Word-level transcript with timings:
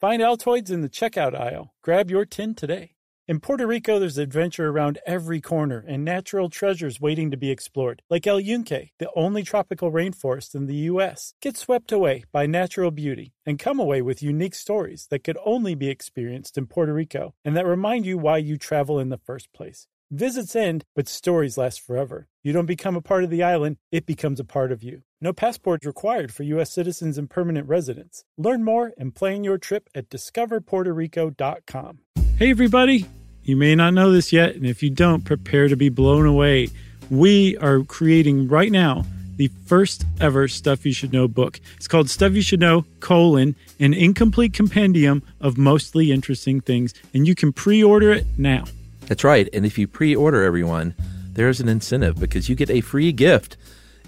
Find 0.00 0.22
Altoids 0.22 0.70
in 0.70 0.80
the 0.80 0.88
checkout 0.88 1.38
aisle. 1.38 1.74
Grab 1.82 2.10
your 2.10 2.24
tin 2.24 2.54
today. 2.54 2.94
In 3.28 3.38
Puerto 3.38 3.66
Rico, 3.66 3.98
there's 3.98 4.16
adventure 4.16 4.70
around 4.70 4.98
every 5.06 5.42
corner 5.42 5.84
and 5.86 6.02
natural 6.02 6.48
treasures 6.48 7.02
waiting 7.02 7.30
to 7.30 7.36
be 7.36 7.50
explored, 7.50 8.00
like 8.08 8.26
El 8.26 8.40
Yunque, 8.40 8.92
the 8.98 9.10
only 9.14 9.42
tropical 9.42 9.92
rainforest 9.92 10.54
in 10.54 10.64
the 10.64 10.88
U.S. 10.88 11.34
Get 11.42 11.58
swept 11.58 11.92
away 11.92 12.24
by 12.32 12.46
natural 12.46 12.90
beauty 12.90 13.34
and 13.44 13.58
come 13.58 13.78
away 13.78 14.00
with 14.00 14.22
unique 14.22 14.54
stories 14.54 15.06
that 15.10 15.22
could 15.22 15.36
only 15.44 15.74
be 15.74 15.90
experienced 15.90 16.56
in 16.56 16.66
Puerto 16.66 16.94
Rico 16.94 17.34
and 17.44 17.54
that 17.54 17.66
remind 17.66 18.06
you 18.06 18.16
why 18.16 18.38
you 18.38 18.56
travel 18.56 18.98
in 18.98 19.10
the 19.10 19.18
first 19.18 19.52
place. 19.52 19.86
Visits 20.10 20.56
end, 20.56 20.86
but 20.96 21.08
stories 21.08 21.58
last 21.58 21.82
forever. 21.82 22.26
You 22.42 22.54
don't 22.54 22.64
become 22.64 22.96
a 22.96 23.02
part 23.02 23.22
of 23.22 23.28
the 23.28 23.42
island, 23.42 23.76
it 23.92 24.06
becomes 24.06 24.40
a 24.40 24.44
part 24.44 24.72
of 24.72 24.82
you. 24.82 25.02
No 25.22 25.34
passport 25.34 25.84
required 25.84 26.32
for 26.32 26.44
U.S. 26.44 26.72
citizens 26.72 27.18
and 27.18 27.28
permanent 27.28 27.68
residents. 27.68 28.24
Learn 28.38 28.64
more 28.64 28.94
and 28.96 29.14
plan 29.14 29.44
your 29.44 29.58
trip 29.58 29.90
at 29.94 30.08
discoverpuertorico.com. 30.08 31.98
Hey, 32.38 32.50
everybody! 32.50 33.04
You 33.42 33.54
may 33.54 33.74
not 33.74 33.92
know 33.92 34.12
this 34.12 34.32
yet, 34.32 34.54
and 34.54 34.64
if 34.64 34.82
you 34.82 34.88
don't, 34.88 35.22
prepare 35.22 35.68
to 35.68 35.76
be 35.76 35.90
blown 35.90 36.24
away. 36.24 36.68
We 37.10 37.58
are 37.58 37.82
creating 37.82 38.48
right 38.48 38.72
now 38.72 39.04
the 39.36 39.48
first 39.66 40.06
ever 40.22 40.48
Stuff 40.48 40.86
You 40.86 40.94
Should 40.94 41.12
Know 41.12 41.28
book. 41.28 41.60
It's 41.76 41.86
called 41.86 42.08
Stuff 42.08 42.32
You 42.32 42.40
Should 42.40 42.60
Know, 42.60 42.86
colon, 43.00 43.56
an 43.78 43.92
incomplete 43.92 44.54
compendium 44.54 45.22
of 45.38 45.58
mostly 45.58 46.12
interesting 46.12 46.62
things, 46.62 46.94
and 47.12 47.28
you 47.28 47.34
can 47.34 47.52
pre-order 47.52 48.10
it 48.10 48.24
now. 48.38 48.64
That's 49.02 49.22
right. 49.22 49.50
And 49.52 49.66
if 49.66 49.76
you 49.76 49.86
pre 49.86 50.16
order 50.16 50.42
everyone, 50.44 50.94
there's 51.34 51.60
an 51.60 51.68
incentive 51.68 52.18
because 52.18 52.48
you 52.48 52.54
get 52.54 52.70
a 52.70 52.80
free 52.80 53.12
gift. 53.12 53.58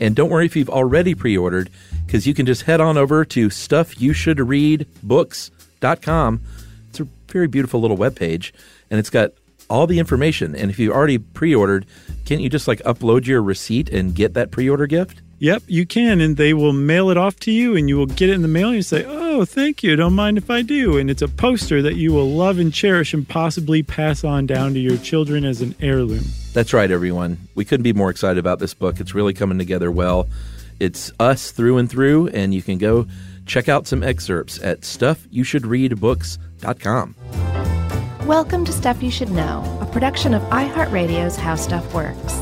And 0.00 0.16
don't 0.16 0.30
worry 0.30 0.46
if 0.46 0.56
you've 0.56 0.70
already 0.70 1.14
pre 1.14 1.36
ordered, 1.36 1.68
because 2.06 2.26
you 2.26 2.32
can 2.34 2.46
just 2.46 2.62
head 2.62 2.80
on 2.80 2.96
over 2.96 3.24
to 3.26 3.48
stuffyoushouldreadbooks.com. 3.48 6.40
It's 6.90 7.00
a 7.00 7.06
very 7.28 7.46
beautiful 7.46 7.80
little 7.80 7.96
webpage, 7.96 8.52
and 8.90 8.98
it's 8.98 9.10
got 9.10 9.32
all 9.70 9.86
the 9.86 9.98
information. 9.98 10.54
And 10.54 10.70
if 10.70 10.78
you've 10.78 10.94
already 10.94 11.18
pre 11.18 11.54
ordered, 11.54 11.86
can't 12.24 12.40
you 12.40 12.48
just 12.48 12.68
like 12.68 12.80
upload 12.80 13.26
your 13.26 13.42
receipt 13.42 13.88
and 13.88 14.14
get 14.14 14.34
that 14.34 14.50
pre 14.50 14.68
order 14.68 14.86
gift? 14.86 15.22
Yep, 15.42 15.64
you 15.66 15.84
can, 15.86 16.20
and 16.20 16.36
they 16.36 16.54
will 16.54 16.72
mail 16.72 17.10
it 17.10 17.16
off 17.16 17.40
to 17.40 17.50
you, 17.50 17.74
and 17.74 17.88
you 17.88 17.96
will 17.96 18.06
get 18.06 18.30
it 18.30 18.34
in 18.34 18.42
the 18.42 18.48
mail, 18.48 18.68
and 18.68 18.76
you 18.76 18.82
say, 18.82 19.04
"Oh, 19.04 19.44
thank 19.44 19.82
you. 19.82 19.96
Don't 19.96 20.12
mind 20.12 20.38
if 20.38 20.48
I 20.48 20.62
do." 20.62 20.98
And 20.98 21.10
it's 21.10 21.20
a 21.20 21.26
poster 21.26 21.82
that 21.82 21.96
you 21.96 22.12
will 22.12 22.30
love 22.30 22.60
and 22.60 22.72
cherish, 22.72 23.12
and 23.12 23.28
possibly 23.28 23.82
pass 23.82 24.22
on 24.22 24.46
down 24.46 24.72
to 24.74 24.78
your 24.78 24.96
children 24.98 25.44
as 25.44 25.60
an 25.60 25.74
heirloom. 25.80 26.22
That's 26.52 26.72
right, 26.72 26.88
everyone. 26.88 27.38
We 27.56 27.64
couldn't 27.64 27.82
be 27.82 27.92
more 27.92 28.08
excited 28.08 28.38
about 28.38 28.60
this 28.60 28.72
book. 28.72 29.00
It's 29.00 29.16
really 29.16 29.32
coming 29.32 29.58
together 29.58 29.90
well. 29.90 30.28
It's 30.78 31.10
us 31.18 31.50
through 31.50 31.78
and 31.78 31.90
through, 31.90 32.28
and 32.28 32.54
you 32.54 32.62
can 32.62 32.78
go 32.78 33.08
check 33.44 33.68
out 33.68 33.88
some 33.88 34.04
excerpts 34.04 34.60
at 34.62 34.82
stuffyoushouldreadbooks.com. 34.82 37.16
Welcome 38.28 38.64
to 38.64 38.72
Stuff 38.72 39.02
You 39.02 39.10
Should 39.10 39.32
Know, 39.32 39.78
a 39.80 39.86
production 39.86 40.34
of 40.34 40.42
iHeartRadio's 40.50 41.34
How 41.34 41.56
Stuff 41.56 41.92
Works. 41.92 42.34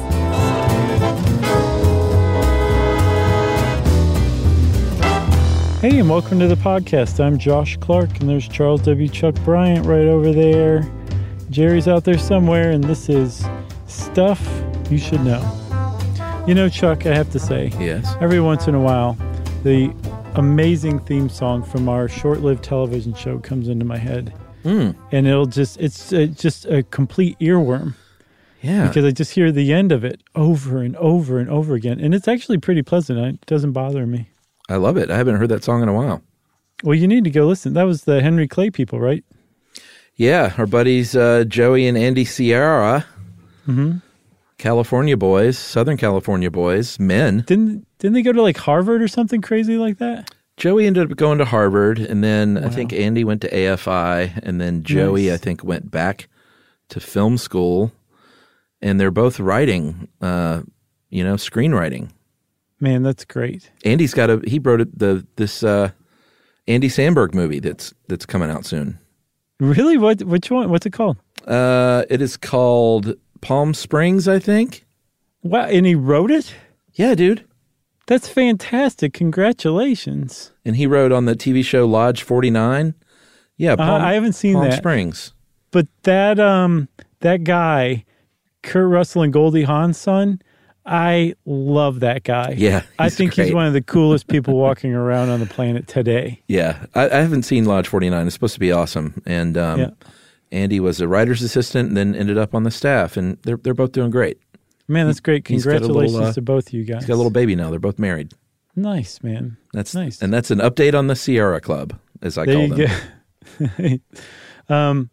Hey, 5.81 5.99
and 5.99 6.11
welcome 6.11 6.39
to 6.41 6.47
the 6.47 6.57
podcast. 6.57 7.25
I'm 7.25 7.39
Josh 7.39 7.79
Clark, 7.79 8.21
and 8.21 8.29
there's 8.29 8.47
Charles 8.47 8.83
W. 8.83 9.09
Chuck 9.09 9.35
Bryant 9.47 9.87
right 9.87 10.07
over 10.07 10.31
there. 10.31 10.87
Jerry's 11.49 11.89
out 11.89 12.05
there 12.05 12.19
somewhere, 12.19 12.71
and 12.71 12.85
this 12.85 13.09
is 13.09 13.47
Stuff 13.87 14.47
You 14.91 14.99
Should 14.99 15.23
Know. 15.25 15.41
You 16.47 16.55
know, 16.55 16.69
Chuck, 16.69 17.07
I 17.07 17.15
have 17.15 17.31
to 17.31 17.39
say, 17.39 17.73
Yes. 17.81 18.15
every 18.21 18.41
once 18.41 18.67
in 18.67 18.75
a 18.75 18.81
while, 18.81 19.17
the 19.63 19.91
amazing 20.35 20.99
theme 21.01 21.31
song 21.31 21.63
from 21.63 21.89
our 21.89 22.09
short 22.09 22.41
lived 22.41 22.63
television 22.63 23.15
show 23.15 23.39
comes 23.39 23.69
into 23.69 23.87
my 23.87 23.97
head. 23.99 24.35
Mm, 24.65 24.95
And 25.13 25.27
it'll 25.27 25.47
just, 25.47 25.81
it's 25.81 26.13
uh, 26.13 26.27
just 26.27 26.67
a 26.67 26.83
complete 26.83 27.39
earworm 27.39 27.95
yeah. 28.61 28.87
because 28.87 29.07
I 29.07 29.13
just 29.13 29.33
hear 29.33 29.51
the 29.51 29.73
end 29.73 29.93
of 29.93 30.05
it 30.05 30.23
over 30.35 30.83
and 30.83 30.95
over 30.97 31.39
and 31.39 31.49
over 31.49 31.73
again. 31.75 31.99
And 32.01 32.15
it's 32.15 32.29
actually 32.29 32.59
pretty 32.59 32.83
pleasant. 32.83 33.19
It 33.19 33.47
doesn't 33.47 33.73
bother 33.73 34.07
me. 34.07 34.29
I 34.71 34.77
love 34.77 34.97
it. 34.97 35.11
I 35.11 35.17
haven't 35.19 35.37
heard 35.37 35.51
that 35.51 35.65
song 35.65 35.83
in 35.83 35.89
a 35.89 35.93
while. 35.93 36.23
Well, 36.83 36.95
you 36.97 37.07
need 37.09 37.25
to 37.25 37.31
go 37.31 37.47
listen. 37.47 37.75
That 37.75 37.83
was 37.83 38.05
the 38.05 38.23
Henry 38.23 38.49
Clay 38.49 38.71
people, 38.71 38.99
right? 39.01 39.23
Yeah, 40.15 40.55
our 40.57 40.67
buddies 40.67 41.15
uh, 41.17 41.45
Joey 41.47 41.87
and 41.87 41.99
Andy 41.99 42.25
Siara, 42.25 43.05
Mm-hmm. 43.69 43.99
California 44.59 45.17
boys, 45.17 45.59
Southern 45.59 45.97
California 45.97 46.51
boys, 46.51 46.99
men. 46.99 47.45
Didn't 47.47 47.87
didn't 47.99 48.15
they 48.15 48.23
go 48.23 48.33
to 48.33 48.43
like 48.43 48.57
Harvard 48.59 49.01
or 49.03 49.09
something 49.09 49.41
crazy 49.41 49.77
like 49.79 49.99
that? 49.99 50.31
Joey 50.57 50.87
ended 50.87 51.11
up 51.11 51.17
going 51.17 51.39
to 51.39 51.45
Harvard, 51.47 51.99
and 51.99 52.23
then 52.23 52.59
I 52.63 52.69
think 52.69 52.93
Andy 52.93 53.25
went 53.25 53.41
to 53.43 53.51
AFI, 53.51 54.39
and 54.43 54.61
then 54.61 54.83
Joey, 54.83 55.27
Nice. 55.29 55.35
I 55.35 55.37
think, 55.39 55.65
went 55.65 55.91
back 55.91 56.29
to 56.91 57.01
film 57.01 57.39
school, 57.39 57.93
and 58.83 59.01
they're 59.01 59.11
both 59.11 59.41
writing, 59.41 60.09
uh, 60.21 60.61
you 61.09 61.25
know, 61.25 61.35
screenwriting. 61.37 62.11
Man, 62.81 63.03
that's 63.03 63.25
great. 63.25 63.71
Andy's 63.85 64.15
got 64.15 64.31
a 64.31 64.41
he 64.47 64.59
wrote 64.59 64.81
it- 64.81 64.99
the 64.99 65.27
this 65.37 65.63
uh, 65.63 65.91
Andy 66.67 66.89
Samberg 66.89 67.35
movie 67.35 67.61
that's 67.61 67.93
that's 68.09 68.25
coming 68.27 68.51
out 68.51 68.65
soon. 68.65 68.99
Really? 69.61 69.99
What? 69.99 70.23
Which 70.23 70.51
one? 70.51 70.71
What's 70.71 70.87
it 70.87 70.93
called? 70.93 71.19
Uh, 71.47 72.05
it 72.09 72.23
is 72.23 72.37
called 72.37 73.15
Palm 73.43 73.75
Springs, 73.75 74.27
I 74.29 74.39
think. 74.39 74.87
Wow! 75.43 75.67
And 75.67 75.85
he 75.87 75.95
wrote 75.95 76.31
it. 76.31 76.55
Yeah, 76.95 77.15
dude. 77.15 77.45
That's 78.07 78.29
fantastic! 78.29 79.13
Congratulations. 79.13 80.53
And 80.65 80.77
he 80.77 80.87
wrote 80.87 81.13
on 81.13 81.27
the 81.27 81.35
TV 81.37 81.65
show 81.65 81.87
Lodge 81.87 82.23
49. 82.23 82.95
Yeah, 83.57 83.75
Uh, 83.75 83.99
I 83.99 84.15
haven't 84.15 84.33
seen 84.33 84.55
Palm 84.55 84.65
that. 84.71 84.79
Springs. 84.79 85.33
But 85.71 85.87
that 86.03 86.41
um 86.41 86.89
that 87.21 87.45
guy, 87.45 88.05
Kurt 88.63 88.89
Russell 88.89 89.23
and 89.23 89.33
Goldie 89.33 89.63
Hawn's 89.65 89.99
son, 89.99 90.41
I 90.87 91.35
love 91.45 92.01
that 92.01 92.25
guy. 92.25 92.55
Yeah, 92.57 92.83
I 92.99 93.11
think 93.11 93.35
he's 93.35 93.53
one 93.53 93.67
of 93.67 93.73
the 93.73 93.83
coolest 93.83 94.27
people 94.29 94.55
walking 94.57 94.95
around 94.95 95.29
on 95.29 95.39
the 95.41 95.47
planet 95.47 95.87
today. 95.87 96.43
Yeah, 96.49 96.87
I, 96.95 97.09
I 97.11 97.17
haven't 97.17 97.43
seen 97.43 97.65
Lodge 97.67 97.87
49. 97.89 98.27
It's 98.27 98.35
supposed 98.35 98.55
to 98.55 98.61
be 98.61 98.73
awesome. 98.73 99.23
And 99.27 99.57
um, 99.59 99.81
Yeah. 99.81 99.91
Andy 100.53 100.81
was 100.81 101.01
a 101.01 101.07
writer's 101.07 101.43
assistant 101.43 101.89
and 101.89 101.97
then 101.97 102.15
ended 102.15 102.39
up 102.39 102.55
on 102.55 102.65
the 102.65 102.71
staff. 102.71 103.17
And 103.17 103.39
they're, 103.43 103.57
they're 103.59 103.75
both 103.75 103.93
doing 103.93 104.11
great. 104.11 104.39
Man, 104.89 105.07
that's 105.07 105.21
great. 105.21 105.49
A 105.49 105.53
little, 105.53 105.71
Congratulations 105.71 106.31
uh, 106.31 106.33
to 106.33 106.43
both 106.43 106.73
you 106.73 106.85
guys. 106.85 107.03
He's 107.03 107.07
got 107.07 107.15
a 107.15 107.17
little 107.23 107.31
baby 107.31 107.55
now. 107.55 107.71
They're 107.71 107.79
both 107.79 107.99
married. 108.01 108.33
nice, 108.75 109.23
man. 109.23 109.57
That's 109.73 109.95
Nice. 109.95 110.21
And 110.21 110.33
that's 110.33 110.51
an 110.51 110.59
update 110.59 110.99
on 110.99 111.07
the 111.07 111.15
Sierra 111.15 111.61
Club, 111.61 111.97
as 112.23 112.37
I 112.37 112.47
there 112.47 112.55
call 112.57 112.79
you 112.79 112.89
them. 113.59 114.01
go. 114.69 114.75
um, 114.75 115.11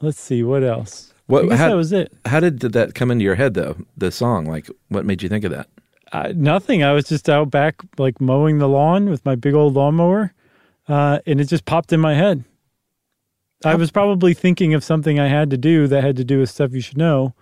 let's 0.00 0.18
see 0.20 0.42
what 0.42 0.64
else. 0.64 1.11
What- 1.32 1.44
I 1.44 1.48
guess 1.48 1.58
how- 1.58 1.68
that 1.70 1.76
was 1.76 1.92
it. 1.92 2.12
How 2.26 2.40
did, 2.40 2.60
that 2.60 2.94
come 2.94 3.10
into 3.10 3.24
your 3.24 3.34
head, 3.36 3.54
though? 3.54 3.76
The 3.96 4.10
song, 4.10 4.46
like, 4.46 4.68
what 4.88 5.04
made 5.06 5.22
you 5.22 5.28
think 5.28 5.44
of 5.44 5.50
that? 5.52 5.68
Uh, 6.12 6.32
nothing. 6.36 6.82
I 6.82 6.92
was 6.92 7.06
just 7.06 7.28
out 7.30 7.50
back, 7.50 7.76
like 7.96 8.20
mowing 8.20 8.58
the 8.58 8.68
lawn 8.68 9.08
with 9.08 9.24
my 9.24 9.34
big 9.34 9.54
old 9.54 9.72
lawnmower, 9.74 10.34
uh, 10.88 11.20
and 11.26 11.40
it 11.40 11.46
just 11.46 11.64
popped 11.64 11.92
in 11.92 12.00
my 12.00 12.14
head. 12.14 12.44
I 13.64 13.76
was 13.76 13.90
probably 13.90 14.34
thinking 14.34 14.74
of 14.74 14.82
something 14.84 15.18
I 15.20 15.28
had 15.28 15.48
to 15.50 15.56
do 15.56 15.86
that 15.86 16.02
had 16.02 16.16
to 16.16 16.24
do 16.24 16.40
with 16.40 16.50
stuff 16.50 16.72
you 16.72 16.80
should 16.80 16.98
know, 16.98 17.32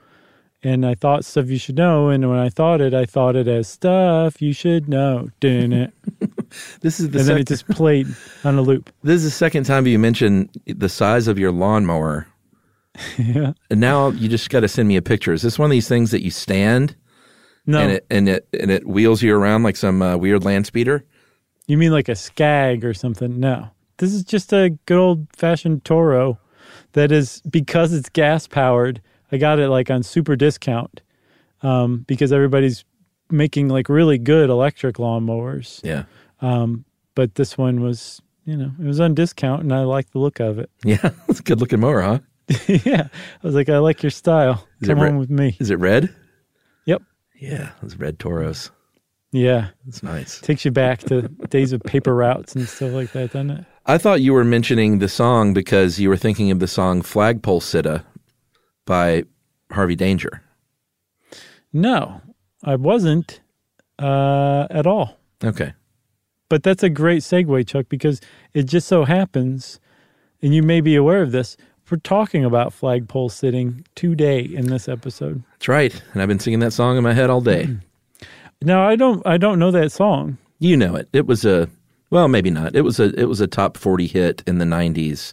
and 0.63 0.85
I 0.87 0.95
thought 0.95 1.25
stuff 1.25 1.49
you 1.49 1.59
should 1.59 1.77
know. 1.77 2.11
And 2.11 2.29
when 2.29 2.39
I 2.39 2.49
thought 2.51 2.81
it, 2.81 2.93
I 2.95 3.07
thought 3.07 3.35
it 3.37 3.49
as 3.49 3.67
stuff 3.67 4.41
you 4.43 4.53
should 4.53 4.89
know. 4.89 5.31
Didn't 5.41 5.73
it? 5.73 5.93
This 6.81 6.99
is 6.99 7.11
the 7.11 7.21
and 7.21 7.29
then 7.29 7.39
it 7.39 7.47
just 7.47 7.69
played 7.69 8.09
on 8.43 8.59
a 8.59 8.63
loop. 8.63 8.91
this 9.05 9.23
is 9.23 9.23
the 9.23 9.31
second 9.31 9.65
time 9.65 9.87
you 9.87 10.01
mentioned 10.01 10.51
the 10.67 10.89
size 10.89 11.29
of 11.29 11.39
your 11.39 11.53
lawnmower. 11.53 12.27
yeah. 13.19 13.53
And 13.71 13.81
now 13.81 14.09
you 14.09 14.29
just 14.29 14.51
got 14.51 14.61
to 14.61 14.69
send 14.69 14.89
me 14.89 14.97
a 14.97 15.03
picture. 15.03 15.33
Is 15.33 15.43
this 15.43 15.59
one 15.59 15.67
of 15.67 15.71
these 15.71 15.89
things 15.89 16.11
that 16.11 16.23
you 16.23 16.31
stand 16.31 16.97
No, 17.67 17.79
and 17.79 17.93
it 17.93 18.07
and 18.11 18.29
it 18.29 18.49
and 18.59 18.71
it 18.71 18.87
wheels 18.87 19.23
you 19.23 19.35
around 19.35 19.63
like 19.63 19.77
some 19.77 20.03
uh, 20.03 20.17
weird 20.17 20.45
land 20.45 20.67
speeder? 20.67 21.05
you 21.67 21.79
mean 21.79 21.93
like 21.93 22.09
a 22.09 22.17
Scag 22.17 22.85
or 22.85 22.93
something? 22.93 23.39
No, 23.39 23.71
this 23.99 24.13
is 24.13 24.25
just 24.25 24.53
a 24.53 24.71
good 24.87 24.99
old 24.99 25.29
fashioned 25.37 25.85
Toro. 25.85 26.39
That 26.93 27.13
is 27.13 27.41
because 27.49 27.93
it's 27.93 28.09
gas 28.09 28.49
powered. 28.49 29.01
I 29.31 29.37
got 29.37 29.61
it 29.61 29.69
like 29.69 29.91
on 29.91 30.03
super 30.03 30.35
discount 30.35 31.01
um, 31.63 32.05
because 32.09 32.33
everybody's 32.33 32.85
making 33.31 33.69
like 33.69 33.89
really 33.89 34.19
good 34.19 34.51
electric 34.51 34.97
lawnmowers. 34.97 35.81
Yeah. 35.85 36.05
Um, 36.41 36.85
but 37.15 37.37
this 37.37 37.57
one 37.57 37.83
was 37.83 38.21
you 38.45 38.57
know, 38.57 38.73
it 38.81 38.85
was 38.85 38.99
on 38.99 39.15
discount, 39.15 39.63
and 39.63 39.73
I 39.73 39.83
liked 39.83 40.13
the 40.13 40.19
look 40.19 40.41
of 40.41 40.59
it. 40.59 40.71
Yeah, 40.85 41.11
it's 41.29 41.39
a 41.39 41.43
good 41.43 41.61
looking 41.61 41.79
mower, 41.79 42.01
huh? 42.01 42.19
yeah, 42.85 43.09
I 43.13 43.47
was 43.47 43.55
like, 43.55 43.69
I 43.69 43.79
like 43.79 44.03
your 44.03 44.11
style. 44.11 44.67
Is 44.81 44.89
Come 44.89 45.01
re- 45.01 45.09
on 45.09 45.19
with 45.19 45.31
me. 45.31 45.57
Is 45.61 45.71
it 45.71 45.77
red? 45.77 46.15
Yep. 46.87 47.03
Yeah, 47.39 47.71
those 47.83 47.97
red 47.97 48.19
Toros. 48.19 48.71
Yeah, 49.33 49.69
That's 49.85 50.03
nice. 50.03 50.41
takes 50.41 50.65
you 50.65 50.73
back 50.73 51.01
to 51.05 51.23
days 51.51 51.73
of 51.73 51.81
paper 51.83 52.15
routes 52.15 52.57
and 52.57 52.69
stuff 52.69 52.93
like 52.93 53.13
that, 53.13 53.33
doesn't 53.33 53.51
it? 53.51 53.65
I 53.87 53.97
thought 53.97 54.21
you 54.21 54.33
were 54.33 54.45
mentioning 54.45 54.99
the 54.99 55.09
song 55.09 55.55
because 55.55 56.01
you 56.01 56.09
were 56.09 56.17
thinking 56.17 56.51
of 56.51 56.59
the 56.59 56.67
song 56.67 57.01
Flagpole 57.03 57.61
Sitta 57.61 58.05
by 58.87 59.23
Harvey 59.71 59.95
Danger. 59.95 60.43
No, 61.73 62.21
I 62.65 62.75
wasn't 62.75 63.41
uh, 64.01 64.67
at 64.71 64.87
all. 64.87 65.17
Okay. 65.45 65.75
But 66.49 66.65
that's 66.65 66.83
a 66.83 66.91
great 66.91 67.23
segue, 67.23 67.67
Chuck, 67.69 67.87
because 67.89 68.21
it 68.53 68.65
just 68.65 68.89
so 68.89 69.05
happens, 69.05 69.79
and 70.43 70.53
you 70.53 70.65
may 70.65 70.81
be 70.81 70.97
aware 70.97 71.23
of 71.23 71.31
this, 71.31 71.57
we're 71.91 71.99
talking 71.99 72.45
about 72.45 72.73
flagpole 72.73 73.31
sitting 73.31 73.85
today 73.97 74.41
in 74.41 74.67
this 74.67 74.89
episode. 74.89 75.43
That's 75.53 75.67
right. 75.67 76.03
And 76.13 76.23
I've 76.23 76.29
been 76.29 76.39
singing 76.39 76.61
that 76.61 76.73
song 76.73 76.97
in 76.97 77.03
my 77.03 77.13
head 77.13 77.31
all 77.31 77.41
day. 77.41 77.65
Mm. 77.65 77.81
Now 78.63 78.87
I 78.87 78.95
don't 78.95 79.27
I 79.27 79.39
don't 79.39 79.59
know 79.59 79.71
that 79.71 79.91
song. 79.91 80.39
You 80.59 80.77
know 80.77 80.95
it. 80.95 81.09
It 81.13 81.27
was 81.27 81.45
a 81.45 81.69
well, 82.11 82.29
maybe 82.29 82.51
not. 82.51 82.77
It 82.77 82.83
was 82.83 83.01
a 83.01 83.19
it 83.19 83.25
was 83.25 83.41
a 83.41 83.47
top 83.47 83.77
forty 83.77 84.07
hit 84.07 84.43
in 84.47 84.59
the 84.59 84.67
nineties. 84.67 85.33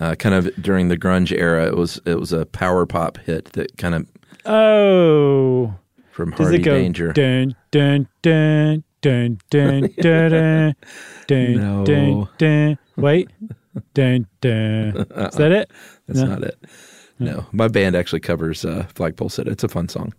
Uh, 0.00 0.14
kind 0.14 0.34
of 0.34 0.50
during 0.62 0.88
the 0.88 0.96
grunge 0.96 1.32
era, 1.32 1.66
it 1.66 1.76
was 1.76 2.00
it 2.04 2.18
was 2.18 2.32
a 2.32 2.46
power 2.46 2.86
pop 2.86 3.18
hit 3.18 3.46
that 3.52 3.76
kind 3.76 3.94
of 3.94 4.06
oh 4.44 5.74
from 6.10 6.32
Hardy 6.32 6.58
go, 6.58 6.74
Danger. 6.74 7.12
Dun 7.12 7.56
dun 7.70 8.06
dun 8.20 8.84
dun 9.00 9.38
dun 9.50 9.90
dun 9.90 9.90
dun 10.00 10.28
dun, 10.30 10.74
dun, 11.26 11.54
no. 11.56 11.84
dun, 11.84 12.28
dun. 12.38 12.78
Wait, 12.96 13.30
dun 13.94 14.26
dun. 14.40 14.96
Is 15.16 15.34
that 15.36 15.52
it? 15.52 15.70
That's 16.06 16.20
No. 16.20 16.26
not 16.26 16.42
it. 16.44 16.58
No, 17.18 17.46
my 17.52 17.68
band 17.68 17.94
actually 17.94 18.20
covers 18.20 18.64
uh, 18.64 18.86
Flagpole 18.94 19.28
Sitta. 19.28 19.48
It's 19.48 19.62
a 19.62 19.68
fun 19.68 19.88
song. 19.88 20.12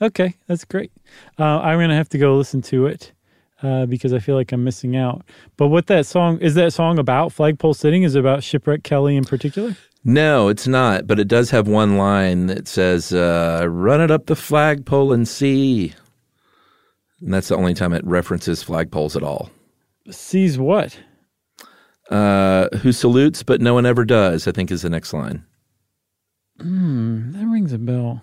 Okay, 0.00 0.34
that's 0.46 0.64
great. 0.64 0.92
Uh, 1.38 1.58
I'm 1.60 1.78
gonna 1.80 1.96
have 1.96 2.08
to 2.10 2.18
go 2.18 2.36
listen 2.36 2.62
to 2.62 2.86
it 2.86 3.12
uh, 3.62 3.86
because 3.86 4.12
I 4.12 4.18
feel 4.20 4.36
like 4.36 4.52
I'm 4.52 4.62
missing 4.62 4.94
out. 4.96 5.22
But 5.56 5.68
what 5.68 5.86
that 5.88 6.06
song 6.06 6.38
is 6.38 6.54
that 6.54 6.72
song 6.72 6.98
about? 6.98 7.32
Flagpole 7.32 7.74
sitting 7.74 8.02
is 8.04 8.14
it 8.14 8.20
about 8.20 8.44
shipwreck 8.44 8.82
Kelly 8.84 9.16
in 9.16 9.24
particular. 9.24 9.76
No, 10.04 10.46
it's 10.48 10.68
not, 10.68 11.08
but 11.08 11.18
it 11.18 11.26
does 11.26 11.50
have 11.50 11.66
one 11.66 11.96
line 11.96 12.46
that 12.46 12.68
says, 12.68 13.12
uh, 13.12 13.66
"Run 13.68 14.00
it 14.00 14.10
up 14.12 14.26
the 14.26 14.36
flagpole 14.36 15.12
and 15.12 15.26
see." 15.26 15.94
And 17.20 17.32
that's 17.34 17.48
the 17.48 17.56
only 17.56 17.74
time 17.74 17.92
it 17.92 18.06
references 18.06 18.62
flagpoles 18.62 19.16
at 19.16 19.22
all. 19.24 19.50
Sees 20.10 20.58
what? 20.58 21.00
Uh, 22.10 22.68
who 22.78 22.92
salutes 22.92 23.42
but 23.42 23.60
no 23.60 23.74
one 23.74 23.84
ever 23.86 24.04
does? 24.04 24.46
I 24.46 24.52
think 24.52 24.70
is 24.70 24.82
the 24.82 24.90
next 24.90 25.12
line. 25.12 25.44
Hmm, 26.60 27.32
that 27.32 27.46
rings 27.46 27.72
a 27.72 27.78
bell. 27.78 28.22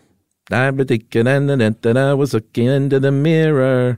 I 0.51 0.69
was 0.69 0.87
thinking 0.87 1.23
that 1.25 1.97
I 1.97 2.13
was 2.13 2.33
looking 2.33 2.65
into 2.67 2.99
the 2.99 3.11
mirror. 3.11 3.97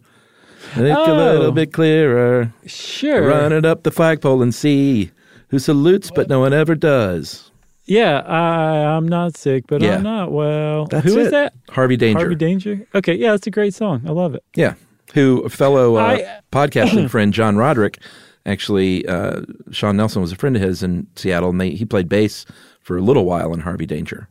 Think 0.73 0.97
a 0.97 0.99
Oh. 1.11 1.13
little 1.15 1.51
bit 1.51 1.71
clearer. 1.73 2.53
Sure. 2.65 3.27
Run 3.27 3.51
it 3.53 3.65
up 3.65 3.83
the 3.83 3.91
flagpole 3.91 4.41
and 4.41 4.53
see 4.53 5.11
who 5.49 5.59
salutes 5.59 6.11
but 6.13 6.27
no 6.29 6.39
one 6.39 6.53
ever 6.53 6.75
does. 6.75 7.51
Yeah, 7.85 8.21
I, 8.21 8.95
I'm 8.95 9.07
not 9.07 9.37
sick, 9.37 9.65
but 9.67 9.81
Yeah. 9.81 9.97
I'm 9.97 10.03
not 10.03 10.31
well. 10.31 10.85
That's 10.87 11.05
Who 11.05 11.19
is 11.19 11.27
it. 11.27 11.31
that? 11.31 11.53
Harvey 11.69 11.97
Danger. 11.97 12.19
Harvey 12.19 12.35
Danger. 12.35 12.87
Okay, 12.95 13.13
yeah, 13.13 13.31
that's 13.31 13.45
a 13.45 13.51
great 13.51 13.75
song. 13.75 14.01
I 14.07 14.11
love 14.11 14.33
it. 14.33 14.43
Yeah, 14.55 14.73
who 15.13 15.41
a 15.41 15.49
fellow 15.49 15.95
uh, 15.97 16.01
I- 16.01 16.39
podcasting 16.51 17.09
friend 17.11 17.31
John 17.31 17.57
Roderick 17.57 17.99
actually 18.45 19.05
uh, 19.07 19.41
Sean 19.71 19.97
Nelson 19.97 20.21
was 20.21 20.31
a 20.31 20.35
friend 20.35 20.55
of 20.55 20.61
his 20.61 20.83
in 20.83 21.07
Seattle, 21.15 21.49
and 21.49 21.61
they, 21.61 21.71
he 21.71 21.85
played 21.85 22.09
bass 22.09 22.45
for 22.81 22.97
a 22.97 23.01
little 23.01 23.25
while 23.25 23.53
in 23.53 23.61
Harvey 23.61 23.85
Danger. 23.85 24.29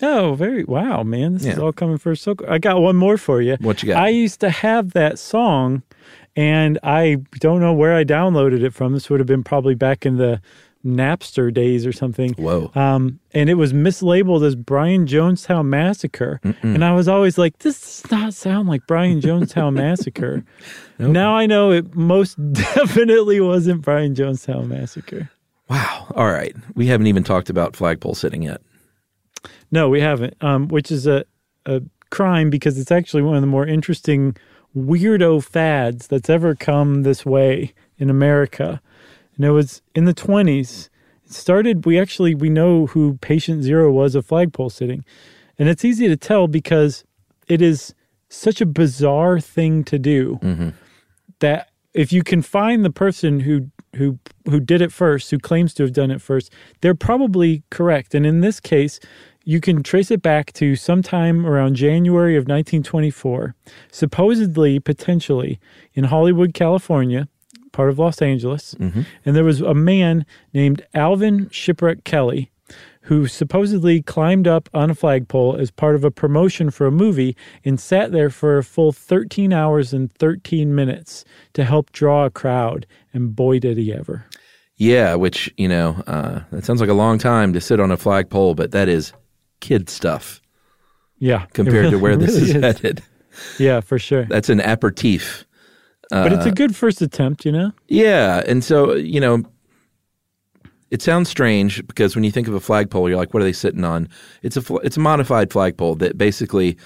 Oh, 0.00 0.34
very 0.34 0.64
wow, 0.64 1.02
man! 1.04 1.34
This 1.34 1.46
is 1.46 1.58
all 1.58 1.72
coming 1.72 1.98
for 1.98 2.16
so. 2.16 2.34
I 2.48 2.58
got 2.58 2.80
one 2.80 2.96
more 2.96 3.16
for 3.16 3.40
you. 3.40 3.56
What 3.60 3.82
you 3.82 3.88
got? 3.88 4.02
I 4.02 4.08
used 4.08 4.40
to 4.40 4.50
have 4.50 4.94
that 4.94 5.18
song, 5.18 5.82
and 6.34 6.78
I 6.82 7.18
don't 7.38 7.60
know 7.60 7.72
where 7.72 7.94
I 7.94 8.02
downloaded 8.02 8.64
it 8.64 8.74
from. 8.74 8.94
This 8.94 9.08
would 9.10 9.20
have 9.20 9.28
been 9.28 9.44
probably 9.44 9.76
back 9.76 10.04
in 10.04 10.16
the 10.16 10.40
Napster 10.84 11.52
days 11.54 11.86
or 11.86 11.92
something. 11.92 12.32
Whoa, 12.34 12.70
Um, 12.74 13.20
and 13.32 13.48
it 13.48 13.54
was 13.54 13.72
mislabeled 13.72 14.44
as 14.44 14.56
Brian 14.56 15.06
Jonestown 15.06 15.66
Massacre, 15.66 16.40
and 16.62 16.84
I 16.84 16.92
was 16.94 17.06
always 17.06 17.38
like, 17.38 17.58
"This 17.60 18.02
does 18.02 18.10
not 18.10 18.34
sound 18.34 18.68
like 18.68 18.86
Brian 18.88 19.20
Jonestown 19.20 19.74
Massacre." 19.84 20.44
Now 20.98 21.36
I 21.36 21.46
know 21.46 21.70
it 21.70 21.94
most 21.94 22.36
definitely 22.52 23.40
wasn't 23.40 23.82
Brian 23.82 24.14
Jonestown 24.14 24.66
Massacre. 24.68 25.30
wow! 25.68 26.06
All 26.16 26.26
right, 26.30 26.54
we 26.74 26.86
haven't 26.88 27.06
even 27.06 27.22
talked 27.24 27.48
about 27.48 27.76
flagpole 27.76 28.14
sitting 28.14 28.42
yet. 28.42 28.60
No, 29.70 29.88
we 29.88 30.00
haven't. 30.00 30.34
Um, 30.42 30.68
which 30.68 30.90
is 30.90 31.06
a 31.06 31.24
a 31.64 31.80
crime 32.10 32.50
because 32.50 32.78
it's 32.78 32.90
actually 32.92 33.22
one 33.22 33.36
of 33.36 33.40
the 33.40 33.46
more 33.46 33.66
interesting 33.66 34.36
weirdo 34.76 35.42
fads 35.44 36.08
that's 36.08 36.28
ever 36.28 36.54
come 36.54 37.02
this 37.04 37.24
way 37.24 37.72
in 37.98 38.10
America. 38.10 38.80
And 39.36 39.44
it 39.44 39.50
was 39.50 39.82
in 39.94 40.04
the 40.04 40.14
twenties. 40.14 40.90
It 41.24 41.32
started. 41.32 41.86
We 41.86 41.98
actually 41.98 42.34
we 42.34 42.50
know 42.50 42.86
who 42.86 43.18
Patient 43.18 43.62
Zero 43.62 43.90
was 43.90 44.14
of 44.14 44.26
flagpole 44.26 44.70
sitting, 44.70 45.04
and 45.58 45.68
it's 45.68 45.84
easy 45.84 46.08
to 46.08 46.16
tell 46.16 46.48
because 46.48 47.04
it 47.48 47.62
is 47.62 47.94
such 48.28 48.60
a 48.60 48.66
bizarre 48.66 49.40
thing 49.40 49.84
to 49.84 49.98
do 49.98 50.38
mm-hmm. 50.42 50.70
that 51.40 51.68
if 51.92 52.12
you 52.12 52.22
can 52.22 52.40
find 52.40 52.84
the 52.84 52.90
person 52.90 53.40
who 53.40 53.70
who 53.96 54.18
who 54.46 54.58
did 54.58 54.80
it 54.80 54.92
first, 54.92 55.30
who 55.30 55.38
claims 55.38 55.74
to 55.74 55.82
have 55.82 55.92
done 55.92 56.10
it 56.10 56.20
first, 56.20 56.50
they're 56.80 56.94
probably 56.94 57.62
correct. 57.70 58.14
And 58.14 58.24
in 58.24 58.40
this 58.40 58.58
case, 58.58 58.98
you 59.44 59.60
can 59.60 59.82
trace 59.82 60.10
it 60.10 60.22
back 60.22 60.52
to 60.54 60.76
sometime 60.76 61.44
around 61.44 61.74
January 61.74 62.36
of 62.36 62.42
1924, 62.42 63.54
supposedly, 63.90 64.78
potentially 64.78 65.58
in 65.94 66.04
Hollywood, 66.04 66.54
California, 66.54 67.28
part 67.72 67.88
of 67.90 67.98
Los 67.98 68.22
Angeles. 68.22 68.74
And 68.74 69.06
there 69.24 69.44
was 69.44 69.60
a 69.60 69.74
man 69.74 70.24
named 70.54 70.86
Alvin 70.94 71.48
Shipwreck 71.50 72.04
Kelly 72.04 72.50
who 73.06 73.26
supposedly 73.26 74.00
climbed 74.00 74.46
up 74.46 74.68
on 74.72 74.88
a 74.88 74.94
flagpole 74.94 75.56
as 75.56 75.70
part 75.72 75.96
of 75.96 76.04
a 76.04 76.10
promotion 76.10 76.70
for 76.70 76.86
a 76.86 76.90
movie 76.92 77.36
and 77.64 77.80
sat 77.80 78.12
there 78.12 78.30
for 78.30 78.58
a 78.58 78.62
full 78.64 78.92
13 78.92 79.52
hours 79.52 79.92
and 79.92 80.12
13 80.12 80.72
minutes 80.72 81.24
to 81.52 81.64
help 81.64 81.90
draw 81.90 82.24
a 82.24 82.30
crowd. 82.30 82.86
And 83.12 83.34
boy, 83.34 83.58
did 83.58 83.76
he 83.76 83.92
ever. 83.92 84.24
Yeah, 84.76 85.16
which 85.16 85.52
you 85.56 85.68
know 85.68 86.02
uh, 86.06 86.40
that 86.52 86.64
sounds 86.64 86.80
like 86.80 86.90
a 86.90 86.94
long 86.94 87.18
time 87.18 87.52
to 87.52 87.60
sit 87.60 87.80
on 87.80 87.90
a 87.90 87.96
flagpole, 87.96 88.54
but 88.54 88.70
that 88.70 88.88
is 88.88 89.12
kid 89.60 89.88
stuff 89.90 90.40
Yeah. 91.18 91.46
compared 91.52 91.90
to 91.90 91.98
where 91.98 92.16
this 92.16 92.36
really 92.36 92.50
is 92.50 92.52
headed. 92.62 93.02
Yeah, 93.58 93.80
for 93.80 93.98
sure. 93.98 94.24
That's 94.26 94.48
an 94.48 94.60
aperitif. 94.60 95.44
But 96.12 96.32
it's 96.32 96.46
a 96.46 96.50
good 96.52 96.76
first 96.76 97.00
attempt, 97.02 97.44
you 97.44 97.52
know? 97.52 97.72
Yeah, 97.88 98.42
and 98.46 98.62
so 98.62 98.94
you 98.94 99.20
know, 99.20 99.42
it 100.90 101.00
sounds 101.02 101.28
strange 101.28 101.86
because 101.86 102.14
when 102.14 102.24
you 102.24 102.30
think 102.30 102.48
of 102.48 102.54
a 102.54 102.60
flagpole, 102.60 103.08
you're 103.08 103.16
like, 103.18 103.32
"What 103.32 103.40
are 103.40 103.44
they 103.46 103.52
sitting 103.52 103.84
on?" 103.84 104.08
It's 104.42 104.56
a 104.56 104.74
it's 104.76 104.96
a 104.96 105.00
modified 105.00 105.50
flagpole 105.50 105.94
that 105.96 106.18
basically 106.18 106.76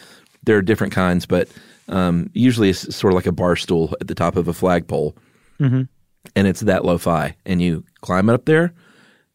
there 0.45 0.57
are 0.57 0.63
different 0.63 0.93
kinds, 0.93 1.27
but 1.27 1.49
um, 1.89 2.31
usually 2.35 2.71
it's 2.71 2.95
sort 2.95 3.13
of 3.13 3.17
like 3.17 3.27
a 3.27 3.33
bar 3.33 3.57
stool 3.57 3.95
at 4.01 4.07
the 4.07 4.15
top 4.15 4.37
of 4.37 4.49
a 4.49 4.53
flagpole, 4.53 5.17
Mm-hmm. 5.61 5.83
and 6.37 6.47
it's 6.47 6.61
that 6.61 6.85
lo-fi, 6.85 7.35
and 7.45 7.61
you 7.63 7.83
climb 8.03 8.29
up 8.31 8.45
there, 8.45 8.73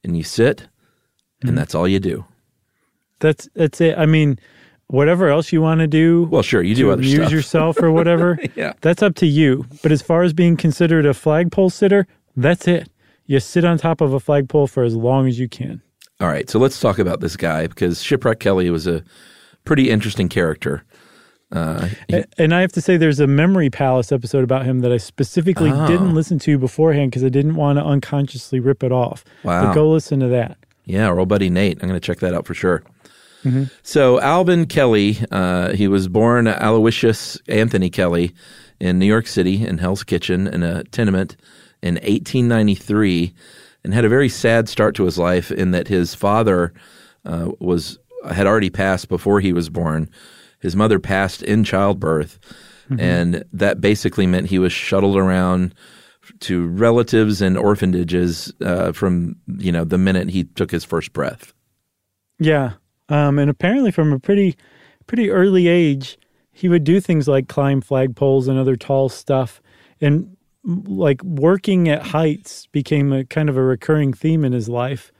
and 0.04 0.16
you 0.18 0.24
sit, 0.24 0.58
Mm-hmm. 0.58 1.50
and 1.50 1.58
that's 1.58 1.74
all 1.76 1.88
you 1.88 2.00
do. 2.00 2.24
That's 3.20 3.50
that's 3.56 3.82
it. 3.82 3.98
I 3.98 4.06
mean, 4.06 4.40
whatever 4.92 5.30
else 5.30 5.52
you 5.52 5.62
want 5.62 5.80
to 5.80 5.88
do, 5.88 6.28
Well, 6.30 6.42
sure, 6.44 6.62
you 6.62 6.76
do 6.76 6.92
other 6.92 7.02
amuse 7.02 7.16
stuff. 7.16 7.32
yourself 7.32 7.82
or 7.82 7.92
whatever, 7.92 8.38
Yeah. 8.56 8.74
that's 8.82 9.02
up 9.02 9.16
to 9.16 9.26
you. 9.26 9.66
But 9.82 9.92
as 9.92 10.02
far 10.02 10.24
as 10.24 10.34
being 10.34 10.58
considered 10.58 11.06
a 11.06 11.14
flagpole 11.14 11.70
sitter, 11.70 12.08
that's 12.36 12.68
it. 12.68 12.90
You 13.26 13.40
sit 13.40 13.64
on 13.66 13.78
top 13.78 14.02
of 14.02 14.14
a 14.14 14.20
flagpole 14.20 14.68
for 14.68 14.84
as 14.84 14.96
long 14.96 15.28
as 15.28 15.40
you 15.40 15.48
can. 15.48 15.82
All 16.20 16.28
right, 16.28 16.50
so 16.50 16.60
let's 16.60 16.80
talk 16.80 17.00
about 17.00 17.20
this 17.22 17.36
guy 17.36 17.68
because 17.68 18.04
Shipwreck 18.04 18.40
Kelly 18.40 18.70
was 18.70 18.86
a 18.88 19.04
pretty 19.66 19.90
interesting 19.90 20.30
character. 20.30 20.84
Uh, 21.52 21.88
he- 22.08 22.24
And 22.38 22.54
I 22.54 22.62
have 22.62 22.72
to 22.74 22.82
say, 22.82 22.96
there's 22.98 23.20
a 23.20 23.28
Memory 23.28 23.70
Palace 23.70 24.12
episode 24.12 24.44
about 24.44 24.66
him 24.66 24.80
that 24.82 24.92
I 24.92 24.98
specifically 24.98 25.72
Oh. 25.72 25.88
didn't 25.88 26.14
listen 26.14 26.40
to 26.40 26.58
beforehand 26.58 27.12
because 27.12 27.24
I 27.24 27.30
didn't 27.30 27.56
want 27.56 27.78
to 27.80 27.84
unconsciously 27.86 28.60
rip 28.60 28.84
it 28.84 28.92
off. 28.92 29.24
Wow. 29.44 29.66
But 29.68 29.74
go 29.74 29.90
listen 29.90 30.20
to 30.22 30.28
that. 30.28 30.58
Yeah, 30.86 31.08
our 31.08 31.20
old 31.20 31.28
buddy 31.30 31.50
Nate. 31.50 31.78
I'm 31.82 31.90
going 31.90 32.00
to 32.00 32.06
check 32.06 32.20
that 32.20 32.34
out 32.34 32.46
for 32.46 32.54
sure. 32.54 32.84
Mm-hmm. 33.44 33.64
So 33.84 34.20
Alvin 34.20 34.66
Kelly, 34.66 35.18
uh, 35.32 35.74
he 35.74 35.88
was 35.88 36.08
born 36.08 36.48
Aloysius 36.48 37.40
Anthony 37.48 37.90
Kelly 37.90 38.34
in 38.80 39.00
New 39.00 39.06
York 39.06 39.28
City 39.28 39.66
in 39.66 39.78
Hell's 39.78 40.04
Kitchen 40.04 40.48
in 40.48 40.64
a 40.64 40.84
tenement 40.86 41.36
in 41.82 41.96
1893, 41.96 43.34
and 43.84 43.94
had 43.94 44.06
a 44.06 44.10
very 44.10 44.30
sad 44.30 44.70
start 44.70 44.96
to 44.96 45.06
his 45.06 45.18
life 45.18 45.52
in 45.52 45.72
that 45.72 45.88
his 45.88 46.14
father 46.14 46.74
uh, 47.26 47.52
was 47.60 47.98
had 48.30 48.46
already 48.46 48.70
passed 48.70 49.10
before 49.10 49.40
he 49.40 49.54
was 49.54 49.70
born. 49.70 50.10
His 50.60 50.76
mother 50.76 51.00
passed 51.00 51.42
in 51.42 51.64
childbirth, 51.64 52.40
and 53.00 53.44
that 53.54 53.82
basically 53.82 54.28
meant 54.28 54.48
he 54.48 54.60
was 54.60 54.72
shuttled 54.72 55.18
around 55.18 55.74
to 56.42 56.68
relatives 56.68 57.42
and 57.42 57.58
orphanages 57.58 58.54
uh, 58.64 58.92
from 58.92 59.36
you 59.48 59.72
know 59.72 59.84
the 59.84 59.98
minute 59.98 60.30
he 60.30 60.44
took 60.44 60.72
his 60.72 60.84
first 60.84 61.14
breath. 61.14 61.54
Yeah. 62.40 62.74
Um, 63.12 63.38
and 63.38 63.50
apparently 63.50 63.92
from 63.92 64.14
a 64.14 64.20
pretty 64.20 64.56
pretty 65.06 65.30
early 65.30 65.68
age, 65.68 66.18
he 66.52 66.70
would 66.70 66.84
do 66.84 67.00
things 67.00 67.28
like 67.28 67.48
climb 67.48 67.82
flagpoles 67.82 68.48
and 68.48 68.58
other 68.58 68.76
tall 68.76 69.10
stuff. 69.10 69.62
And 70.00 70.38
like 70.64 71.22
working 71.24 71.90
at 71.90 72.08
heights 72.08 72.68
became 72.68 73.12
a 73.12 73.26
kind 73.26 73.50
of 73.50 73.58
a 73.58 73.64
recurring 73.64 74.14
theme 74.14 74.46
in 74.46 74.54
his 74.54 74.70
life. 74.70 75.12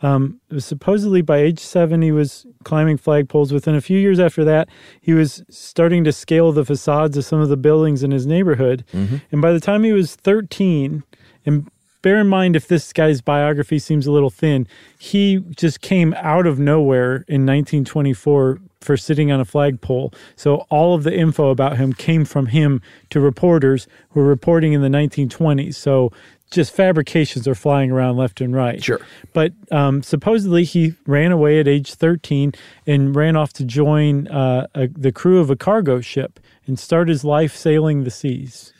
Um, 0.00 0.40
supposedly 0.58 1.22
by 1.22 1.38
age 1.38 1.58
seven, 1.58 2.02
he 2.02 2.12
was 2.12 2.46
climbing 2.64 2.98
flagpoles. 2.98 3.50
Within 3.50 3.74
a 3.74 3.80
few 3.80 3.98
years 3.98 4.20
after 4.20 4.44
that, 4.44 4.68
he 5.00 5.12
was 5.12 5.42
starting 5.48 6.04
to 6.04 6.12
scale 6.12 6.52
the 6.52 6.64
facades 6.64 7.16
of 7.16 7.24
some 7.24 7.40
of 7.40 7.48
the 7.48 7.56
buildings 7.56 8.02
in 8.02 8.10
his 8.10 8.26
neighborhood. 8.26 8.84
Mm-hmm. 8.92 9.16
And 9.32 9.42
by 9.42 9.52
the 9.52 9.60
time 9.60 9.82
he 9.84 9.92
was 9.92 10.14
13, 10.14 11.02
and 11.46 11.68
bear 12.08 12.20
in 12.20 12.26
mind 12.26 12.56
if 12.56 12.66
this 12.66 12.90
guy's 12.94 13.20
biography 13.20 13.78
seems 13.78 14.06
a 14.06 14.10
little 14.10 14.30
thin, 14.30 14.66
he 14.98 15.40
just 15.54 15.82
came 15.82 16.14
out 16.16 16.46
of 16.46 16.58
nowhere 16.58 17.16
in 17.28 17.44
1924 17.44 18.58
for 18.80 18.96
sitting 18.96 19.30
on 19.30 19.40
a 19.40 19.44
flagpole. 19.44 20.10
So 20.34 20.64
all 20.70 20.94
of 20.94 21.02
the 21.02 21.14
info 21.14 21.50
about 21.50 21.76
him 21.76 21.92
came 21.92 22.24
from 22.24 22.46
him 22.46 22.80
to 23.10 23.20
reporters 23.20 23.86
who 24.12 24.20
were 24.20 24.26
reporting 24.26 24.72
in 24.72 24.80
the 24.80 24.88
1920s. 24.88 25.74
So 25.74 26.10
just 26.50 26.74
fabrications 26.74 27.46
are 27.46 27.54
flying 27.54 27.90
around 27.90 28.16
left 28.16 28.40
and 28.40 28.54
right. 28.54 28.82
Sure. 28.82 29.00
But 29.34 29.52
um, 29.70 30.02
supposedly 30.02 30.64
he 30.64 30.94
ran 31.06 31.30
away 31.30 31.60
at 31.60 31.68
age 31.68 31.92
13 31.92 32.54
and 32.86 33.14
ran 33.14 33.36
off 33.36 33.52
to 33.52 33.64
join 33.64 34.28
uh, 34.28 34.66
a, 34.74 34.88
the 34.88 35.12
crew 35.12 35.40
of 35.40 35.50
a 35.50 35.56
cargo 35.56 36.00
ship 36.00 36.40
and 36.66 36.78
start 36.78 37.10
his 37.10 37.22
life 37.22 37.54
sailing 37.54 38.04
the 38.04 38.10
seas. 38.10 38.72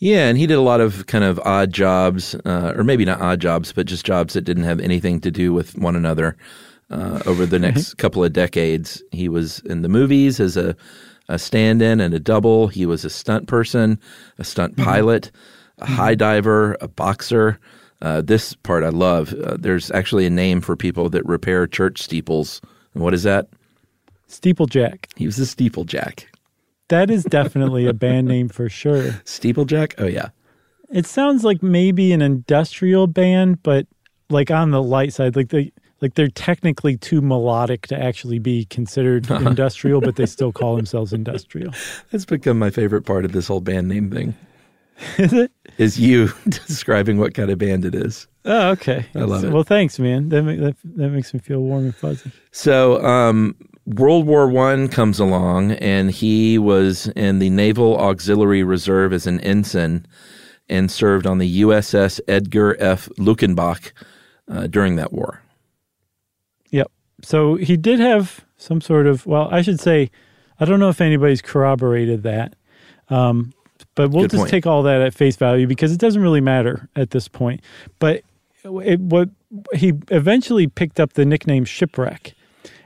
Yeah, 0.00 0.28
and 0.28 0.38
he 0.38 0.46
did 0.46 0.54
a 0.54 0.62
lot 0.62 0.80
of 0.80 1.06
kind 1.06 1.24
of 1.24 1.38
odd 1.40 1.72
jobs, 1.72 2.34
uh, 2.46 2.72
or 2.74 2.84
maybe 2.84 3.04
not 3.04 3.20
odd 3.20 3.40
jobs, 3.40 3.72
but 3.72 3.86
just 3.86 4.04
jobs 4.04 4.34
that 4.34 4.42
didn't 4.42 4.64
have 4.64 4.80
anything 4.80 5.20
to 5.20 5.30
do 5.30 5.52
with 5.52 5.78
one 5.78 5.94
another. 5.94 6.36
Uh, 6.90 7.22
over 7.26 7.46
the 7.46 7.58
next 7.58 7.94
couple 7.98 8.24
of 8.24 8.32
decades, 8.32 9.00
he 9.12 9.28
was 9.28 9.60
in 9.60 9.82
the 9.82 9.88
movies 9.88 10.40
as 10.40 10.56
a, 10.56 10.74
a 11.28 11.38
stand-in 11.38 12.00
and 12.00 12.14
a 12.14 12.18
double. 12.18 12.66
He 12.66 12.84
was 12.84 13.04
a 13.04 13.10
stunt 13.10 13.46
person, 13.46 14.00
a 14.38 14.44
stunt 14.44 14.74
mm-hmm. 14.74 14.84
pilot 14.84 15.30
a 15.80 15.86
high 15.86 16.14
diver, 16.14 16.76
a 16.80 16.88
boxer. 16.88 17.58
Uh, 18.02 18.22
this 18.22 18.54
part 18.54 18.84
I 18.84 18.88
love. 18.88 19.34
Uh, 19.34 19.56
there's 19.58 19.90
actually 19.90 20.26
a 20.26 20.30
name 20.30 20.60
for 20.60 20.76
people 20.76 21.10
that 21.10 21.24
repair 21.26 21.66
church 21.66 22.02
steeples. 22.02 22.60
And 22.94 23.02
what 23.02 23.14
is 23.14 23.24
that? 23.24 23.48
Steeplejack. 24.28 25.06
He 25.16 25.26
was 25.26 25.38
a 25.38 25.42
steeplejack. 25.42 26.24
That 26.90 27.08
is 27.08 27.24
definitely 27.24 27.86
a 27.86 27.92
band 27.92 28.26
name 28.26 28.48
for 28.48 28.68
sure. 28.68 29.02
Steeplejack? 29.24 29.94
Oh, 29.98 30.06
yeah. 30.06 30.30
It 30.90 31.06
sounds 31.06 31.44
like 31.44 31.62
maybe 31.62 32.12
an 32.12 32.20
industrial 32.20 33.06
band, 33.06 33.62
but 33.62 33.86
like 34.28 34.50
on 34.50 34.72
the 34.72 34.82
light 34.82 35.12
side, 35.12 35.36
like 35.36 35.50
they 35.50 35.72
like 36.00 36.14
they're 36.14 36.28
technically 36.28 36.96
too 36.96 37.20
melodic 37.20 37.86
to 37.88 37.96
actually 37.96 38.40
be 38.40 38.64
considered 38.66 39.30
industrial, 39.30 40.00
but 40.00 40.16
they 40.16 40.26
still 40.26 40.50
call 40.50 40.74
themselves 40.74 41.12
industrial. 41.12 41.72
That's 42.10 42.24
become 42.24 42.58
my 42.58 42.70
favorite 42.70 43.02
part 43.02 43.24
of 43.24 43.32
this 43.32 43.46
whole 43.46 43.60
band 43.60 43.86
name 43.86 44.10
thing. 44.10 44.34
is 45.18 45.32
it? 45.32 45.52
Is 45.78 45.98
you 45.98 46.32
describing 46.48 47.18
what 47.18 47.34
kind 47.34 47.50
of 47.50 47.58
band 47.58 47.84
it 47.84 47.94
is. 47.94 48.26
Oh, 48.44 48.70
okay. 48.70 49.06
I 49.14 49.20
love 49.20 49.44
it. 49.44 49.52
Well, 49.52 49.62
thanks, 49.62 49.98
man. 49.98 50.30
That, 50.30 50.42
that, 50.42 50.76
that 50.96 51.08
makes 51.10 51.32
me 51.32 51.40
feel 51.40 51.60
warm 51.60 51.84
and 51.84 51.94
fuzzy. 51.94 52.32
So, 52.50 53.04
um, 53.04 53.54
World 53.94 54.26
War 54.26 54.48
One 54.48 54.88
comes 54.88 55.18
along, 55.18 55.72
and 55.72 56.10
he 56.10 56.58
was 56.58 57.08
in 57.08 57.38
the 57.38 57.50
Naval 57.50 57.96
Auxiliary 57.98 58.62
Reserve 58.62 59.12
as 59.12 59.26
an 59.26 59.40
ensign, 59.40 60.06
and 60.68 60.90
served 60.90 61.26
on 61.26 61.38
the 61.38 61.62
USS 61.62 62.20
Edgar 62.28 62.76
F. 62.78 63.08
Luckenbach 63.18 63.92
uh, 64.48 64.66
during 64.66 64.96
that 64.96 65.12
war. 65.12 65.42
Yep. 66.70 66.90
So 67.22 67.56
he 67.56 67.76
did 67.76 68.00
have 68.00 68.44
some 68.56 68.80
sort 68.80 69.06
of. 69.06 69.26
Well, 69.26 69.48
I 69.50 69.62
should 69.62 69.80
say, 69.80 70.10
I 70.58 70.64
don't 70.64 70.80
know 70.80 70.88
if 70.88 71.00
anybody's 71.00 71.42
corroborated 71.42 72.22
that. 72.22 72.54
Um, 73.08 73.52
but 73.94 74.10
we'll 74.10 74.22
Good 74.22 74.30
just 74.32 74.40
point. 74.42 74.50
take 74.50 74.66
all 74.66 74.82
that 74.84 75.00
at 75.00 75.14
face 75.14 75.36
value 75.36 75.66
because 75.66 75.92
it 75.92 75.98
doesn't 75.98 76.22
really 76.22 76.40
matter 76.40 76.88
at 76.96 77.10
this 77.10 77.28
point. 77.28 77.60
But 77.98 78.22
it, 78.64 79.00
what 79.00 79.30
he 79.74 79.94
eventually 80.08 80.66
picked 80.66 81.00
up 81.00 81.14
the 81.14 81.24
nickname 81.24 81.64
shipwreck, 81.64 82.34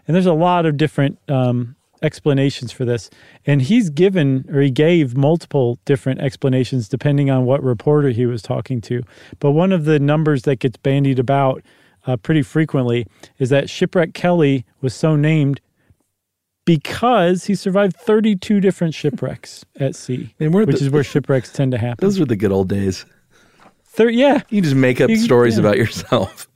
and 0.07 0.15
there's 0.15 0.27
a 0.27 0.33
lot 0.33 0.67
of 0.67 0.77
different 0.77 1.19
um, 1.29 1.77
explanations 2.03 2.71
for 2.71 2.85
this. 2.85 3.11
And 3.47 3.63
he's 3.63 3.91
given 3.91 4.45
or 4.53 4.61
he 4.61 4.71
gave 4.71 5.17
multiple 5.17 5.79
different 5.85 6.21
explanations 6.21 6.89
depending 6.89 7.31
on 7.31 7.45
what 7.45 7.63
reporter 7.63 8.11
he 8.11 8.27
was 8.27 8.43
talking 8.43 8.81
to. 8.83 9.03
But 9.41 9.53
one 9.53 9.73
of 9.73 9.85
the 9.85 9.99
numbers 9.99 10.43
that 10.43 10.57
gets 10.57 10.77
bandied 10.77 11.19
about 11.19 11.63
uh, 12.07 12.17
pretty 12.17 12.43
frequently 12.43 13.07
is 13.39 13.49
that 13.49 13.71
Shipwreck 13.71 14.13
Kelly 14.15 14.65
was 14.81 14.95
so 14.95 15.17
named 15.17 15.61
because 16.67 17.45
he 17.45 17.55
survived 17.55 17.97
32 17.97 18.61
different 18.61 18.95
shipwrecks 18.95 19.65
at 19.77 19.95
sea, 19.95 20.35
which 20.39 20.79
the, 20.79 20.85
is 20.85 20.91
where 20.91 21.05
shipwrecks 21.05 21.53
tend 21.53 21.73
to 21.73 21.79
happen. 21.79 22.05
Those 22.05 22.19
were 22.19 22.27
the 22.27 22.37
good 22.37 22.53
old 22.53 22.69
days. 22.69 23.05
Thir- 23.85 24.11
yeah. 24.11 24.43
You 24.49 24.63
just 24.63 24.75
make 24.75 25.01
up 25.01 25.11
you, 25.11 25.17
stories 25.17 25.55
yeah. 25.55 25.61
about 25.61 25.77
yourself. 25.77 26.49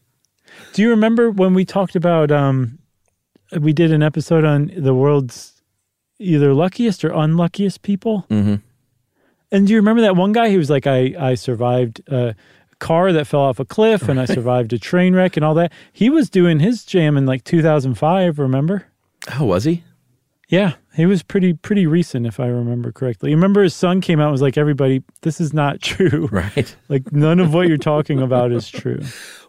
Do 0.72 0.82
you 0.82 0.90
remember 0.90 1.30
when 1.30 1.54
we 1.54 1.64
talked 1.64 1.94
about, 1.94 2.30
um, 2.30 2.77
we 3.52 3.72
did 3.72 3.92
an 3.92 4.02
episode 4.02 4.44
on 4.44 4.72
the 4.76 4.94
world's 4.94 5.62
either 6.18 6.52
luckiest 6.54 7.04
or 7.04 7.12
unluckiest 7.12 7.82
people? 7.82 8.26
Mm-hmm. 8.30 8.56
And 9.50 9.66
do 9.66 9.72
you 9.72 9.78
remember 9.78 10.02
that 10.02 10.16
one 10.16 10.32
guy 10.32 10.50
who 10.50 10.58
was 10.58 10.68
like, 10.68 10.86
I, 10.86 11.14
I 11.18 11.34
survived 11.34 12.02
a 12.08 12.34
car 12.78 13.12
that 13.12 13.26
fell 13.26 13.40
off 13.40 13.58
a 13.58 13.64
cliff 13.64 14.08
and 14.08 14.20
I 14.20 14.26
survived 14.26 14.72
a 14.72 14.78
train 14.78 15.14
wreck 15.14 15.36
and 15.36 15.44
all 15.44 15.54
that? 15.54 15.72
He 15.92 16.10
was 16.10 16.28
doing 16.28 16.60
his 16.60 16.84
jam 16.84 17.16
in 17.16 17.24
like 17.24 17.44
2005, 17.44 18.38
remember? 18.38 18.86
Oh, 19.38 19.46
was 19.46 19.64
he? 19.64 19.84
Yeah, 20.48 20.76
he 20.94 21.04
was 21.04 21.22
pretty 21.22 21.52
pretty 21.52 21.86
recent, 21.86 22.26
if 22.26 22.40
I 22.40 22.46
remember 22.46 22.90
correctly. 22.90 23.30
You 23.30 23.36
remember 23.36 23.62
his 23.62 23.74
son 23.74 24.00
came 24.00 24.18
out 24.18 24.24
and 24.24 24.32
was 24.32 24.40
like, 24.40 24.56
"Everybody, 24.56 25.02
this 25.20 25.40
is 25.40 25.52
not 25.52 25.80
true. 25.82 26.28
Right? 26.32 26.74
like 26.88 27.12
none 27.12 27.38
of 27.38 27.52
what 27.52 27.68
you're 27.68 27.76
talking 27.76 28.20
about 28.22 28.50
is 28.52 28.68
true." 28.68 29.00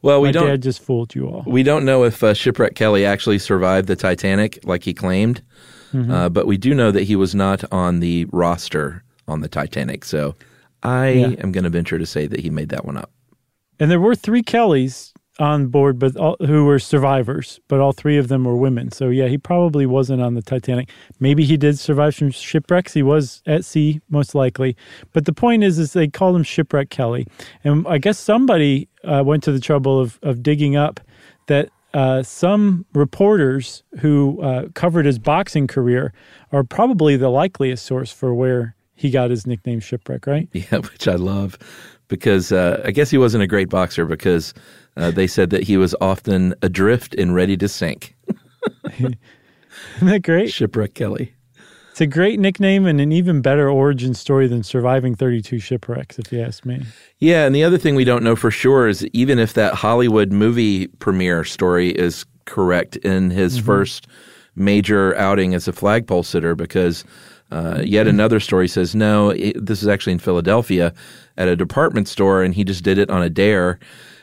Well, 0.02 0.20
we 0.22 0.30
My 0.30 0.34
don't. 0.34 0.48
Dad 0.48 0.62
just 0.62 0.82
fooled 0.82 1.16
you 1.16 1.28
all. 1.28 1.44
We 1.48 1.64
don't 1.64 1.86
know 1.86 2.04
if 2.04 2.22
uh, 2.22 2.34
shipwreck 2.34 2.76
Kelly 2.76 3.06
actually 3.06 3.40
survived 3.40 3.88
the 3.88 3.96
Titanic, 3.96 4.60
like 4.64 4.84
he 4.84 4.94
claimed, 4.94 5.42
mm-hmm. 5.94 6.12
uh, 6.12 6.30
but 6.30 6.48
we 6.48 6.58
do 6.58 6.74
know 6.74 6.92
that 6.92 7.04
he 7.04 7.16
was 7.16 7.34
not 7.34 7.64
on 7.72 8.02
the 8.02 8.26
roster 8.32 9.04
on 9.28 9.40
the 9.42 9.48
Titanic. 9.48 10.04
So 10.04 10.36
I 10.84 11.10
yeah. 11.10 11.28
am 11.40 11.52
going 11.52 11.64
to 11.64 11.70
venture 11.70 11.98
to 11.98 12.06
say 12.06 12.28
that 12.28 12.42
he 12.42 12.50
made 12.50 12.70
that 12.70 12.86
one 12.86 12.98
up. 12.98 13.12
And 13.80 13.90
there 13.90 14.00
were 14.00 14.16
three 14.16 14.44
Kellys 14.44 15.14
on 15.40 15.68
board, 15.68 15.98
but 15.98 16.16
all, 16.18 16.36
who 16.46 16.66
were 16.66 16.80
survivors, 16.80 17.60
but 17.68 17.80
all 17.80 17.94
three 17.94 18.18
of 18.18 18.28
them 18.28 18.44
were 18.44 18.56
women. 18.56 18.92
So 18.92 19.10
yeah, 19.10 19.28
he 19.28 19.38
probably 19.38 19.86
wasn't 19.86 20.22
on 20.22 20.36
the 20.36 20.42
Titanic. 20.42 20.90
Maybe 21.20 21.46
he 21.46 21.58
did 21.58 21.80
survive 21.80 22.16
some 22.16 22.30
shipwrecks. 22.30 22.94
He 22.94 23.02
was 23.02 23.42
at 23.48 23.66
sea, 23.66 24.02
most 24.10 24.36
likely. 24.36 24.76
But 25.14 25.26
the 25.26 25.34
point 25.34 25.64
is, 25.64 25.80
is 25.80 25.94
they 25.94 26.08
called 26.08 26.36
him 26.36 26.44
Shipwreck 26.44 26.90
Kelly, 26.90 27.26
and 27.64 27.88
I 27.88 27.98
guess 27.98 28.20
somebody 28.20 28.90
uh, 29.04 29.24
went 29.26 29.44
to 29.44 29.52
the 29.52 29.60
trouble 29.60 30.00
of 30.00 30.20
of 30.22 30.44
digging 30.44 30.76
up 30.76 31.00
that 31.48 31.70
uh, 31.94 32.22
some 32.22 32.86
reporters 32.94 33.84
who 34.00 34.42
uh, 34.42 34.68
covered 34.76 35.06
his 35.06 35.18
boxing 35.18 35.68
career 35.68 36.14
are 36.52 36.64
probably 36.64 37.16
the 37.16 37.30
likeliest 37.30 37.86
source 37.86 38.12
for 38.12 38.34
where 38.34 38.76
he 38.94 39.10
got 39.10 39.30
his 39.30 39.48
nickname 39.48 39.80
Shipwreck, 39.80 40.28
right? 40.28 40.50
Yeah, 40.54 40.80
which 40.80 41.08
I 41.08 41.16
love 41.16 41.58
because 42.10 42.52
uh, 42.52 42.82
I 42.84 42.92
guess 42.92 43.10
he 43.10 43.18
wasn't 43.18 43.44
a 43.44 43.48
great 43.48 43.70
boxer 43.70 44.06
because 44.06 44.54
uh, 45.00 45.12
they 45.12 45.28
said 45.28 45.50
that 45.50 45.64
he 45.64 45.78
was 45.78 45.96
often 46.02 46.54
adrift 46.62 47.16
and 47.16 47.34
ready 47.34 47.56
to 47.58 47.68
sink. 47.68 48.16
Isn't 49.00 49.18
that 50.02 50.24
great? 50.24 50.52
Shipwreck 50.52 50.94
Kelly. 50.94 51.34
It's 51.92 52.02
a 52.02 52.08
great 52.08 52.40
nickname 52.40 52.86
and 52.86 53.00
an 53.02 53.12
even 53.12 53.42
better 53.42 53.70
origin 53.70 54.14
story 54.14 54.48
than 54.48 54.62
surviving 54.64 55.16
32 55.16 55.60
shipwrecks, 55.60 56.20
if 56.20 56.32
you 56.32 56.42
ask 56.42 56.66
me. 56.66 56.84
Yeah, 57.18 57.46
and 57.46 57.56
the 57.56 57.64
other 57.64 57.78
thing 57.78 57.96
we 57.96 58.04
don't 58.04 58.24
know 58.24 58.36
for 58.36 58.52
sure 58.52 58.88
is 58.88 59.06
even 59.08 59.40
if 59.40 59.54
that 59.54 59.74
Hollywood 59.74 60.32
movie 60.32 60.88
premiere 60.88 61.44
story 61.44 61.90
is 61.90 62.26
correct 62.46 62.96
in 62.98 63.32
his 63.32 63.58
mm-hmm. 63.58 63.66
first 63.66 64.08
major 64.56 65.16
outing 65.18 65.54
as 65.54 65.68
a 65.68 65.74
flagpole 65.74 66.24
sitter, 66.24 66.56
because 66.56 67.04
uh, 67.52 67.82
yet 67.84 68.02
mm-hmm. 68.02 68.16
another 68.16 68.40
story 68.40 68.68
says 68.68 68.96
no, 68.96 69.32
it, 69.32 69.66
this 69.66 69.82
is 69.82 69.88
actually 69.88 70.14
in 70.14 70.20
Philadelphia 70.20 70.94
at 71.38 71.48
a 71.48 71.56
department 71.56 72.08
store, 72.08 72.44
and 72.44 72.54
he 72.54 72.64
just 72.64 72.84
did 72.84 72.98
it 72.98 73.10
on 73.10 73.22
a 73.22 73.30
dare 73.30 73.80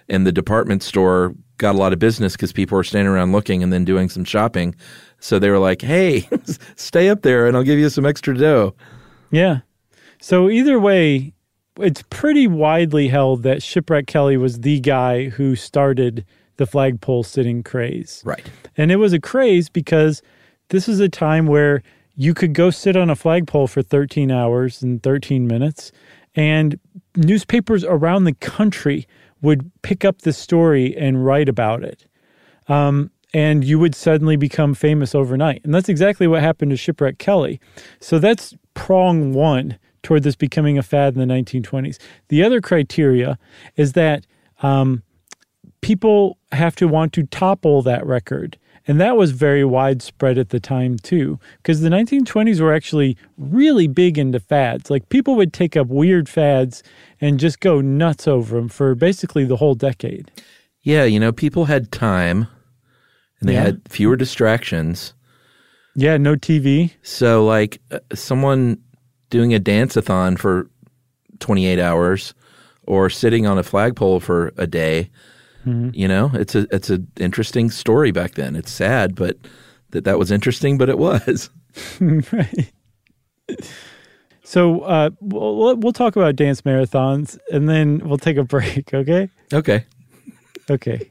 and 0.08 0.26
the 0.26 0.32
department 0.32 0.82
store 0.82 1.34
got 1.58 1.74
a 1.74 1.78
lot 1.78 1.92
of 1.92 1.98
business 1.98 2.32
because 2.32 2.52
people 2.52 2.76
were 2.76 2.84
standing 2.84 3.12
around 3.12 3.32
looking 3.32 3.62
and 3.62 3.72
then 3.72 3.84
doing 3.84 4.08
some 4.08 4.24
shopping. 4.24 4.74
So 5.18 5.38
they 5.38 5.50
were 5.50 5.58
like, 5.58 5.82
"Hey, 5.82 6.28
stay 6.76 7.08
up 7.08 7.22
there, 7.22 7.46
and 7.46 7.56
I'll 7.56 7.62
give 7.62 7.78
you 7.78 7.88
some 7.88 8.06
extra 8.06 8.36
dough." 8.36 8.74
Yeah. 9.30 9.60
So 10.20 10.48
either 10.48 10.78
way, 10.78 11.32
it's 11.78 12.02
pretty 12.10 12.46
widely 12.46 13.08
held 13.08 13.42
that 13.42 13.62
Shipwreck 13.62 14.06
Kelly 14.06 14.36
was 14.36 14.60
the 14.60 14.80
guy 14.80 15.28
who 15.28 15.56
started 15.56 16.24
the 16.56 16.66
flagpole 16.66 17.22
sitting 17.22 17.62
craze. 17.62 18.22
Right. 18.24 18.48
And 18.76 18.90
it 18.90 18.96
was 18.96 19.12
a 19.12 19.20
craze 19.20 19.68
because 19.68 20.22
this 20.70 20.88
is 20.88 21.00
a 21.00 21.08
time 21.08 21.46
where 21.46 21.82
you 22.14 22.32
could 22.32 22.54
go 22.54 22.70
sit 22.70 22.96
on 22.96 23.10
a 23.10 23.16
flagpole 23.16 23.66
for 23.66 23.82
13 23.82 24.30
hours 24.30 24.82
and 24.82 25.02
13 25.02 25.46
minutes 25.46 25.92
and 26.34 26.78
newspapers 27.14 27.84
around 27.84 28.24
the 28.24 28.34
country 28.34 29.06
would 29.42 29.70
pick 29.82 30.04
up 30.04 30.22
the 30.22 30.32
story 30.32 30.96
and 30.96 31.24
write 31.24 31.48
about 31.48 31.82
it. 31.82 32.06
Um, 32.68 33.10
and 33.34 33.64
you 33.64 33.78
would 33.78 33.94
suddenly 33.94 34.36
become 34.36 34.74
famous 34.74 35.14
overnight. 35.14 35.60
And 35.64 35.74
that's 35.74 35.88
exactly 35.88 36.26
what 36.26 36.40
happened 36.40 36.70
to 36.70 36.76
Shipwreck 36.76 37.18
Kelly. 37.18 37.60
So 38.00 38.18
that's 38.18 38.54
prong 38.74 39.32
one 39.32 39.78
toward 40.02 40.22
this 40.22 40.36
becoming 40.36 40.78
a 40.78 40.82
fad 40.82 41.16
in 41.16 41.28
the 41.28 41.34
1920s. 41.34 41.98
The 42.28 42.42
other 42.42 42.60
criteria 42.60 43.38
is 43.76 43.92
that 43.92 44.26
um, 44.62 45.02
people 45.80 46.38
have 46.52 46.76
to 46.76 46.88
want 46.88 47.12
to 47.14 47.24
topple 47.24 47.82
that 47.82 48.06
record. 48.06 48.56
And 48.88 49.00
that 49.00 49.16
was 49.16 49.32
very 49.32 49.64
widespread 49.64 50.38
at 50.38 50.50
the 50.50 50.60
time, 50.60 50.96
too, 50.98 51.40
because 51.58 51.80
the 51.80 51.88
1920s 51.88 52.60
were 52.60 52.72
actually 52.72 53.16
really 53.36 53.88
big 53.88 54.16
into 54.16 54.38
fads. 54.38 54.90
Like 54.90 55.08
people 55.08 55.34
would 55.36 55.52
take 55.52 55.76
up 55.76 55.88
weird 55.88 56.28
fads 56.28 56.82
and 57.20 57.40
just 57.40 57.58
go 57.60 57.80
nuts 57.80 58.28
over 58.28 58.56
them 58.56 58.68
for 58.68 58.94
basically 58.94 59.44
the 59.44 59.56
whole 59.56 59.74
decade. 59.74 60.30
Yeah, 60.82 61.02
you 61.04 61.18
know, 61.18 61.32
people 61.32 61.64
had 61.64 61.90
time 61.90 62.46
and 63.40 63.48
they 63.48 63.54
Yeah. 63.54 63.64
had 63.64 63.80
fewer 63.88 64.14
distractions. 64.16 65.14
Yeah, 65.96 66.16
no 66.16 66.36
TV. 66.36 66.92
So, 67.02 67.44
like, 67.44 67.80
uh, 67.90 67.98
someone 68.14 68.78
doing 69.30 69.52
a 69.52 69.58
dance-a-thon 69.58 70.36
for 70.36 70.70
28 71.40 71.80
hours 71.80 72.34
or 72.86 73.10
sitting 73.10 73.46
on 73.46 73.58
a 73.58 73.62
flagpole 73.64 74.20
for 74.20 74.52
a 74.56 74.66
day, 74.66 75.10
you 75.66 76.08
know, 76.08 76.30
it's 76.34 76.54
a 76.54 76.66
it's 76.70 76.90
an 76.90 77.10
interesting 77.18 77.70
story 77.70 78.12
back 78.12 78.32
then. 78.34 78.54
It's 78.56 78.70
sad, 78.70 79.14
but 79.14 79.36
that 79.90 80.04
that 80.04 80.18
was 80.18 80.30
interesting, 80.30 80.78
but 80.78 80.88
it 80.88 80.98
was. 80.98 81.50
right. 82.00 82.72
So 84.46 84.82
uh, 84.82 85.10
we'll, 85.20 85.74
we'll 85.76 85.92
talk 85.92 86.14
about 86.14 86.36
dance 86.36 86.62
marathons 86.62 87.36
and 87.50 87.68
then 87.68 87.98
we'll 87.98 88.16
take 88.16 88.36
a 88.36 88.44
break, 88.44 88.94
okay? 88.94 89.28
Okay. 89.52 89.84
Okay. 90.70 91.10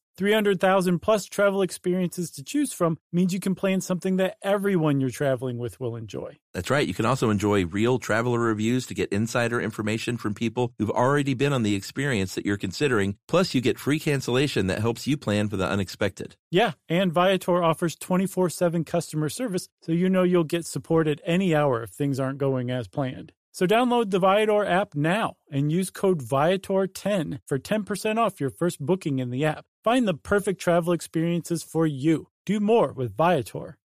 300,000 0.21 0.99
plus 0.99 1.25
travel 1.25 1.63
experiences 1.63 2.29
to 2.29 2.43
choose 2.43 2.71
from 2.71 2.99
means 3.11 3.33
you 3.33 3.39
can 3.39 3.55
plan 3.55 3.81
something 3.81 4.17
that 4.17 4.37
everyone 4.43 5.01
you're 5.01 5.09
traveling 5.09 5.57
with 5.57 5.79
will 5.79 5.95
enjoy. 5.95 6.37
That's 6.53 6.69
right. 6.69 6.87
You 6.87 6.93
can 6.93 7.07
also 7.07 7.31
enjoy 7.31 7.65
real 7.65 7.97
traveler 7.97 8.39
reviews 8.39 8.85
to 8.85 8.93
get 8.93 9.11
insider 9.11 9.59
information 9.59 10.17
from 10.17 10.35
people 10.35 10.73
who've 10.77 10.91
already 10.91 11.33
been 11.33 11.53
on 11.53 11.63
the 11.63 11.73
experience 11.73 12.35
that 12.35 12.45
you're 12.45 12.55
considering. 12.55 13.17
Plus, 13.27 13.55
you 13.55 13.61
get 13.61 13.79
free 13.79 13.99
cancellation 13.99 14.67
that 14.67 14.77
helps 14.77 15.07
you 15.07 15.17
plan 15.17 15.49
for 15.49 15.57
the 15.57 15.67
unexpected. 15.67 16.35
Yeah, 16.51 16.73
and 16.87 17.11
Viator 17.11 17.63
offers 17.63 17.95
24 17.95 18.51
7 18.51 18.83
customer 18.83 19.27
service, 19.27 19.69
so 19.81 19.91
you 19.91 20.07
know 20.07 20.21
you'll 20.21 20.43
get 20.43 20.67
support 20.67 21.07
at 21.07 21.19
any 21.25 21.55
hour 21.55 21.81
if 21.81 21.89
things 21.89 22.19
aren't 22.19 22.37
going 22.37 22.69
as 22.69 22.87
planned. 22.87 23.31
So 23.51 23.65
download 23.65 24.11
the 24.11 24.19
Viator 24.19 24.65
app 24.65 24.93
now 24.93 25.37
and 25.51 25.71
use 25.71 25.89
code 25.89 26.21
Viator10 26.21 27.39
for 27.47 27.57
10% 27.57 28.17
off 28.17 28.39
your 28.39 28.51
first 28.51 28.79
booking 28.79 29.17
in 29.17 29.31
the 29.31 29.43
app. 29.45 29.65
Find 29.83 30.07
the 30.07 30.13
perfect 30.13 30.61
travel 30.61 30.93
experiences 30.93 31.63
for 31.63 31.87
you. 31.87 32.27
Do 32.45 32.59
more 32.59 32.91
with 32.93 33.17
Viator. 33.17 33.79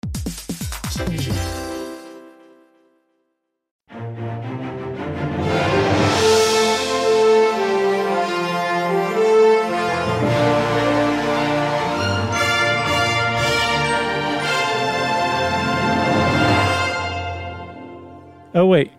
Oh, 18.55 18.67
wait. 18.67 18.91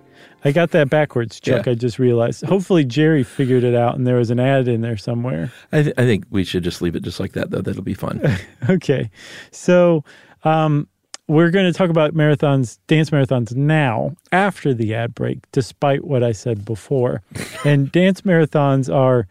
I 0.43 0.51
got 0.51 0.71
that 0.71 0.89
backwards, 0.89 1.39
Chuck. 1.39 1.65
Yeah. 1.65 1.71
I 1.71 1.75
just 1.75 1.99
realized. 1.99 2.43
Hopefully, 2.45 2.85
Jerry 2.85 3.23
figured 3.23 3.63
it 3.63 3.75
out 3.75 3.95
and 3.95 4.05
there 4.05 4.17
was 4.17 4.29
an 4.29 4.39
ad 4.39 4.67
in 4.67 4.81
there 4.81 4.97
somewhere. 4.97 5.51
I, 5.71 5.83
th- 5.83 5.95
I 5.97 6.03
think 6.03 6.25
we 6.29 6.43
should 6.43 6.63
just 6.63 6.81
leave 6.81 6.95
it 6.95 7.03
just 7.03 7.19
like 7.19 7.33
that, 7.33 7.49
though. 7.51 7.61
That'll 7.61 7.81
be 7.81 7.93
fun. 7.93 8.21
Okay. 8.69 9.09
So, 9.51 10.03
um, 10.43 10.87
we're 11.27 11.51
going 11.51 11.71
to 11.71 11.77
talk 11.77 11.89
about 11.89 12.13
marathons, 12.13 12.79
dance 12.87 13.09
marathons 13.09 13.55
now 13.55 14.15
after 14.31 14.73
the 14.73 14.93
ad 14.93 15.13
break, 15.13 15.39
despite 15.51 16.03
what 16.03 16.23
I 16.23 16.31
said 16.31 16.65
before. 16.65 17.21
and 17.65 17.91
dance 17.91 18.21
marathons 18.21 18.93
are 18.93 19.27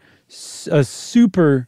a 0.70 0.84
super 0.84 1.66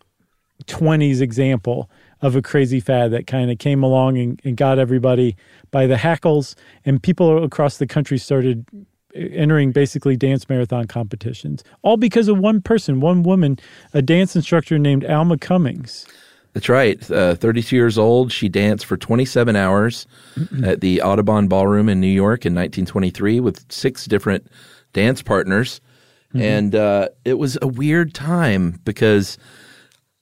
20s 0.65 1.21
example 1.21 1.91
of 2.21 2.37
a 2.37 2.43
crazy 2.43 2.81
fad 2.81 3.11
that 3.13 3.27
kind 3.27 3.51
of 3.51 3.59
came 3.59 3.83
along 3.83 4.19
and, 4.19 4.41
and 4.45 4.57
got 4.57 4.79
everybody 4.79 5.37
by 5.71 5.87
the 5.87 5.97
hackles, 5.97 6.57
and 6.85 7.03
people 7.03 7.45
across 7.45 7.79
the 7.79 7.87
country 7.87 8.19
started 8.19 8.67
entering 9.15 9.73
basically 9.73 10.17
dance 10.17 10.49
marathon 10.49 10.87
competitions, 10.87 11.65
all 11.83 11.97
because 11.97 12.29
of 12.29 12.39
one 12.39 12.61
person, 12.61 13.01
one 13.01 13.23
woman, 13.23 13.59
a 13.95 14.03
dance 14.03 14.37
instructor 14.37 14.79
named 14.79 15.05
Alma 15.05 15.39
Cummings. 15.39 16.07
That's 16.55 16.69
right. 16.69 17.11
Uh, 17.11 17.35
32 17.35 17.77
years 17.77 17.99
old. 17.99 18.33
She 18.33 18.49
danced 18.49 18.87
for 18.87 18.97
27 18.97 19.55
hours 19.55 20.07
at 20.65 20.81
the 20.81 21.03
Audubon 21.03 21.47
Ballroom 21.47 21.89
in 21.89 22.01
New 22.01 22.07
York 22.07 22.45
in 22.47 22.55
1923 22.55 23.39
with 23.41 23.71
six 23.71 24.07
different 24.07 24.47
dance 24.93 25.23
partners. 25.23 25.81
And 26.35 26.75
uh, 26.75 27.09
it 27.25 27.35
was 27.35 27.59
a 27.63 27.69
weird 27.69 28.13
time 28.13 28.81
because 28.85 29.39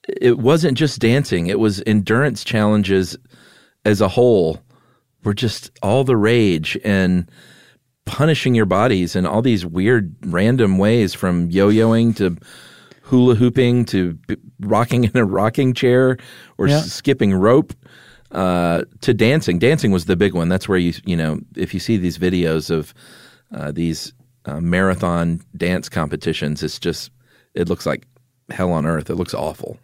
it 0.08 0.38
wasn't 0.38 0.78
just 0.78 1.00
dancing, 1.00 1.48
it 1.48 1.58
was 1.58 1.82
endurance 1.86 2.44
challenges 2.44 3.16
as 3.84 4.00
a 4.00 4.08
whole 4.08 4.60
were 5.24 5.34
just 5.34 5.76
all 5.82 6.04
the 6.04 6.16
rage 6.16 6.78
and 6.84 7.28
punishing 8.06 8.54
your 8.54 8.64
bodies 8.66 9.14
in 9.14 9.26
all 9.26 9.42
these 9.42 9.66
weird 9.66 10.14
random 10.24 10.78
ways 10.78 11.12
from 11.12 11.50
yo-yoing 11.50 12.16
to 12.16 12.36
hula 13.02 13.34
hooping 13.34 13.84
to 13.84 14.18
rocking 14.60 15.04
in 15.04 15.16
a 15.16 15.24
rocking 15.24 15.74
chair 15.74 16.16
or 16.58 16.68
Yeah. 16.68 16.80
skipping 16.80 17.34
rope 17.34 17.72
uh, 18.32 18.82
to 19.02 19.14
dancing. 19.14 19.58
Dancing 19.58 19.92
was 19.92 20.06
the 20.06 20.16
big 20.16 20.34
one. 20.34 20.48
That's 20.48 20.68
where 20.68 20.78
you 20.78 20.92
you 21.04 21.16
know 21.16 21.40
if 21.56 21.72
you 21.74 21.80
see 21.80 21.96
these 21.96 22.18
videos 22.18 22.70
of 22.70 22.92
uh, 23.54 23.70
these 23.72 24.12
uh, 24.46 24.60
marathon 24.60 25.40
dance 25.56 25.88
competitions. 25.88 26.62
It's 26.62 26.78
just 26.80 27.10
it 27.54 27.68
looks 27.68 27.86
like 27.86 28.06
hell 28.50 28.72
on 28.72 28.84
earth. 28.86 29.10
It 29.10 29.14
looks 29.14 29.34
awful. 29.34 29.78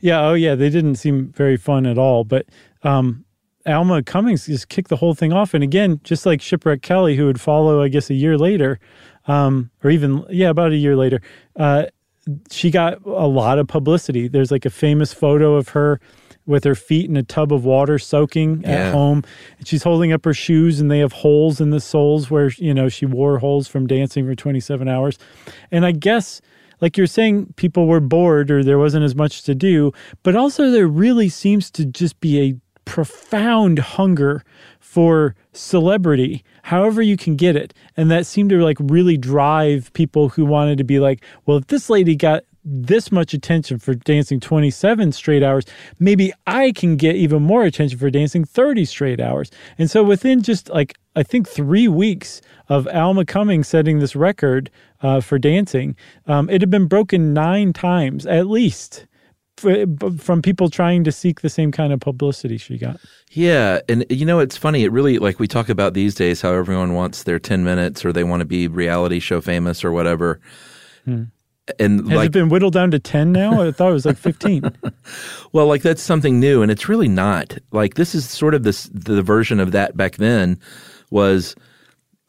Yeah, 0.00 0.20
oh 0.28 0.34
yeah, 0.34 0.54
they 0.54 0.70
didn't 0.70 0.96
seem 0.96 1.32
very 1.32 1.56
fun 1.56 1.86
at 1.86 1.98
all. 1.98 2.22
But 2.24 2.46
um, 2.84 3.24
Alma 3.66 4.02
Cummings 4.02 4.46
just 4.46 4.68
kicked 4.68 4.88
the 4.88 4.96
whole 4.96 5.14
thing 5.14 5.32
off, 5.32 5.54
and 5.54 5.62
again, 5.64 6.00
just 6.04 6.24
like 6.26 6.40
Shipwreck 6.40 6.82
Kelly, 6.82 7.16
who 7.16 7.26
would 7.26 7.40
follow, 7.40 7.82
I 7.82 7.88
guess, 7.88 8.10
a 8.10 8.14
year 8.14 8.38
later, 8.38 8.78
um, 9.26 9.70
or 9.82 9.90
even 9.90 10.24
yeah, 10.30 10.50
about 10.50 10.72
a 10.72 10.76
year 10.76 10.96
later, 10.96 11.20
uh, 11.56 11.86
she 12.50 12.70
got 12.70 13.04
a 13.04 13.26
lot 13.26 13.58
of 13.58 13.68
publicity. 13.68 14.28
There's 14.28 14.50
like 14.50 14.64
a 14.64 14.70
famous 14.70 15.12
photo 15.12 15.54
of 15.54 15.68
her 15.70 16.00
with 16.44 16.62
her 16.64 16.74
feet 16.76 17.08
in 17.10 17.16
a 17.16 17.22
tub 17.24 17.52
of 17.52 17.64
water 17.64 17.98
soaking 17.98 18.62
Yeah. 18.62 18.70
at 18.70 18.92
home. 18.92 19.24
And 19.58 19.66
she's 19.66 19.82
holding 19.82 20.12
up 20.12 20.24
her 20.24 20.34
shoes 20.34 20.80
and 20.80 20.88
they 20.90 21.00
have 21.00 21.12
holes 21.12 21.60
in 21.60 21.70
the 21.70 21.80
soles 21.80 22.30
where, 22.30 22.50
you 22.58 22.72
know, 22.72 22.88
she 22.88 23.04
wore 23.04 23.38
holes 23.38 23.66
from 23.66 23.86
dancing 23.88 24.24
for 24.26 24.34
27 24.36 24.86
hours. 24.88 25.18
And 25.72 25.84
I 25.84 25.90
guess, 25.90 26.40
like 26.80 26.96
you're 26.96 27.08
saying, 27.08 27.52
people 27.56 27.86
were 27.88 27.98
bored 28.00 28.50
or 28.50 28.62
there 28.62 28.78
wasn't 28.78 29.04
as 29.04 29.16
much 29.16 29.42
to 29.44 29.54
do, 29.56 29.92
but 30.22 30.36
also 30.36 30.70
there 30.70 30.86
really 30.86 31.28
seems 31.28 31.68
to 31.72 31.84
just 31.84 32.18
be 32.20 32.40
a 32.40 32.54
profound 32.86 33.78
hunger 33.78 34.42
for 34.80 35.34
celebrity, 35.52 36.42
however 36.62 37.02
you 37.02 37.18
can 37.18 37.36
get 37.36 37.54
it. 37.54 37.74
And 37.98 38.10
that 38.10 38.24
seemed 38.24 38.48
to 38.50 38.64
like 38.64 38.78
really 38.80 39.18
drive 39.18 39.92
people 39.92 40.30
who 40.30 40.46
wanted 40.46 40.78
to 40.78 40.84
be 40.84 40.98
like, 40.98 41.22
well, 41.44 41.58
if 41.58 41.66
this 41.66 41.90
lady 41.90 42.16
got 42.16 42.44
this 42.64 43.12
much 43.12 43.34
attention 43.34 43.78
for 43.78 43.94
dancing 43.94 44.40
27 44.40 45.12
straight 45.12 45.42
hours, 45.42 45.66
maybe 45.98 46.32
I 46.46 46.72
can 46.72 46.96
get 46.96 47.14
even 47.14 47.42
more 47.42 47.64
attention 47.64 47.98
for 47.98 48.10
dancing 48.10 48.44
30 48.44 48.84
straight 48.86 49.20
hours. 49.20 49.50
And 49.78 49.90
so 49.90 50.02
within 50.02 50.42
just 50.42 50.70
like, 50.70 50.96
I 51.14 51.22
think 51.22 51.48
three 51.48 51.88
weeks 51.88 52.40
of 52.68 52.88
Alma 52.88 53.24
Cummings 53.24 53.68
setting 53.68 53.98
this 53.98 54.16
record 54.16 54.70
uh, 55.02 55.20
for 55.20 55.38
dancing, 55.38 55.94
um, 56.26 56.48
it 56.48 56.60
had 56.62 56.70
been 56.70 56.86
broken 56.86 57.34
nine 57.34 57.72
times 57.72 58.26
at 58.26 58.48
least 58.48 59.06
from 59.56 60.42
people 60.42 60.68
trying 60.68 61.04
to 61.04 61.12
seek 61.12 61.40
the 61.40 61.48
same 61.48 61.72
kind 61.72 61.92
of 61.92 62.00
publicity 62.00 62.58
she 62.58 62.78
got. 62.78 63.00
Yeah, 63.30 63.80
and 63.88 64.04
you 64.10 64.26
know 64.26 64.38
it's 64.38 64.56
funny. 64.56 64.84
It 64.84 64.92
really 64.92 65.18
like 65.18 65.38
we 65.38 65.48
talk 65.48 65.68
about 65.68 65.94
these 65.94 66.14
days 66.14 66.40
how 66.40 66.52
everyone 66.52 66.94
wants 66.94 67.22
their 67.22 67.38
ten 67.38 67.64
minutes 67.64 68.04
or 68.04 68.12
they 68.12 68.24
want 68.24 68.40
to 68.40 68.46
be 68.46 68.68
reality 68.68 69.18
show 69.18 69.40
famous 69.40 69.84
or 69.84 69.92
whatever. 69.92 70.40
Hmm. 71.04 71.24
And 71.78 72.00
Has 72.08 72.16
like, 72.16 72.26
it 72.26 72.32
been 72.32 72.48
whittled 72.48 72.74
down 72.74 72.92
to 72.92 73.00
10 73.00 73.32
now? 73.32 73.60
I 73.60 73.72
thought 73.72 73.90
it 73.90 73.94
was 73.94 74.06
like 74.06 74.16
15. 74.16 74.70
well, 75.52 75.66
like 75.66 75.82
that's 75.82 76.02
something 76.02 76.38
new, 76.38 76.62
and 76.62 76.70
it's 76.70 76.88
really 76.88 77.08
not. 77.08 77.58
Like 77.72 77.94
this 77.94 78.14
is 78.14 78.28
sort 78.28 78.54
of 78.54 78.62
this 78.62 78.84
the 78.92 79.22
version 79.22 79.58
of 79.58 79.72
that 79.72 79.96
back 79.96 80.16
then 80.16 80.60
was 81.10 81.56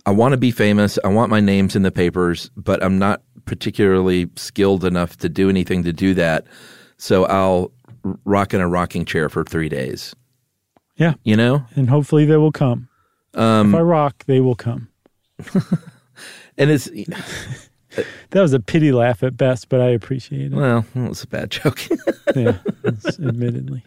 I 0.05 0.11
want 0.11 0.31
to 0.31 0.37
be 0.37 0.51
famous. 0.51 0.97
I 1.03 1.09
want 1.09 1.29
my 1.29 1.39
names 1.39 1.75
in 1.75 1.83
the 1.83 1.91
papers, 1.91 2.49
but 2.55 2.83
I'm 2.83 2.97
not 2.97 3.21
particularly 3.45 4.29
skilled 4.35 4.83
enough 4.83 5.17
to 5.17 5.29
do 5.29 5.49
anything 5.49 5.83
to 5.83 5.93
do 5.93 6.13
that. 6.15 6.45
So 6.97 7.25
I'll 7.25 7.71
rock 8.25 8.53
in 8.53 8.61
a 8.61 8.67
rocking 8.67 9.05
chair 9.05 9.29
for 9.29 9.43
three 9.43 9.69
days. 9.69 10.15
yeah. 10.95 11.13
You 11.23 11.35
know, 11.35 11.65
And 11.75 11.89
hopefully 11.89 12.25
they 12.25 12.37
will 12.37 12.51
come. 12.51 12.87
Um, 13.33 13.73
if 13.73 13.79
I 13.79 13.81
rock, 13.81 14.23
they 14.25 14.39
will 14.39 14.55
come. 14.55 14.87
and 16.57 16.71
it's 16.71 16.89
That 18.31 18.41
was 18.41 18.53
a 18.53 18.59
pity 18.59 18.91
laugh 18.91 19.23
at 19.23 19.37
best, 19.37 19.69
but 19.69 19.81
I 19.81 19.89
appreciate 19.89 20.51
it. 20.51 20.55
well, 20.55 20.85
it 20.95 21.09
was 21.09 21.23
a 21.23 21.27
bad 21.27 21.49
joke. 21.49 21.79
yeah, 22.35 22.57
admittedly. 22.85 23.83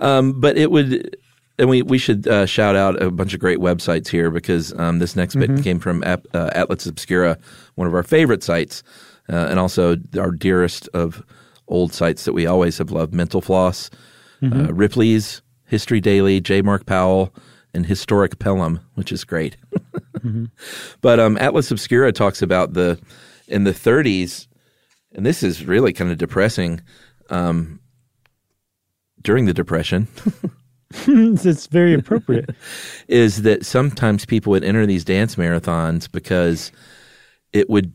Um, 0.00 0.40
but 0.40 0.56
it 0.56 0.72
would, 0.72 1.16
and 1.58 1.68
we 1.68 1.82
we 1.82 1.98
should 1.98 2.26
uh, 2.26 2.46
shout 2.46 2.74
out 2.74 3.00
a 3.00 3.10
bunch 3.12 3.32
of 3.32 3.38
great 3.38 3.58
websites 3.58 4.08
here 4.08 4.30
because 4.30 4.72
um, 4.78 4.98
this 4.98 5.14
next 5.14 5.36
bit 5.36 5.62
came 5.62 5.78
from 5.78 6.02
Ap- 6.02 6.26
uh, 6.34 6.50
Atlas 6.52 6.86
Obscura, 6.86 7.38
one 7.76 7.86
of 7.86 7.94
our 7.94 8.02
favorite 8.02 8.42
sites, 8.42 8.82
uh, 9.28 9.46
and 9.50 9.60
also 9.60 9.96
our 10.18 10.32
dearest 10.32 10.88
of 10.94 11.22
old 11.68 11.92
sites 11.92 12.24
that 12.24 12.32
we 12.32 12.46
always 12.46 12.78
have 12.78 12.90
loved: 12.90 13.14
Mental 13.14 13.40
Floss, 13.40 13.90
uh, 14.42 14.72
Ripley's, 14.72 15.42
History 15.66 16.00
Daily, 16.00 16.40
J. 16.40 16.62
Mark 16.62 16.86
Powell, 16.86 17.34
and 17.72 17.86
Historic 17.86 18.38
Pelham, 18.38 18.80
which 18.94 19.12
is 19.12 19.24
great. 19.24 19.56
But 21.02 21.20
um, 21.20 21.36
Atlas 21.38 21.70
Obscura 21.70 22.10
talks 22.12 22.40
about 22.40 22.72
the 22.72 22.98
in 23.46 23.64
the 23.64 23.72
30s, 23.72 24.46
and 25.12 25.26
this 25.26 25.42
is 25.42 25.64
really 25.64 25.92
kind 25.92 26.10
of 26.10 26.18
depressing. 26.18 26.80
Um, 27.30 27.80
during 29.22 29.46
the 29.46 29.54
Depression, 29.54 30.06
it's 30.90 31.66
very 31.66 31.94
appropriate. 31.94 32.50
is 33.08 33.42
that 33.42 33.64
sometimes 33.64 34.26
people 34.26 34.50
would 34.50 34.64
enter 34.64 34.86
these 34.86 35.04
dance 35.04 35.36
marathons 35.36 36.10
because 36.10 36.70
it 37.52 37.68
would 37.70 37.92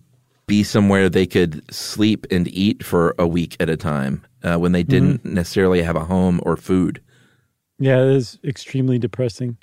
be 0.50 0.64
somewhere 0.64 1.10
they 1.10 1.28
could 1.28 1.64
sleep 1.74 2.26
and 2.32 2.48
eat 2.48 2.84
for 2.84 3.16
a 3.20 3.28
week 3.28 3.56
at 3.60 3.70
a 3.70 3.78
time 3.78 4.26
uh, 4.44 4.58
when 4.58 4.72
they 4.72 4.84
didn't 4.84 5.24
necessarily 5.24 5.84
have 5.84 5.96
a 5.96 6.06
home 6.06 6.42
or 6.44 6.58
food. 6.58 7.02
Yeah, 7.78 8.02
it 8.02 8.16
is 8.16 8.40
extremely 8.44 8.98
depressing. 8.98 9.58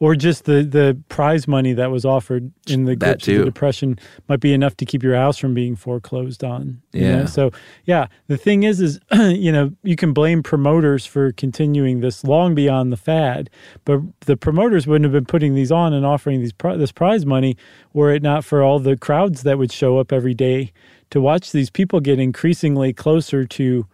Or 0.00 0.14
just 0.14 0.44
the, 0.44 0.62
the 0.62 0.96
prize 1.08 1.48
money 1.48 1.72
that 1.72 1.90
was 1.90 2.04
offered 2.04 2.52
in 2.68 2.84
the 2.84 2.92
of 2.92 3.38
the 3.40 3.44
depression 3.44 3.98
might 4.28 4.38
be 4.38 4.52
enough 4.52 4.76
to 4.76 4.84
keep 4.84 5.02
your 5.02 5.16
house 5.16 5.38
from 5.38 5.54
being 5.54 5.74
foreclosed 5.74 6.44
on. 6.44 6.80
you 6.92 7.00
know? 7.00 7.18
Yeah. 7.20 7.24
So 7.26 7.50
yeah, 7.84 8.06
the 8.28 8.36
thing 8.36 8.62
is, 8.62 8.80
is 8.80 9.00
you 9.12 9.50
know 9.50 9.72
you 9.82 9.96
can 9.96 10.12
blame 10.12 10.42
promoters 10.44 11.04
for 11.04 11.32
continuing 11.32 11.98
this 11.98 12.22
long 12.22 12.54
beyond 12.54 12.92
the 12.92 12.96
fad, 12.96 13.50
but 13.84 14.00
the 14.20 14.36
promoters 14.36 14.86
wouldn't 14.86 15.04
have 15.04 15.12
been 15.12 15.26
putting 15.26 15.54
these 15.54 15.72
on 15.72 15.92
and 15.92 16.06
offering 16.06 16.40
these 16.40 16.52
this 16.76 16.92
prize 16.92 17.26
money 17.26 17.56
were 17.92 18.12
it 18.12 18.22
not 18.22 18.44
for 18.44 18.62
all 18.62 18.78
the 18.78 18.96
crowds 18.96 19.42
that 19.42 19.58
would 19.58 19.72
show 19.72 19.98
up 19.98 20.12
every 20.12 20.34
day 20.34 20.72
to 21.10 21.20
watch 21.20 21.52
these 21.52 21.70
people 21.70 22.00
get 22.00 22.18
increasingly 22.18 22.92
closer 22.92 23.44
to, 23.46 23.86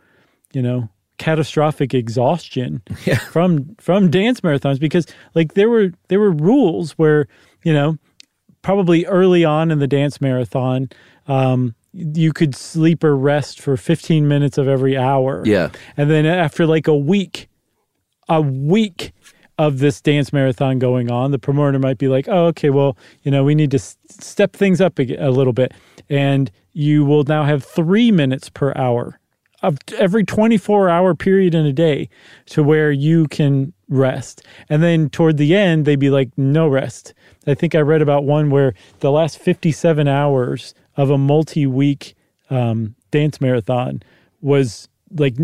you 0.52 0.62
know, 0.62 0.88
catastrophic 1.18 1.94
exhaustion 1.94 2.82
from 3.30 3.74
from 3.78 4.10
dance 4.10 4.40
marathons 4.40 4.80
because 4.80 5.06
like 5.34 5.54
there 5.54 5.68
were 5.68 5.92
there 6.08 6.18
were 6.18 6.32
rules 6.32 6.92
where 6.92 7.28
you 7.62 7.72
know 7.72 7.96
probably 8.62 9.04
early 9.06 9.44
on 9.44 9.70
in 9.70 9.78
the 9.78 9.86
dance 9.86 10.20
marathon 10.20 10.88
um 11.28 11.74
you 11.92 12.32
could 12.32 12.56
sleep 12.56 13.04
or 13.04 13.16
rest 13.16 13.60
for 13.60 13.76
15 13.76 14.26
minutes 14.26 14.58
of 14.58 14.66
every 14.66 14.96
hour. 14.96 15.42
Yeah. 15.46 15.70
and 15.96 16.10
then 16.10 16.26
after 16.26 16.66
like 16.66 16.88
a 16.88 16.96
week 16.96 17.48
a 18.28 18.40
week 18.40 19.12
of 19.58 19.78
this 19.78 20.00
dance 20.00 20.32
marathon 20.32 20.80
going 20.80 21.12
on 21.12 21.30
the 21.30 21.38
promoter 21.38 21.78
might 21.78 21.98
be 21.98 22.08
like 22.08 22.26
oh 22.28 22.46
okay 22.46 22.70
well 22.70 22.96
you 23.22 23.30
know 23.30 23.44
we 23.44 23.54
need 23.54 23.70
to 23.70 23.76
s- 23.76 23.96
step 24.08 24.54
things 24.54 24.80
up 24.80 24.98
a, 24.98 25.14
a 25.16 25.30
little 25.30 25.52
bit. 25.52 25.72
And 26.10 26.50
you 26.72 27.04
will 27.04 27.22
now 27.24 27.44
have 27.44 27.62
three 27.64 28.10
minutes 28.10 28.50
per 28.50 28.72
hour 28.76 29.20
of 29.64 29.78
every 29.98 30.24
24 30.24 30.88
hour 30.88 31.14
period 31.14 31.54
in 31.54 31.66
a 31.66 31.72
day 31.72 32.08
to 32.46 32.62
where 32.62 32.92
you 32.92 33.26
can 33.28 33.72
rest. 33.88 34.42
And 34.68 34.82
then 34.82 35.10
toward 35.10 35.36
the 35.36 35.54
end, 35.54 35.84
they'd 35.84 35.96
be 35.96 36.10
like, 36.10 36.30
no 36.36 36.68
rest. 36.68 37.14
I 37.46 37.54
think 37.54 37.74
I 37.74 37.80
read 37.80 38.02
about 38.02 38.24
one 38.24 38.50
where 38.50 38.74
the 39.00 39.10
last 39.10 39.38
57 39.38 40.08
hours 40.08 40.74
of 40.96 41.10
a 41.10 41.18
multi 41.18 41.66
week 41.66 42.14
um, 42.50 42.94
dance 43.10 43.40
marathon 43.40 44.02
was 44.40 44.88
like, 45.10 45.34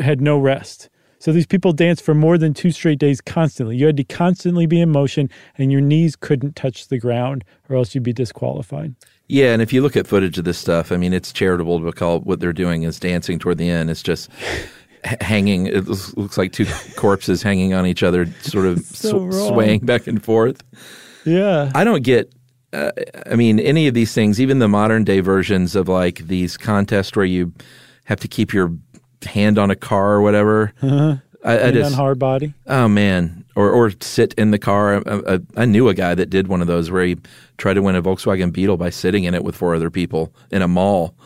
had 0.00 0.20
no 0.20 0.38
rest. 0.38 0.88
So 1.20 1.32
these 1.32 1.46
people 1.46 1.72
danced 1.72 2.04
for 2.04 2.14
more 2.14 2.38
than 2.38 2.54
two 2.54 2.70
straight 2.70 2.98
days 2.98 3.20
constantly. 3.20 3.76
You 3.76 3.86
had 3.86 3.96
to 3.96 4.04
constantly 4.04 4.66
be 4.66 4.80
in 4.80 4.90
motion 4.90 5.28
and 5.56 5.72
your 5.72 5.80
knees 5.80 6.14
couldn't 6.14 6.54
touch 6.54 6.88
the 6.88 6.98
ground 6.98 7.44
or 7.68 7.76
else 7.76 7.94
you'd 7.94 8.04
be 8.04 8.12
disqualified. 8.12 8.94
Yeah, 9.28 9.52
and 9.52 9.60
if 9.60 9.72
you 9.72 9.82
look 9.82 9.96
at 9.96 10.06
footage 10.06 10.38
of 10.38 10.44
this 10.44 10.58
stuff, 10.58 10.90
I 10.90 10.96
mean, 10.96 11.12
it's 11.12 11.32
charitable 11.32 11.80
to 11.84 11.92
call 11.92 12.20
what 12.20 12.40
they're 12.40 12.52
doing 12.54 12.84
is 12.84 12.98
dancing 12.98 13.38
toward 13.38 13.58
the 13.58 13.68
end. 13.68 13.90
It's 13.90 14.02
just 14.02 14.30
hanging. 15.20 15.66
It 15.66 15.86
looks, 15.86 16.38
like 16.38 16.52
two 16.52 16.66
corpses 16.96 17.42
hanging 17.42 17.74
on 17.74 17.86
each 17.86 18.02
other, 18.02 18.26
sort 18.40 18.66
of 18.66 18.80
So 18.84 19.30
sw- 19.30 19.48
swaying 19.48 19.80
back 19.80 20.06
and 20.06 20.22
forth. 20.22 20.62
Yeah. 21.24 21.70
I 21.74 21.84
don't 21.84 22.02
get. 22.02 22.32
Uh, 22.72 22.90
I 23.30 23.34
mean, 23.34 23.60
any 23.60 23.86
of 23.86 23.94
these 23.94 24.12
things, 24.12 24.40
even 24.40 24.58
the 24.58 24.68
modern 24.68 25.04
day 25.04 25.20
versions 25.20 25.74
of 25.76 25.88
like 25.88 26.26
these 26.26 26.56
contests 26.56 27.16
where 27.16 27.24
you 27.24 27.52
have 28.04 28.20
to 28.20 28.28
keep 28.28 28.52
your 28.52 28.72
hand 29.24 29.58
on 29.58 29.70
a 29.70 29.76
car 29.76 30.12
or 30.12 30.20
whatever. 30.22 30.72
I, 31.44 31.68
I 31.68 31.70
just, 31.70 31.92
on 31.92 31.96
hard 31.96 32.18
body. 32.18 32.52
oh 32.66 32.88
man, 32.88 33.37
or 33.58 33.72
or 33.72 33.90
sit 34.00 34.32
in 34.34 34.52
the 34.52 34.58
car. 34.58 35.02
I, 35.04 35.34
I, 35.34 35.38
I 35.56 35.64
knew 35.64 35.88
a 35.88 35.94
guy 35.94 36.14
that 36.14 36.30
did 36.30 36.46
one 36.46 36.60
of 36.60 36.68
those 36.68 36.92
where 36.92 37.04
he 37.04 37.16
tried 37.56 37.74
to 37.74 37.82
win 37.82 37.96
a 37.96 38.02
Volkswagen 38.02 38.52
Beetle 38.52 38.76
by 38.76 38.88
sitting 38.88 39.24
in 39.24 39.34
it 39.34 39.42
with 39.42 39.56
four 39.56 39.74
other 39.74 39.90
people 39.90 40.32
in 40.52 40.62
a 40.62 40.68
mall. 40.68 41.16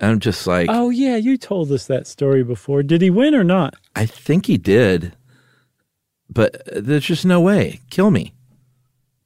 I'm 0.00 0.18
just 0.18 0.48
like, 0.48 0.66
Oh 0.68 0.90
yeah, 0.90 1.14
you 1.14 1.38
told 1.38 1.70
us 1.70 1.86
that 1.86 2.08
story 2.08 2.42
before. 2.42 2.82
Did 2.82 3.02
he 3.02 3.08
win 3.08 3.36
or 3.36 3.44
not? 3.44 3.74
I 3.94 4.04
think 4.04 4.46
he 4.46 4.58
did, 4.58 5.14
but 6.28 6.60
there's 6.74 7.06
just 7.06 7.24
no 7.24 7.40
way. 7.40 7.80
Kill 7.88 8.10
me. 8.10 8.34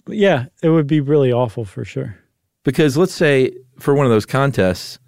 Yeah, 0.06 0.46
it 0.62 0.68
would 0.68 0.86
be 0.86 1.00
really 1.00 1.32
awful 1.32 1.64
for 1.64 1.82
sure. 1.82 2.18
Because 2.62 2.98
let's 2.98 3.14
say 3.14 3.52
for 3.78 3.94
one 3.94 4.04
of 4.04 4.12
those 4.12 4.26
contests, 4.26 4.98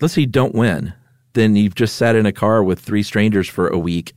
let's 0.00 0.14
say 0.14 0.22
you 0.22 0.26
don't 0.26 0.54
win, 0.54 0.94
then 1.34 1.54
you've 1.54 1.74
just 1.74 1.96
sat 1.96 2.16
in 2.16 2.24
a 2.24 2.32
car 2.32 2.64
with 2.64 2.80
three 2.80 3.02
strangers 3.02 3.46
for 3.46 3.68
a 3.68 3.78
week 3.78 4.14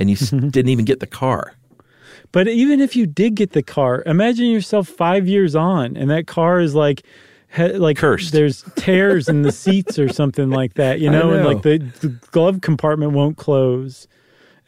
and 0.00 0.10
you 0.10 0.16
didn't 0.50 0.68
even 0.70 0.84
get 0.84 0.98
the 0.98 1.06
car. 1.06 1.54
But 2.32 2.48
even 2.48 2.80
if 2.80 2.96
you 2.96 3.06
did 3.06 3.34
get 3.36 3.52
the 3.52 3.62
car, 3.62 4.02
imagine 4.06 4.46
yourself 4.46 4.88
five 4.88 5.28
years 5.28 5.54
on, 5.54 5.96
and 5.96 6.10
that 6.10 6.26
car 6.26 6.60
is 6.60 6.74
like. 6.74 7.02
ha- 7.52 7.76
Like 7.76 7.96
Cursed. 7.98 8.32
there's 8.32 8.62
tears 8.76 9.28
in 9.28 9.42
the 9.42 9.50
seats 9.52 9.98
or 9.98 10.08
something 10.08 10.50
like 10.50 10.74
that, 10.74 11.00
you 11.00 11.08
I 11.10 11.12
know, 11.12 11.32
and 11.32 11.44
like 11.44 11.62
the, 11.62 11.78
the 12.00 12.08
glove 12.30 12.60
compartment 12.60 13.12
won't 13.12 13.36
close. 13.36 14.06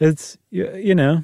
It's 0.01 0.37
you 0.51 0.95
know, 0.95 1.23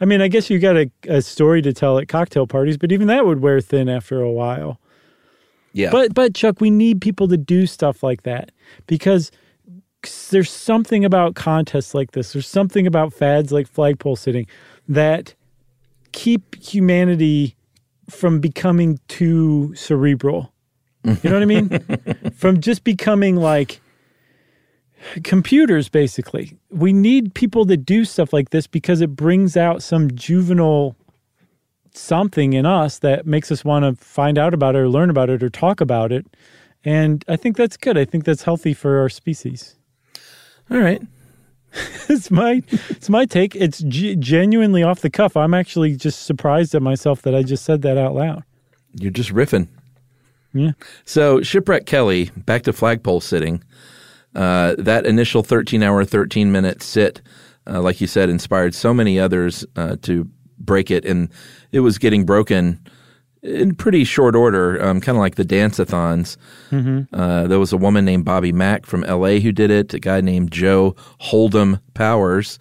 I 0.00 0.06
mean, 0.06 0.22
I 0.22 0.28
guess 0.28 0.48
you 0.48 0.58
got 0.58 0.76
a, 0.78 0.90
a 1.08 1.20
story 1.20 1.60
to 1.62 1.72
tell 1.74 1.98
at 1.98 2.08
cocktail 2.08 2.46
parties, 2.46 2.78
but 2.78 2.90
even 2.90 3.06
that 3.08 3.26
would 3.26 3.40
wear 3.40 3.60
thin 3.60 3.88
after 3.90 4.22
a 4.22 4.30
while. 4.32 4.80
Yeah. 5.74 5.90
But 5.90 6.14
but 6.14 6.34
Chuck, 6.34 6.60
we 6.62 6.70
need 6.70 7.02
people 7.02 7.28
to 7.28 7.36
do 7.36 7.66
stuff 7.66 8.02
like 8.02 8.22
that 8.22 8.52
because 8.86 9.30
there's 10.30 10.50
something 10.50 11.04
about 11.04 11.34
contests 11.34 11.94
like 11.94 12.12
this. 12.12 12.32
There's 12.32 12.46
something 12.46 12.86
about 12.86 13.12
fads 13.12 13.52
like 13.52 13.66
flagpole 13.66 14.16
sitting 14.16 14.46
that 14.88 15.34
keep 16.12 16.54
humanity 16.62 17.56
from 18.08 18.40
becoming 18.40 18.98
too 19.08 19.74
cerebral. 19.74 20.52
You 21.04 21.18
know 21.24 21.34
what 21.34 21.42
I 21.42 21.46
mean? 21.46 22.30
from 22.34 22.60
just 22.60 22.84
becoming 22.84 23.36
like 23.36 23.80
computers 25.22 25.88
basically. 25.88 26.56
We 26.70 26.92
need 26.92 27.34
people 27.34 27.64
that 27.66 27.78
do 27.78 28.04
stuff 28.04 28.32
like 28.32 28.50
this 28.50 28.66
because 28.66 29.00
it 29.00 29.14
brings 29.14 29.56
out 29.56 29.82
some 29.82 30.14
juvenile 30.14 30.96
something 31.92 32.54
in 32.54 32.66
us 32.66 32.98
that 32.98 33.26
makes 33.26 33.52
us 33.52 33.64
want 33.64 33.84
to 33.84 34.04
find 34.04 34.38
out 34.38 34.54
about 34.54 34.74
it 34.74 34.78
or 34.78 34.88
learn 34.88 35.10
about 35.10 35.30
it 35.30 35.42
or 35.42 35.50
talk 35.50 35.80
about 35.80 36.10
it. 36.10 36.26
And 36.84 37.24
I 37.28 37.36
think 37.36 37.56
that's 37.56 37.76
good. 37.76 37.96
I 37.96 38.04
think 38.04 38.24
that's 38.24 38.42
healthy 38.42 38.74
for 38.74 38.98
our 38.98 39.08
species. 39.08 39.76
All 40.70 40.78
right. 40.78 41.02
it's 42.08 42.30
my 42.30 42.62
it's 42.68 43.08
my 43.08 43.24
take. 43.26 43.56
It's 43.56 43.80
g- 43.80 44.16
genuinely 44.16 44.82
off 44.82 45.00
the 45.00 45.10
cuff. 45.10 45.36
I'm 45.36 45.54
actually 45.54 45.96
just 45.96 46.24
surprised 46.24 46.74
at 46.74 46.82
myself 46.82 47.22
that 47.22 47.34
I 47.34 47.42
just 47.42 47.64
said 47.64 47.82
that 47.82 47.98
out 47.98 48.14
loud. 48.14 48.44
You're 48.94 49.10
just 49.10 49.32
riffing. 49.32 49.68
Yeah. 50.52 50.72
So 51.04 51.42
shipwreck 51.42 51.86
Kelly, 51.86 52.30
back 52.36 52.62
to 52.62 52.72
flagpole 52.72 53.20
sitting. 53.20 53.62
Uh, 54.34 54.74
that 54.78 55.06
initial 55.06 55.42
13 55.42 55.82
hour, 55.82 56.04
13 56.04 56.50
minute 56.50 56.82
sit, 56.82 57.20
uh, 57.66 57.80
like 57.80 58.00
you 58.00 58.06
said, 58.06 58.28
inspired 58.28 58.74
so 58.74 58.94
many 58.94 59.18
others 59.18 59.64
uh, 59.76 59.96
to 60.02 60.28
break 60.58 60.90
it, 60.90 61.04
and 61.04 61.28
it 61.72 61.80
was 61.80 61.98
getting 61.98 62.24
broken 62.24 62.80
in 63.44 63.74
pretty 63.74 64.04
short 64.04 64.34
order, 64.34 64.82
um, 64.82 65.00
kind 65.00 65.16
of 65.16 65.20
like 65.20 65.34
the 65.36 65.44
dance-a-thons. 65.44 66.36
Uh, 67.12 67.46
there 67.46 67.58
was 67.60 67.72
a 67.72 67.76
woman 67.76 68.04
named 68.04 68.24
Bobby 68.24 68.52
Mack 68.52 68.86
from 68.86 69.04
L.A. 69.04 69.38
who 69.40 69.52
did 69.52 69.70
it. 69.70 69.94
A 69.94 70.00
guy 70.00 70.20
named 70.20 70.50
Joe 70.50 70.96
Hold'em 71.20 71.78
Powers 71.94 72.58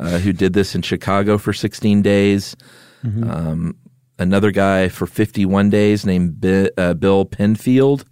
uh, 0.00 0.18
who 0.18 0.32
did 0.32 0.52
this 0.52 0.74
in 0.74 0.82
Chicago 0.82 1.38
for 1.38 1.52
16 1.52 2.02
days. 2.02 2.56
Um, 3.04 3.76
another 4.18 4.50
guy 4.50 4.88
for 4.88 5.06
51 5.06 5.70
days 5.70 6.04
named 6.04 6.40
Bi- 6.40 6.70
uh, 6.76 6.94
Bill 6.94 7.24
Penfield. 7.24 8.04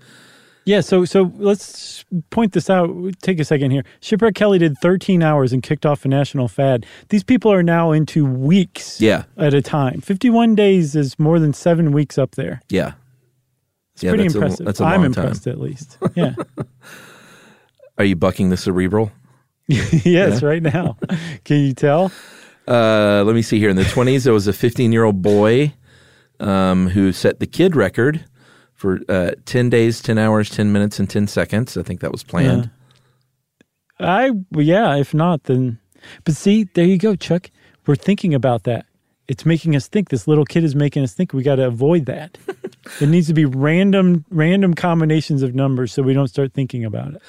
Yeah, 0.67 0.81
so 0.81 1.05
so 1.05 1.33
let's 1.39 2.05
point 2.31 2.53
this 2.53 2.69
out. 2.69 2.91
Take 3.23 3.39
a 3.41 3.45
second 3.45 3.71
here. 3.71 3.85
Shipwreck 4.01 4.35
Kelly 4.35 4.59
did 4.59 4.77
13 4.79 5.23
hours 5.23 5.53
and 5.53 5.63
kicked 5.63 5.87
off 5.87 6.05
a 6.05 6.09
national 6.09 6.49
fad. 6.49 6.85
These 7.09 7.23
people 7.23 7.53
are 7.53 7.63
now 7.63 7.93
into 7.93 8.27
weeks 8.27 9.01
Yeah, 9.01 9.25
at 9.37 9.55
a 9.55 9.63
time. 9.63 10.01
51 10.01 10.55
days 10.57 10.97
is 10.97 11.19
more 11.21 11.39
than 11.39 11.53
seven 11.53 11.93
weeks 11.93 12.19
up 12.19 12.35
there. 12.35 12.61
yeah. 12.69 12.95
It's 13.95 14.03
Yeah, 14.03 14.11
pretty 14.11 14.25
that's 14.25 14.35
a- 14.35 14.39
impressive. 14.39 14.67
that's 14.67 14.81
a 14.81 14.85
I'm 14.85 15.03
long 15.03 15.13
time. 15.13 15.25
impressed 15.25 15.47
at 15.47 15.59
least. 15.61 15.97
Yeah. 16.15 16.35
Are 17.99 18.05
you 18.05 18.17
bucking 18.17 18.51
the 18.51 18.57
cerebral? 18.59 19.11
yes, 19.69 20.43
right 20.43 20.63
now. 20.63 20.99
Can 21.45 21.65
you 21.65 21.73
tell? 21.73 22.13
Uh, 22.69 23.23
let 23.25 23.35
me 23.35 23.41
see 23.43 23.59
here. 23.59 23.71
In 23.71 23.77
the 23.77 23.85
20s, 23.85 24.25
there 24.25 24.33
was 24.35 24.47
a 24.49 24.53
15 24.53 24.93
year 24.93 25.05
old 25.05 25.23
boy 25.23 25.73
um, 26.41 26.89
who 26.89 27.13
set 27.13 27.41
the 27.41 27.47
kid 27.47 27.75
record 27.75 28.25
for 28.77 29.01
uh, 29.09 29.33
10 29.47 29.71
days, 29.71 30.01
10 30.01 30.19
hours, 30.19 30.49
10 30.51 30.71
minutes, 30.71 31.01
and 31.01 31.11
10 31.11 31.27
seconds. 31.27 31.77
I 31.77 31.83
think 31.83 32.01
that 32.01 32.13
was 32.13 32.23
planned. 32.23 32.71
I 33.99 34.31
yeah, 34.53 34.97
if 34.97 35.15
not 35.15 35.45
then 35.45 35.79
but 36.25 36.35
see, 36.35 36.65
there 36.75 36.85
you 36.85 36.99
go, 36.99 37.17
Chuck. 37.17 37.51
We're 37.87 37.97
thinking 37.97 38.35
about 38.35 38.65
that. 38.65 38.87
It's 39.29 39.45
making 39.45 39.75
us 39.75 39.89
think. 39.89 40.09
This 40.09 40.29
little 40.29 40.45
kid 40.45 40.63
is 40.65 40.75
making 40.75 41.03
us 41.03 41.13
think. 41.13 41.33
We 41.33 41.43
got 41.43 41.57
to 41.57 41.67
avoid 41.67 42.07
that. 42.07 42.39
it 43.01 43.09
needs 43.09 43.27
to 43.27 43.35
be 43.35 43.45
random 43.45 44.25
random 44.31 44.75
combinations 44.75 45.43
of 45.43 45.55
numbers 45.55 45.93
so 45.93 46.03
we 46.03 46.15
don't 46.15 46.29
start 46.29 46.53
thinking 46.53 46.85
about 46.85 47.15
it. 47.15 47.23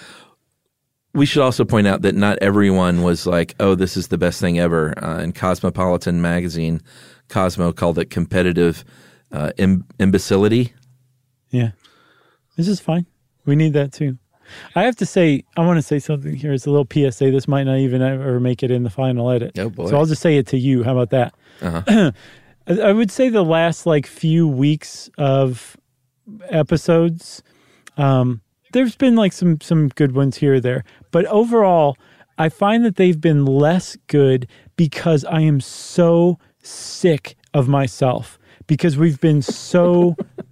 We 1.13 1.25
should 1.25 1.41
also 1.41 1.65
point 1.65 1.87
out 1.87 2.03
that 2.03 2.13
not 2.13 2.37
everyone 2.41 3.01
was 3.01 3.25
like, 3.25 3.55
oh, 3.59 3.73
this 3.73 3.97
is 3.97 4.09
the 4.09 4.19
best 4.19 4.39
thing 4.39 4.59
ever. 4.59 4.93
Uh, 5.03 5.19
in 5.19 5.33
Cosmopolitan 5.33 6.21
magazine, 6.21 6.81
Cosmo 7.27 7.71
called 7.71 7.97
it 7.97 8.11
competitive 8.11 8.85
uh, 9.31 9.51
Im- 9.57 9.85
imbecility. 9.99 10.73
Yeah. 11.57 11.71
This 12.55 12.67
is 12.67 12.79
fine. 12.79 13.05
We 13.45 13.55
need 13.55 13.73
that 13.73 13.93
too. 13.93 14.17
I 14.75 14.83
have 14.83 14.95
to 14.97 15.05
say, 15.05 15.43
I 15.57 15.65
want 15.65 15.77
to 15.77 15.81
say 15.81 15.99
something 15.99 16.35
here. 16.35 16.53
It's 16.53 16.65
a 16.65 16.71
little 16.71 16.87
PSA. 16.89 17.31
This 17.31 17.47
might 17.47 17.63
not 17.63 17.77
even 17.77 18.01
ever 18.01 18.39
make 18.39 18.63
it 18.63 18.71
in 18.71 18.83
the 18.83 18.89
final 18.89 19.29
edit. 19.29 19.57
Oh, 19.59 19.69
boy. 19.69 19.89
So 19.89 19.97
I'll 19.97 20.05
just 20.05 20.21
say 20.21 20.37
it 20.37 20.47
to 20.47 20.57
you. 20.57 20.83
How 20.83 20.97
about 20.97 21.09
that? 21.09 21.33
Uh-huh. 21.61 22.11
I 22.83 22.91
would 22.91 23.11
say 23.11 23.29
the 23.29 23.43
last 23.43 23.85
like 23.85 24.05
few 24.05 24.47
weeks 24.47 25.09
of 25.17 25.77
episodes, 26.49 27.41
um, 27.97 28.41
there's 28.73 28.95
been 28.95 29.15
like 29.15 29.31
some 29.31 29.61
some 29.61 29.87
good 29.89 30.13
ones 30.13 30.37
here 30.37 30.55
or 30.55 30.59
there, 30.59 30.83
but 31.11 31.25
overall, 31.27 31.97
I 32.37 32.49
find 32.49 32.83
that 32.83 32.97
they've 32.97 33.19
been 33.19 33.45
less 33.45 33.97
good 34.07 34.47
because 34.75 35.23
I 35.25 35.41
am 35.41 35.61
so 35.61 36.37
sick 36.61 37.37
of 37.53 37.69
myself 37.69 38.37
because 38.67 38.97
we've 38.97 39.19
been 39.21 39.41
so 39.41 40.15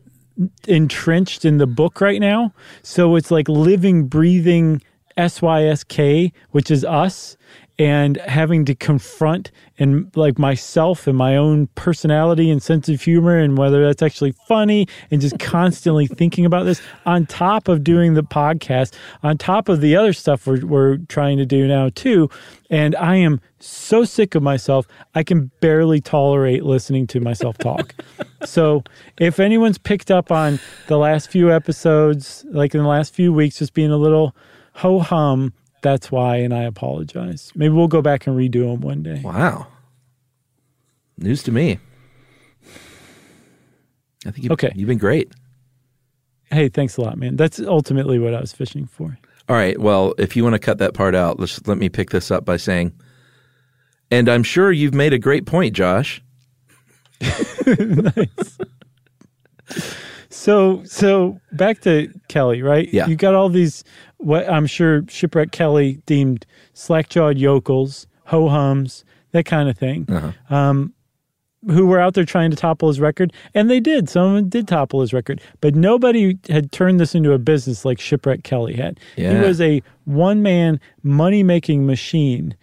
entrenched 0.67 1.45
in 1.45 1.57
the 1.57 1.67
book 1.67 2.01
right 2.01 2.19
now. 2.19 2.53
So 2.83 3.15
it's 3.15 3.31
like 3.31 3.47
living, 3.47 4.07
breathing 4.07 4.81
SYSK, 5.17 6.31
which 6.51 6.69
is 6.69 6.83
us, 6.83 7.37
and 7.77 8.17
having 8.17 8.63
to 8.65 8.75
confront 8.75 9.51
and 9.77 10.09
like 10.15 10.39
myself 10.39 11.07
and 11.07 11.17
my 11.17 11.35
own 11.35 11.67
personality 11.75 12.49
and 12.49 12.63
sense 12.63 12.87
of 12.87 13.01
humor 13.01 13.37
and 13.37 13.57
whether 13.57 13.85
that's 13.85 14.01
actually 14.01 14.33
funny 14.47 14.87
and 15.11 15.19
just 15.19 15.37
constantly 15.39 16.07
thinking 16.07 16.45
about 16.45 16.63
this 16.63 16.81
on 17.05 17.25
top 17.25 17.67
of 17.67 17.83
doing 17.83 18.13
the 18.13 18.23
podcast, 18.23 18.93
on 19.23 19.37
top 19.37 19.67
of 19.67 19.81
the 19.81 19.95
other 19.95 20.13
stuff 20.13 20.47
we're, 20.47 20.65
we're 20.65 20.97
trying 21.09 21.37
to 21.37 21.45
do 21.45 21.67
now 21.67 21.89
too. 21.95 22.29
And 22.69 22.95
I 22.95 23.17
am 23.17 23.41
so 23.59 24.05
sick 24.05 24.35
of 24.35 24.43
myself, 24.43 24.87
I 25.13 25.23
can 25.23 25.51
barely 25.59 25.99
tolerate 25.99 26.63
listening 26.63 27.07
to 27.07 27.19
myself 27.19 27.57
talk. 27.57 27.93
so 28.45 28.83
if 29.19 29.39
anyone's 29.39 29.77
picked 29.77 30.11
up 30.11 30.31
on 30.31 30.59
the 30.87 30.97
last 30.97 31.29
few 31.29 31.51
episodes, 31.51 32.45
like 32.49 32.73
in 32.73 32.81
the 32.81 32.87
last 32.87 33.13
few 33.13 33.33
weeks, 33.33 33.59
just 33.59 33.73
being 33.73 33.91
a 33.91 33.97
little 33.97 34.35
ho 34.73 34.99
hum, 34.99 35.53
that's 35.85 36.11
why, 36.11 36.37
and 36.37 36.51
I 36.51 36.63
apologize. 36.63 37.51
Maybe 37.55 37.73
we'll 37.75 37.87
go 37.87 38.01
back 38.01 38.25
and 38.25 38.35
redo 38.35 38.71
them 38.71 38.81
one 38.81 39.03
day. 39.03 39.21
Wow. 39.23 39.67
News 41.19 41.43
to 41.43 41.51
me. 41.51 41.77
I 44.25 44.31
think 44.31 44.43
you've, 44.45 44.51
Okay. 44.53 44.71
you've 44.75 44.87
been 44.87 44.97
great. 44.97 45.31
Hey, 46.49 46.69
thanks 46.69 46.97
a 46.97 47.01
lot, 47.01 47.19
man. 47.19 47.35
That's 47.35 47.59
ultimately 47.59 48.17
what 48.17 48.33
I 48.33 48.41
was 48.41 48.51
fishing 48.51 48.87
for. 48.87 49.15
All 49.47 49.55
right. 49.55 49.79
Well, 49.79 50.15
if 50.17 50.35
you 50.35 50.43
want 50.43 50.53
to 50.53 50.59
cut 50.59 50.79
that 50.79 50.95
part 50.95 51.13
out, 51.13 51.39
let's 51.39 51.65
let 51.67 51.77
me 51.77 51.87
pick 51.87 52.09
this 52.09 52.31
up 52.31 52.43
by 52.45 52.57
saying, 52.57 52.91
and 54.09 54.27
I'm 54.27 54.41
sure 54.43 54.71
you've 54.71 54.95
made 54.95 55.13
a 55.13 55.19
great 55.19 55.45
point, 55.45 55.75
Josh. 55.75 56.23
So, 60.35 60.83
so 60.83 61.39
back 61.53 61.81
to 61.81 62.09
Kelly, 62.27 62.61
right? 62.61 62.91
Yeah. 62.93 63.07
You 63.07 63.15
got 63.15 63.33
all 63.35 63.49
these, 63.49 63.83
what 64.17 64.47
I'm 64.49 64.67
sure 64.67 65.03
Shipwreck 65.07 65.51
Kelly 65.51 66.01
deemed 66.05 66.45
slack-jawed 66.73 67.37
yokels, 67.37 68.05
ho-hums, 68.25 69.05
that 69.31 69.45
kind 69.45 69.69
of 69.69 69.77
thing, 69.77 70.05
Uh-huh. 70.09 70.55
um, 70.55 70.93
who 71.67 71.87
were 71.87 71.99
out 71.99 72.13
there 72.13 72.25
trying 72.25 72.51
to 72.51 72.57
topple 72.57 72.89
his 72.89 72.99
record, 72.99 73.33
and 73.55 73.71
they 73.71 73.79
did. 73.79 74.07
Some 74.07 74.27
of 74.27 74.35
them 74.35 74.49
did 74.49 74.67
topple 74.67 75.01
his 75.01 75.13
record, 75.13 75.41
but 75.61 75.73
nobody 75.73 76.37
had 76.49 76.71
turned 76.71 76.99
this 76.99 77.15
into 77.15 77.31
a 77.31 77.39
business 77.39 77.83
like 77.85 77.99
Shipwreck 77.99 78.43
Kelly 78.43 78.75
had. 78.75 78.99
Yeah. 79.15 79.39
He 79.41 79.47
was 79.47 79.59
a 79.61 79.81
one-man 80.03 80.79
money-making 81.01 81.87
machine 81.87 82.55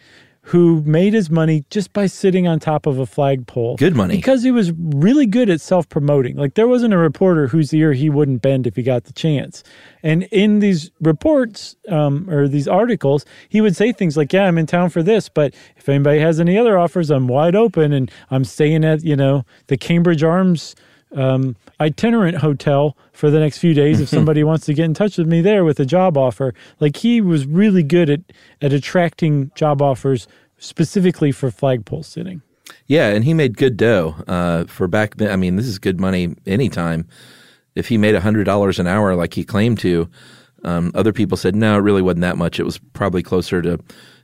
who 0.47 0.83
made 0.83 1.15
his 1.15 1.31
money 1.31 1.65
just 1.71 1.93
by 1.93 2.07
sitting 2.07 2.49
on 2.49 2.59
top 2.59 2.87
of 2.87 2.99
a 2.99 3.07
flagpole. 3.07 3.77
Good 3.77 3.95
money. 3.95 4.17
Because 4.17 4.43
he 4.43 4.51
was 4.51 4.73
really 4.73 5.25
good 5.25 5.49
at 5.49 5.61
self 5.61 5.89
promoting. 5.89 6.37
Like 6.37 6.55
there 6.55 6.67
wasn't 6.67 6.95
a 6.95 6.99
reporter 6.99 7.47
whose 7.47 7.73
ear 7.73 7.93
he 7.93 8.11
wouldn't 8.11 8.43
bend 8.43 8.67
if 8.67 8.75
he 8.75 8.83
got 8.83 9.05
the 9.05 9.13
chance. 9.13 9.63
And 10.03 10.25
in 10.25 10.59
these 10.59 10.91
reports 11.01 11.77
um, 11.89 12.29
or 12.29 12.49
these 12.49 12.67
articles, 12.67 13.25
he 13.49 13.61
would 13.61 13.77
say 13.77 13.93
things 13.93 14.17
like, 14.17 14.33
Yeah, 14.33 14.47
I'm 14.47 14.59
in 14.59 14.67
town 14.67 14.91
for 14.91 15.03
this, 15.03 15.29
but 15.29 15.55
if 15.77 15.89
anybody 15.89 16.19
has 16.19 16.41
any 16.41 16.59
other 16.59 16.77
offers, 16.77 17.11
I'm 17.11 17.29
wide 17.29 17.55
open 17.55 17.93
and 17.93 18.11
I'm 18.31 18.45
staying 18.45 18.85
at, 18.85 19.05
you 19.05 19.15
know, 19.15 19.45
the 19.69 19.77
Cambridge 19.77 20.25
Arms 20.25 20.75
um, 21.15 21.57
itinerant 21.81 22.39
hotel 22.39 22.97
for 23.13 23.31
the 23.31 23.41
next 23.41 23.59
few 23.59 23.75
days 23.75 24.01
if 24.01 24.09
somebody 24.11 24.45
wants 24.45 24.67
to 24.67 24.75
get 24.75 24.85
in 24.85 24.95
touch 24.95 25.19
with 25.19 25.27
me 25.27 25.41
there 25.41 25.65
with 25.65 25.81
a 25.81 25.87
job 25.87 26.17
offer. 26.17 26.55
Like 26.81 26.97
he 26.97 27.21
was 27.21 27.47
really 27.47 27.83
good 27.83 28.11
at, 28.11 28.21
at 28.61 28.73
attracting 28.73 29.51
job 29.55 29.83
offers 29.83 30.27
specifically 30.59 31.33
for 31.33 31.51
flagpole 31.51 32.03
sitting. 32.03 32.43
Yeah, 32.87 33.09
and 33.09 33.25
he 33.25 33.35
made 33.35 33.57
good 33.57 33.77
dough 33.77 34.17
uh, 34.27 34.65
for 34.65 34.89
back 34.89 35.17
then. 35.17 35.31
I 35.31 35.37
mean, 35.37 35.57
this 35.57 35.67
is 35.67 35.79
good 35.79 36.01
money 36.01 36.35
anytime. 36.47 37.09
If 37.75 37.89
he 37.89 37.99
made 37.99 38.15
hundred 38.15 38.45
dollars 38.45 38.79
an 38.79 38.87
hour 38.87 39.15
like 39.15 39.35
he 39.35 39.45
claimed 39.45 39.79
to, 39.81 40.09
um, 40.65 40.93
other 40.95 41.13
people 41.13 41.37
said 41.37 41.57
no, 41.57 41.77
it 41.77 41.81
really 41.81 42.03
wasn't 42.03 42.21
that 42.21 42.37
much. 42.37 42.61
It 42.61 42.65
was 42.65 42.79
probably 42.79 43.23
closer 43.23 43.63
to 43.63 43.79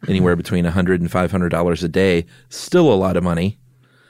anywhere 0.07 0.37
between 0.37 0.67
a 0.67 0.71
hundred 0.71 1.01
and 1.01 1.11
five 1.11 1.31
hundred 1.31 1.49
dollars 1.49 1.83
a 1.83 1.89
day. 1.89 2.27
Still 2.49 2.93
a 2.93 2.95
lot 2.95 3.17
of 3.17 3.25
money. 3.25 3.59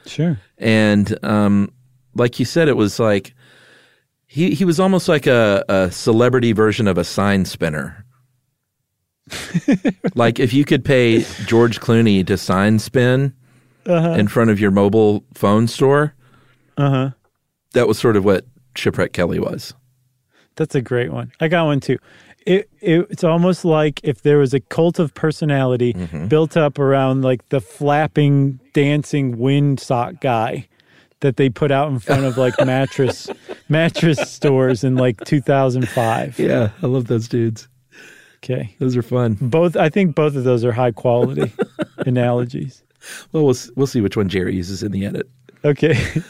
Sure. 0.07 0.41
And 0.59 1.17
um, 1.25 1.73
like 2.19 2.39
you 2.39 2.45
said, 2.45 2.69
it 2.69 2.77
was 2.77 2.99
like 2.99 3.35
he 4.27 4.55
he 4.55 4.65
was 4.65 4.79
almost 4.81 5.09
like 5.09 5.27
a, 5.27 5.65
a 5.69 5.91
celebrity 5.91 6.53
version 6.53 6.87
of 6.89 6.99
a 6.99 7.05
sign 7.05 7.45
spinner. 7.45 8.05
like 10.15 10.39
if 10.41 10.53
you 10.53 10.65
could 10.65 10.85
pay 10.85 11.25
George 11.47 11.81
Clooney 11.81 12.27
to 12.27 12.37
sign 12.37 12.79
spin 12.79 13.35
in 13.87 14.29
front 14.29 14.51
of 14.51 14.61
your 14.61 14.71
mobile 14.71 15.25
phone 15.35 15.67
store, 15.67 16.15
Uh 16.77 16.91
huh. 16.91 17.11
that 17.73 17.89
was 17.89 17.99
sort 17.99 18.17
of 18.17 18.25
what 18.25 18.45
Shipwreck 18.75 19.13
Kelly 19.13 19.39
was. 19.39 19.73
That's 20.57 20.75
a 20.75 20.83
great 20.83 21.13
one. 21.13 21.33
I 21.41 21.49
got 21.49 21.65
one 21.67 21.81
too. 21.81 21.99
It, 22.47 22.69
it 22.81 23.07
it's 23.11 23.25
almost 23.25 23.65
like 23.65 24.01
if 24.03 24.23
there 24.23 24.39
was 24.39 24.55
a 24.55 24.61
cult 24.61 24.99
of 24.99 25.13
personality 25.15 25.93
built 26.29 26.57
up 26.57 26.79
around 26.79 27.23
like 27.23 27.47
the 27.51 27.61
flapping, 27.61 28.59
dancing 28.73 29.37
windsock 29.37 30.21
guy 30.21 30.69
that 31.21 31.37
they 31.37 31.49
put 31.49 31.71
out 31.71 31.91
in 31.91 31.99
front 31.99 32.25
of 32.25 32.39
like 32.39 32.55
mattress 32.65 33.29
mattress 33.69 34.19
stores 34.31 34.85
in 34.85 34.97
like 34.97 35.23
2005. 35.25 36.39
Yeah, 36.39 36.71
I 36.83 36.87
love 36.87 37.07
those 37.07 37.29
dudes. 37.29 37.69
Okay. 38.45 38.75
Those 38.79 38.97
are 38.97 39.03
fun. 39.03 39.37
Both 39.41 39.77
I 39.77 39.89
think 39.89 40.15
both 40.15 40.37
of 40.37 40.45
those 40.45 40.65
are 40.65 40.73
high 40.73 40.93
quality 40.93 41.53
analogies. 41.99 42.83
Well, 43.33 43.45
we'll 43.45 43.57
we'll 43.75 43.87
see 43.87 44.01
which 44.01 44.17
one 44.17 44.29
Jerry 44.29 44.55
uses 44.55 44.83
in 44.83 44.93
the 44.93 45.05
edit. 45.07 45.29
Okay. 45.65 45.99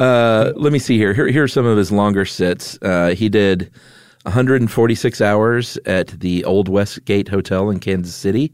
Uh, 0.00 0.52
let 0.56 0.72
me 0.72 0.78
see 0.78 0.96
here. 0.96 1.14
Here, 1.14 1.28
here 1.28 1.44
are 1.44 1.48
some 1.48 1.64
of 1.64 1.76
his 1.76 1.92
longer 1.92 2.24
sits. 2.24 2.76
Uh, 2.82 3.14
he 3.16 3.28
did 3.28 3.70
146 4.22 5.20
hours 5.20 5.78
at 5.86 6.08
the 6.08 6.44
Old 6.44 6.68
Westgate 6.68 7.28
Hotel 7.28 7.70
in 7.70 7.78
Kansas 7.78 8.14
City. 8.14 8.52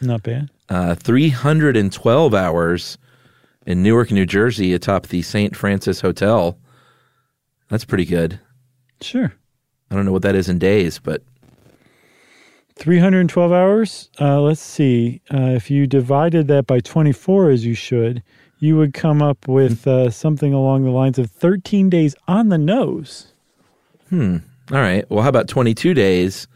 Not 0.00 0.24
bad. 0.24 0.50
Uh, 0.68 0.94
312 0.96 2.34
hours 2.34 2.98
in 3.66 3.82
Newark, 3.82 4.10
New 4.10 4.24
Jersey, 4.24 4.72
atop 4.72 5.08
the 5.08 5.22
St. 5.22 5.54
Francis 5.54 6.00
Hotel. 6.00 6.58
That's 7.68 7.84
pretty 7.84 8.04
good. 8.04 8.40
Sure. 9.00 9.34
I 9.90 9.94
don't 9.94 10.06
know 10.06 10.12
what 10.12 10.22
that 10.22 10.34
is 10.34 10.48
in 10.48 10.58
days, 10.58 10.98
but 10.98 11.22
312 12.76 13.52
hours. 13.52 14.10
Uh, 14.20 14.40
let's 14.40 14.60
see. 14.60 15.20
Uh, 15.32 15.50
if 15.50 15.70
you 15.70 15.86
divided 15.86 16.46
that 16.48 16.66
by 16.66 16.80
24, 16.80 17.50
as 17.50 17.66
you 17.66 17.74
should, 17.74 18.22
you 18.58 18.76
would 18.76 18.94
come 18.94 19.22
up 19.22 19.48
with 19.48 19.86
uh, 19.86 20.10
something 20.10 20.52
along 20.52 20.84
the 20.84 20.90
lines 20.90 21.18
of 21.18 21.30
13 21.30 21.90
days 21.90 22.14
on 22.28 22.48
the 22.48 22.58
nose. 22.58 23.32
Hmm. 24.08 24.38
All 24.72 24.78
right. 24.78 25.08
Well, 25.10 25.22
how 25.22 25.28
about 25.28 25.48
22 25.48 25.94
days? 25.94 26.46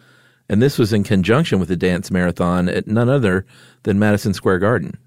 And 0.48 0.60
this 0.60 0.78
was 0.78 0.92
in 0.92 1.04
conjunction 1.04 1.60
with 1.60 1.68
the 1.68 1.76
dance 1.76 2.10
marathon 2.10 2.68
at 2.68 2.86
none 2.86 3.08
other 3.08 3.46
than 3.84 3.98
Madison 3.98 4.34
Square 4.34 4.58
Garden. 4.58 4.98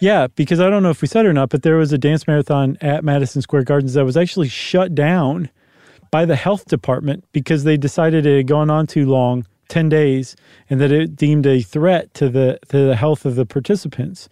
Yeah, 0.00 0.26
because 0.34 0.60
I 0.60 0.68
don't 0.68 0.82
know 0.82 0.90
if 0.90 1.02
we 1.02 1.08
said 1.08 1.24
it 1.24 1.28
or 1.28 1.32
not, 1.32 1.50
but 1.50 1.62
there 1.62 1.76
was 1.76 1.92
a 1.92 1.98
dance 1.98 2.26
marathon 2.26 2.76
at 2.80 3.04
Madison 3.04 3.42
Square 3.42 3.64
Gardens 3.64 3.94
that 3.94 4.04
was 4.04 4.16
actually 4.16 4.48
shut 4.48 4.94
down 4.94 5.50
by 6.10 6.24
the 6.24 6.36
health 6.36 6.66
department 6.66 7.24
because 7.32 7.64
they 7.64 7.76
decided 7.76 8.26
it 8.26 8.36
had 8.36 8.46
gone 8.46 8.70
on 8.70 8.86
too 8.86 9.06
long, 9.06 9.46
10 9.68 9.88
days, 9.88 10.36
and 10.68 10.80
that 10.80 10.92
it 10.92 11.16
deemed 11.16 11.46
a 11.46 11.62
threat 11.62 12.12
to 12.14 12.28
the 12.28 12.58
to 12.68 12.86
the 12.86 12.96
health 12.96 13.24
of 13.24 13.36
the 13.36 13.46
participants. 13.46 14.28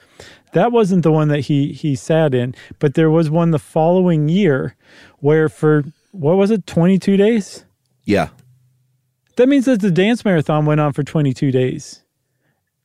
That 0.53 0.73
wasn't 0.73 1.05
the 1.05 1.12
one 1.12 1.29
that 1.29 1.40
he 1.43 1.73
he 1.73 1.95
sat 1.95 2.35
in, 2.35 2.55
but 2.79 2.95
there 2.95 3.11
was 3.11 3.31
one 3.31 3.51
the 3.51 3.59
following 3.59 4.29
year 4.29 4.77
where 5.21 5.49
for 5.49 5.85
what 6.12 6.37
was 6.37 6.51
it, 6.51 6.66
22 6.66 7.16
days? 7.16 7.64
Yeah. 8.05 8.29
That 9.37 9.49
means 9.49 9.64
that 9.66 9.81
the 9.81 9.90
dance 9.90 10.25
marathon 10.25 10.66
went 10.66 10.81
on 10.81 10.93
for 10.93 11.03
22 11.03 11.53
days. 11.53 12.03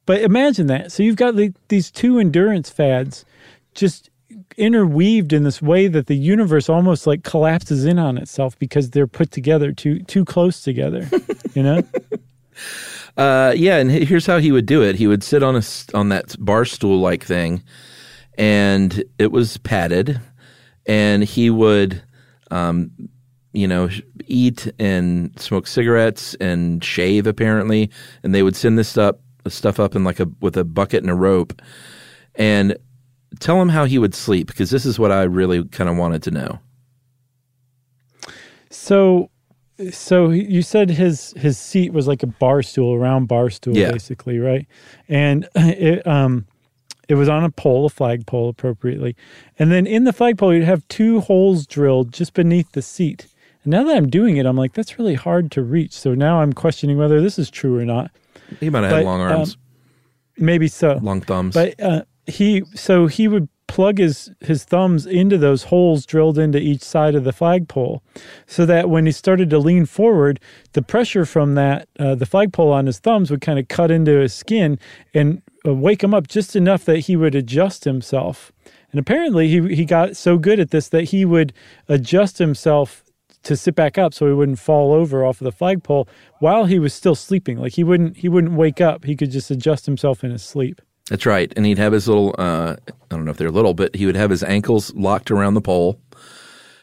But 0.06 0.22
imagine 0.22 0.68
that. 0.68 0.92
So 0.92 1.04
you've 1.04 1.16
got 1.16 1.36
the, 1.36 1.54
these 1.70 1.90
two 1.92 2.20
endurance 2.20 2.70
fads 2.70 3.26
just 3.74 4.10
interweaved 4.58 5.34
in 5.34 5.44
this 5.44 5.62
way 5.62 5.88
that 5.88 6.08
the 6.08 6.16
universe 6.16 6.70
almost 6.70 7.08
like 7.08 7.24
collapses 7.24 7.86
in 7.86 8.00
on 8.00 8.18
itself 8.18 8.58
because 8.60 8.92
they're 8.92 9.08
put 9.08 9.32
together 9.32 9.72
too 9.72 10.00
too 10.04 10.24
close 10.24 10.62
together, 10.62 11.10
you 11.54 11.64
know? 11.64 11.82
Uh, 13.18 13.54
yeah, 13.56 13.78
and 13.78 13.90
here's 13.92 14.26
how 14.26 14.38
he 14.40 14.52
would 14.52 14.66
do 14.66 14.82
it. 14.82 14.96
He 14.96 15.08
would 15.08 15.24
sit 15.24 15.44
on 15.44 15.56
a 15.56 15.60
s- 15.60 15.88
on 15.94 16.10
that 16.10 16.36
bar 16.40 16.66
stool 16.66 17.00
like 17.00 17.24
thing, 17.24 17.64
and 18.38 19.04
it 19.18 19.32
was 19.32 19.58
padded, 19.58 20.20
and 20.86 21.24
he 21.24 21.50
would, 21.50 22.02
um, 22.52 22.92
you 23.54 23.68
know, 23.68 23.90
eat 24.28 24.72
and 24.80 25.38
smoke 25.40 25.68
cigarettes 25.68 26.36
and 26.36 26.84
shave 26.84 27.26
apparently, 27.28 27.90
and 28.24 28.36
they 28.36 28.44
would 28.44 28.56
send 28.56 28.78
this 28.78 28.90
stuff 29.48 29.76
stuff 29.76 29.80
up 29.80 29.96
in 29.96 30.04
like 30.04 30.20
a 30.20 30.28
with 30.40 30.58
a 30.58 30.64
bucket 30.64 31.04
and 31.04 31.12
a 31.12 31.16
rope, 31.16 31.62
and 32.36 32.78
tell 33.40 33.62
him 33.62 33.70
how 33.70 33.86
he 33.86 33.98
would 33.98 34.16
sleep 34.16 34.48
because 34.48 34.70
this 34.70 34.86
is 34.86 34.98
what 35.00 35.12
I 35.12 35.24
really 35.24 35.64
kind 35.66 35.90
of 35.90 35.98
wanted 35.98 36.24
to 36.24 36.32
know. 36.32 36.60
So 38.70 39.30
so 39.92 40.30
you 40.30 40.62
said 40.62 40.90
his 40.90 41.34
his 41.38 41.58
seat 41.58 41.94
was 41.94 42.08
like 42.08 42.24
a 42.24 42.28
bar 42.28 42.62
stool, 42.64 42.94
a 42.94 42.98
round 42.98 43.28
bar 43.28 43.50
stool 43.50 43.76
Yeah. 43.76 43.92
basically, 43.92 44.40
right? 44.40 44.66
And 45.10 45.48
it 45.56 46.06
um 46.08 46.46
it 47.08 47.16
was 47.16 47.30
on 47.30 47.44
a 47.44 47.52
pole, 47.52 47.86
a 47.86 47.90
flagpole 47.90 48.50
appropriately. 48.50 49.16
And 49.60 49.72
then 49.72 49.86
in 49.86 50.06
the 50.06 50.14
flagpole 50.14 50.54
you'd 50.54 50.64
have 50.64 50.88
two 50.88 51.22
holes 51.22 51.68
drilled 51.68 52.12
just 52.12 52.34
beneath 52.34 52.72
the 52.72 52.82
seat. 52.82 53.28
And 53.64 53.72
now 53.72 53.84
that 53.84 53.96
I'm 53.98 54.10
doing 54.10 54.38
it, 54.38 54.46
I'm 54.46 54.56
like, 54.58 54.74
that's 54.74 54.98
really 54.98 55.16
hard 55.16 55.52
to 55.52 55.64
reach. 55.64 55.94
So 55.94 56.14
now 56.16 56.42
I'm 56.42 56.54
questioning 56.54 56.98
whether 56.98 57.22
this 57.22 57.38
is 57.38 57.50
true 57.50 57.78
or 57.78 57.86
not. 57.86 58.12
He 58.60 58.70
might 58.70 58.82
have 58.82 58.92
But, 58.92 58.96
had 58.98 59.06
long 59.06 59.22
arms, 59.22 59.58
Maybe 60.38 60.68
so. 60.68 61.00
long 61.02 61.22
thumbs. 61.22 61.54
But 61.54 61.80
uh, 61.82 62.04
he 62.28 62.64
so 62.74 63.08
he 63.08 63.28
would 63.28 63.48
plug 63.68 63.98
his 63.98 64.32
his 64.42 64.64
thumbs 64.64 65.06
into 65.06 65.38
those 65.38 65.64
holes 65.64 66.06
drilled 66.06 66.38
into 66.38 66.60
each 66.60 66.82
side 66.82 67.16
of 67.16 67.24
the 67.24 67.32
flagpole, 67.34 68.04
so 68.46 68.66
that 68.66 68.90
when 68.90 69.06
he 69.06 69.12
started 69.12 69.50
to 69.50 69.60
lean 69.60 69.86
forward, 69.86 70.40
the 70.74 70.82
pressure 70.82 71.26
from 71.26 71.56
that 71.56 71.88
uh, 72.00 72.16
the 72.16 72.26
flagpole 72.26 72.72
on 72.72 72.86
his 72.86 73.00
thumbs 73.00 73.32
would 73.32 73.42
kind 73.42 73.60
of 73.60 73.68
cut 73.68 73.92
into 73.92 74.12
his 74.20 74.34
skin 74.34 74.78
and 75.14 75.42
uh, 75.66 75.74
wake 75.74 76.04
him 76.04 76.14
up 76.14 76.28
just 76.28 76.56
enough 76.56 76.86
that 76.86 77.00
he 77.00 77.16
would 77.16 77.36
adjust 77.36 77.86
himself. 77.86 78.52
And 78.92 79.00
apparently, 79.00 79.48
he 79.48 79.76
he 79.76 79.86
got 79.86 80.16
so 80.18 80.38
good 80.38 80.60
at 80.60 80.72
this 80.72 80.90
that 80.90 81.06
he 81.06 81.26
would 81.26 81.54
adjust 81.88 82.38
himself 82.38 83.04
to 83.44 83.56
sit 83.56 83.76
back 83.76 83.98
up 83.98 84.14
so 84.14 84.26
he 84.28 84.34
wouldn't 84.34 84.58
fall 84.60 84.92
over 84.92 85.24
off 85.24 85.40
of 85.40 85.46
the 85.46 85.52
flagpole 85.52 86.08
while 86.40 86.66
he 86.66 86.80
was 86.80 86.94
still 86.94 87.16
sleeping. 87.16 87.58
Like 87.58 87.74
he 87.74 87.84
wouldn't 87.84 88.18
he 88.18 88.30
wouldn't 88.30 88.54
wake 88.54 88.82
up. 88.82 89.06
He 89.06 89.16
could 89.16 89.32
just 89.32 89.52
adjust 89.52 89.86
himself 89.86 90.24
in 90.24 90.32
his 90.32 90.44
sleep. 90.44 90.82
That's 91.10 91.26
right. 91.26 91.54
And 91.56 91.66
he'd 91.66 91.78
have 91.78 91.94
his 91.94 92.08
little, 92.08 92.34
uh, 92.38 92.76
I 92.90 92.94
don't 93.10 93.26
know 93.26 93.32
if 93.32 93.38
they're 93.38 93.52
little, 93.52 93.76
but 93.76 93.96
he 93.96 94.06
would 94.06 94.16
have 94.16 94.32
his 94.32 94.44
ankles 94.44 94.94
locked 94.96 95.30
around 95.30 95.54
the 95.54 95.62
pole. 95.62 96.00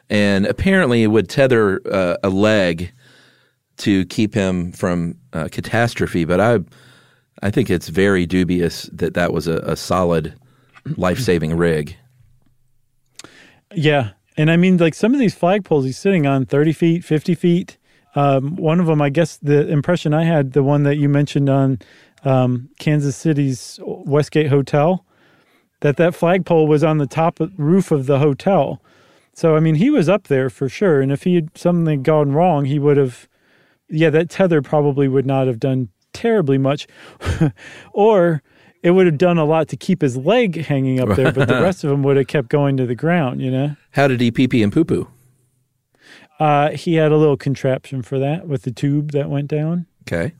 And 0.08 0.46
apparently 0.46 1.02
it 1.02 1.08
would 1.08 1.28
tether 1.28 1.80
uh, 1.90 2.16
a 2.22 2.28
leg 2.28 2.92
to 3.78 4.04
keep 4.06 4.34
him 4.34 4.70
from 4.72 5.16
uh, 5.32 5.48
catastrophe. 5.50 6.24
But 6.24 6.40
I, 6.40 6.60
I 7.42 7.50
think 7.50 7.68
it's 7.68 7.88
very 7.88 8.26
dubious 8.26 8.88
that 8.92 9.14
that 9.14 9.32
was 9.32 9.48
a, 9.48 9.56
a 9.58 9.76
solid 9.76 10.34
life 10.96 11.18
saving 11.18 11.56
rig. 11.56 11.96
Yeah. 13.74 14.10
And 14.36 14.50
I 14.50 14.56
mean, 14.56 14.76
like 14.76 14.94
some 14.94 15.14
of 15.14 15.20
these 15.20 15.36
flagpoles 15.36 15.84
he's 15.84 15.98
sitting 15.98 16.26
on 16.26 16.46
30 16.46 16.72
feet, 16.72 17.04
50 17.04 17.34
feet. 17.34 17.78
Um, 18.14 18.56
one 18.56 18.80
of 18.80 18.86
them, 18.86 19.00
I 19.00 19.08
guess 19.08 19.38
the 19.38 19.68
impression 19.68 20.12
I 20.12 20.24
had, 20.24 20.52
the 20.52 20.62
one 20.62 20.82
that 20.82 20.96
you 20.96 21.08
mentioned 21.08 21.48
on 21.48 21.78
um, 22.24 22.68
Kansas 22.78 23.16
City's 23.16 23.80
Westgate 23.82 24.48
Hotel, 24.48 25.04
that 25.80 25.96
that 25.96 26.14
flagpole 26.14 26.66
was 26.66 26.84
on 26.84 26.98
the 26.98 27.06
top 27.06 27.40
of, 27.40 27.52
roof 27.58 27.90
of 27.90 28.06
the 28.06 28.18
hotel. 28.18 28.80
So, 29.34 29.56
I 29.56 29.60
mean, 29.60 29.76
he 29.76 29.90
was 29.90 30.08
up 30.08 30.24
there 30.24 30.50
for 30.50 30.68
sure. 30.68 31.00
And 31.00 31.10
if 31.10 31.24
he 31.24 31.36
had 31.36 31.56
something 31.56 32.02
gone 32.02 32.32
wrong, 32.32 32.66
he 32.66 32.78
would 32.78 32.96
have, 32.96 33.28
yeah, 33.88 34.10
that 34.10 34.30
tether 34.30 34.60
probably 34.60 35.08
would 35.08 35.26
not 35.26 35.46
have 35.46 35.58
done 35.58 35.88
terribly 36.12 36.58
much. 36.58 36.86
or 37.92 38.42
it 38.82 38.90
would 38.90 39.06
have 39.06 39.18
done 39.18 39.38
a 39.38 39.44
lot 39.44 39.68
to 39.68 39.76
keep 39.76 40.02
his 40.02 40.16
leg 40.16 40.64
hanging 40.66 41.00
up 41.00 41.16
there, 41.16 41.32
but 41.32 41.48
the 41.48 41.54
rest 41.62 41.82
of 41.84 41.90
him 41.90 42.02
would 42.02 42.16
have 42.16 42.26
kept 42.26 42.48
going 42.48 42.76
to 42.76 42.86
the 42.86 42.94
ground, 42.94 43.40
you 43.40 43.50
know? 43.50 43.76
How 43.92 44.06
did 44.06 44.20
he 44.20 44.30
pee 44.30 44.48
pee 44.48 44.62
and 44.62 44.72
poo 44.72 44.84
poo? 44.84 45.08
Uh, 46.42 46.70
he 46.72 46.94
had 46.94 47.12
a 47.12 47.16
little 47.16 47.36
contraption 47.36 48.02
for 48.02 48.18
that 48.18 48.48
with 48.48 48.62
the 48.62 48.72
tube 48.72 49.12
that 49.12 49.30
went 49.30 49.46
down. 49.46 49.86
Okay. 50.02 50.32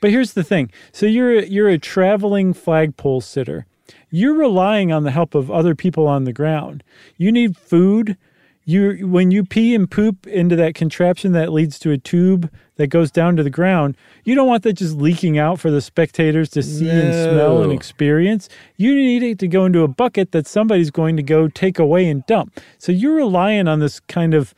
But 0.00 0.10
here's 0.10 0.34
the 0.34 0.44
thing: 0.44 0.70
so 0.92 1.06
you're 1.06 1.42
you're 1.42 1.68
a 1.68 1.78
traveling 1.78 2.52
flagpole 2.52 3.20
sitter. 3.20 3.66
You're 4.10 4.34
relying 4.34 4.92
on 4.92 5.02
the 5.02 5.10
help 5.10 5.34
of 5.34 5.50
other 5.50 5.74
people 5.74 6.06
on 6.06 6.22
the 6.22 6.32
ground. 6.32 6.84
You 7.16 7.32
need 7.32 7.56
food. 7.56 8.16
you 8.64 9.08
when 9.08 9.32
you 9.32 9.44
pee 9.44 9.74
and 9.74 9.90
poop 9.90 10.26
into 10.26 10.54
that 10.56 10.76
contraption 10.76 11.32
that 11.32 11.52
leads 11.52 11.80
to 11.80 11.90
a 11.90 11.98
tube 11.98 12.48
that 12.76 12.86
goes 12.86 13.10
down 13.10 13.34
to 13.36 13.42
the 13.42 13.50
ground, 13.60 13.96
you 14.24 14.36
don't 14.36 14.46
want 14.46 14.62
that 14.62 14.74
just 14.74 14.96
leaking 14.96 15.36
out 15.36 15.58
for 15.58 15.70
the 15.72 15.80
spectators 15.80 16.48
to 16.50 16.62
see 16.62 16.88
and 16.88 17.12
smell 17.12 17.62
and 17.62 17.72
experience. 17.72 18.48
You 18.76 18.94
need 18.94 19.24
it 19.24 19.38
to 19.40 19.48
go 19.48 19.64
into 19.64 19.82
a 19.82 19.88
bucket 19.88 20.30
that 20.30 20.46
somebody's 20.46 20.92
going 20.92 21.16
to 21.16 21.24
go 21.24 21.48
take 21.48 21.80
away 21.80 22.08
and 22.08 22.24
dump. 22.26 22.60
So 22.78 22.92
you're 22.92 23.16
relying 23.16 23.66
on 23.66 23.80
this 23.80 23.98
kind 23.98 24.32
of 24.34 24.54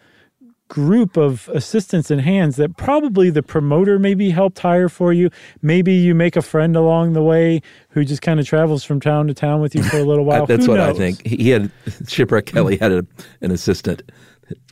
group 0.71 1.17
of 1.19 1.51
assistants 1.53 2.11
and 2.11 2.21
hands 2.21 2.57
that 2.57 2.77
probably 2.79 3.29
the 3.29 3.43
promoter 3.43 3.99
maybe 3.99 4.31
helped 4.31 4.61
hire 4.61 4.89
for 4.89 5.13
you. 5.13 5.29
Maybe 5.61 5.93
you 5.93 6.15
make 6.15 6.37
a 6.37 6.43
friend 6.43 6.77
along 6.77 7.13
the 7.13 7.23
way 7.23 7.61
who 7.91 8.05
just 8.05 8.23
kind 8.23 8.41
of 8.41 8.47
travels 8.47 8.85
from 8.85 9.01
town 9.01 9.27
to 9.27 9.35
town 9.35 9.61
with 9.61 9.75
you 9.75 9.83
for 9.83 9.99
a 9.99 10.05
little 10.05 10.25
while. 10.31 10.47
That's 10.47 10.65
Who 10.65 10.73
what 10.73 10.81
I 10.81 10.95
think. 10.95 11.27
He 11.27 11.51
had 11.51 11.71
shipwreck 12.09 12.47
Kelly 12.47 12.79
had 12.79 12.93
a, 12.93 13.07
an 13.43 13.51
assistant. 13.51 14.11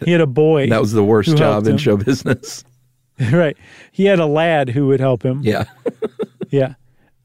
He 0.05 0.13
had 0.13 0.21
a 0.21 0.27
boy. 0.27 0.69
That 0.71 0.81
was 0.81 0.93
the 0.93 1.05
worst 1.05 1.37
job 1.37 1.67
in 1.67 1.77
show 1.77 1.97
business. 1.97 2.65
right. 3.33 3.57
He 3.93 4.05
had 4.05 4.21
a 4.21 4.27
lad 4.27 4.71
who 4.71 4.87
would 4.87 5.01
help 5.01 5.23
him. 5.25 5.43
Yeah. 5.43 5.65
Yeah. 6.51 6.75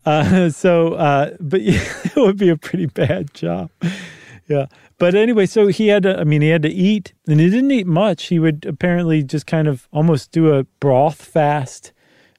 Uh, 0.05 0.49
so, 0.49 0.95
uh, 0.95 1.31
but 1.39 1.61
it 1.61 2.15
would 2.15 2.37
be 2.37 2.49
a 2.49 2.57
pretty 2.57 2.87
bad 2.87 3.33
job. 3.33 3.69
Yeah. 4.47 4.65
But 4.97 5.15
anyway, 5.15 5.45
so 5.45 5.67
he 5.67 5.87
had 5.87 6.03
to, 6.03 6.19
I 6.19 6.23
mean, 6.23 6.41
he 6.41 6.49
had 6.49 6.63
to 6.63 6.69
eat 6.69 7.13
and 7.27 7.39
he 7.39 7.49
didn't 7.49 7.71
eat 7.71 7.87
much. 7.87 8.25
He 8.25 8.39
would 8.39 8.65
apparently 8.65 9.23
just 9.23 9.47
kind 9.47 9.67
of 9.67 9.87
almost 9.91 10.31
do 10.31 10.53
a 10.53 10.63
broth 10.79 11.23
fast, 11.23 11.93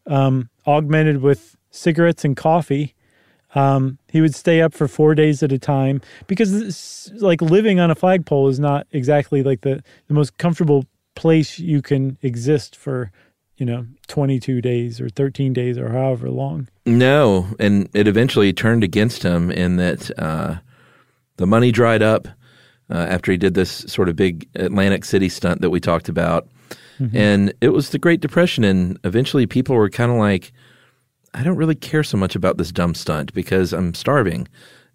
um, 0.06 0.50
augmented 0.66 1.22
with 1.22 1.56
cigarettes 1.70 2.24
and 2.24 2.36
coffee. 2.36 2.94
Um, 3.54 3.98
he 4.10 4.20
would 4.20 4.34
stay 4.34 4.60
up 4.60 4.74
for 4.74 4.88
four 4.88 5.14
days 5.14 5.42
at 5.42 5.52
a 5.52 5.58
time 5.58 6.00
because 6.26 7.12
like 7.16 7.40
living 7.40 7.78
on 7.78 7.90
a 7.90 7.94
flagpole 7.94 8.48
is 8.48 8.58
not 8.58 8.86
exactly 8.90 9.42
like 9.42 9.60
the, 9.60 9.82
the 10.08 10.14
most 10.14 10.38
comfortable 10.38 10.86
place 11.14 11.58
you 11.60 11.80
can 11.80 12.18
exist 12.20 12.74
for, 12.74 13.12
you 13.56 13.64
know, 13.64 13.86
22 14.08 14.60
days 14.60 15.00
or 15.00 15.08
13 15.08 15.52
days 15.52 15.78
or 15.78 15.90
however 15.90 16.30
long. 16.30 16.68
No, 16.84 17.46
and 17.60 17.88
it 17.94 18.08
eventually 18.08 18.52
turned 18.52 18.82
against 18.82 19.22
him 19.22 19.52
in 19.52 19.76
that 19.76 20.10
uh, 20.18 20.56
the 21.36 21.46
money 21.46 21.72
dried 21.72 22.02
up 22.02 22.28
uh, 22.90 22.94
after 22.94 23.32
he 23.32 23.38
did 23.38 23.54
this 23.54 23.70
sort 23.70 24.08
of 24.08 24.16
big 24.16 24.48
Atlantic 24.54 25.04
City 25.04 25.28
stunt 25.28 25.60
that 25.60 25.70
we 25.70 25.80
talked 25.80 26.08
about. 26.08 26.48
And 27.12 27.52
it 27.60 27.70
was 27.70 27.90
the 27.90 27.98
Great 27.98 28.20
Depression, 28.20 28.62
and 28.62 28.98
eventually 29.02 29.46
people 29.46 29.74
were 29.74 29.90
kind 29.90 30.12
of 30.12 30.18
like, 30.18 30.52
I 31.32 31.42
don't 31.42 31.56
really 31.56 31.74
care 31.74 32.04
so 32.04 32.16
much 32.16 32.36
about 32.36 32.56
this 32.56 32.70
dumb 32.70 32.94
stunt 32.94 33.34
because 33.34 33.72
I'm 33.72 33.94
starving 33.94 34.46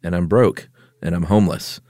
and 0.02 0.16
I'm 0.16 0.28
broke 0.28 0.70
and 1.02 1.14
I'm 1.14 1.24
homeless. 1.24 1.82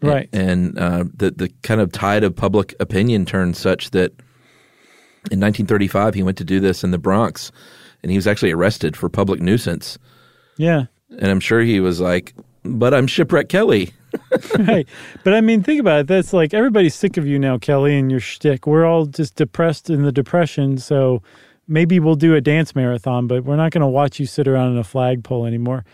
Right. 0.00 0.28
And 0.32 0.78
uh, 0.78 1.04
the, 1.14 1.30
the 1.30 1.48
kind 1.62 1.80
of 1.80 1.92
tide 1.92 2.24
of 2.24 2.34
public 2.34 2.74
opinion 2.80 3.26
turned 3.26 3.56
such 3.56 3.90
that 3.90 4.12
in 5.30 5.38
1935 5.38 6.14
he 6.14 6.22
went 6.22 6.38
to 6.38 6.44
do 6.44 6.58
this 6.58 6.82
in 6.82 6.90
the 6.90 6.98
Bronx 6.98 7.52
and 8.02 8.10
he 8.10 8.18
was 8.18 8.26
actually 8.26 8.50
arrested 8.50 8.96
for 8.96 9.08
public 9.08 9.40
nuisance. 9.40 9.98
Yeah. 10.56 10.86
And 11.10 11.30
I'm 11.30 11.40
sure 11.40 11.60
he 11.60 11.78
was 11.78 12.00
like, 12.00 12.34
but 12.64 12.94
I'm 12.94 13.06
Shipwreck 13.06 13.48
Kelly. 13.48 13.92
right. 14.58 14.86
But 15.24 15.34
I 15.34 15.40
mean, 15.40 15.62
think 15.62 15.80
about 15.80 16.00
it. 16.00 16.06
That's 16.06 16.32
like 16.32 16.52
everybody's 16.54 16.94
sick 16.94 17.16
of 17.16 17.26
you 17.26 17.38
now, 17.38 17.58
Kelly, 17.58 17.98
and 17.98 18.10
your 18.10 18.20
shtick. 18.20 18.66
We're 18.66 18.84
all 18.84 19.06
just 19.06 19.36
depressed 19.36 19.90
in 19.90 20.02
the 20.02 20.12
depression. 20.12 20.78
So 20.78 21.22
maybe 21.66 21.98
we'll 21.98 22.14
do 22.14 22.34
a 22.34 22.40
dance 22.40 22.74
marathon, 22.74 23.26
but 23.26 23.44
we're 23.44 23.56
not 23.56 23.72
going 23.72 23.80
to 23.80 23.88
watch 23.88 24.20
you 24.20 24.26
sit 24.26 24.46
around 24.46 24.72
in 24.72 24.78
a 24.78 24.84
flagpole 24.84 25.46
anymore. 25.46 25.84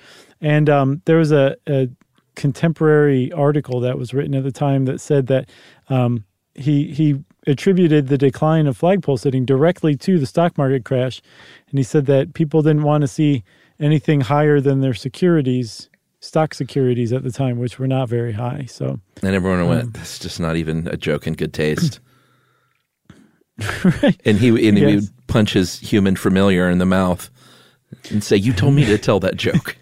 And 0.40 0.68
um, 0.68 1.02
there 1.04 1.16
was 1.16 1.32
a, 1.32 1.56
a 1.66 1.88
contemporary 2.34 3.32
article 3.32 3.80
that 3.80 3.98
was 3.98 4.14
written 4.14 4.34
at 4.34 4.44
the 4.44 4.52
time 4.52 4.84
that 4.86 5.00
said 5.00 5.26
that 5.28 5.48
um, 5.88 6.24
he 6.54 6.92
he 6.92 7.22
attributed 7.46 8.08
the 8.08 8.18
decline 8.18 8.66
of 8.66 8.76
flagpole 8.76 9.16
sitting 9.16 9.44
directly 9.44 9.96
to 9.96 10.18
the 10.18 10.26
stock 10.26 10.58
market 10.58 10.84
crash, 10.84 11.22
and 11.70 11.78
he 11.78 11.82
said 11.82 12.06
that 12.06 12.34
people 12.34 12.62
didn't 12.62 12.82
want 12.82 13.02
to 13.02 13.08
see 13.08 13.42
anything 13.80 14.20
higher 14.20 14.60
than 14.60 14.80
their 14.80 14.94
securities, 14.94 15.88
stock 16.20 16.54
securities 16.54 17.12
at 17.12 17.22
the 17.22 17.30
time, 17.32 17.58
which 17.58 17.78
were 17.78 17.86
not 17.86 18.08
very 18.08 18.32
high. 18.32 18.64
So 18.68 19.00
And 19.22 19.34
everyone 19.34 19.60
Hmm. 19.62 19.68
went, 19.68 19.94
that's 19.94 20.18
just 20.18 20.40
not 20.40 20.56
even 20.56 20.86
a 20.88 20.96
joke 20.96 21.26
in 21.26 21.34
good 21.34 21.52
taste. 21.52 22.00
And 24.24 24.38
he 24.38 24.68
and 24.68 24.78
he 24.78 24.84
would 24.86 25.04
punch 25.26 25.52
his 25.54 25.80
human 25.80 26.14
familiar 26.14 26.70
in 26.70 26.78
the 26.78 26.86
mouth 26.86 27.28
and 28.10 28.22
say, 28.22 28.36
"You 28.36 28.52
told 28.52 28.74
me 28.74 28.84
to 28.84 28.96
tell 28.98 29.18
that 29.20 29.36
joke." 29.36 29.76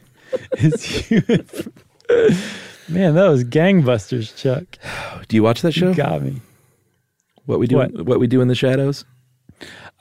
human. 0.59 1.47
Man, 2.89 3.15
that 3.17 3.29
was 3.29 3.45
gangbusters, 3.45 4.35
Chuck. 4.35 4.65
Do 5.29 5.37
you 5.37 5.43
watch 5.43 5.61
that 5.63 5.73
show? 5.73 5.89
You 5.91 5.95
got 5.95 6.23
me. 6.23 6.41
What 7.45 7.59
we 7.59 7.67
do? 7.67 7.77
What? 7.77 8.07
What 8.07 8.19
we 8.21 8.27
do 8.27 8.41
in 8.41 8.49
the 8.49 8.55
shadows? 8.55 9.05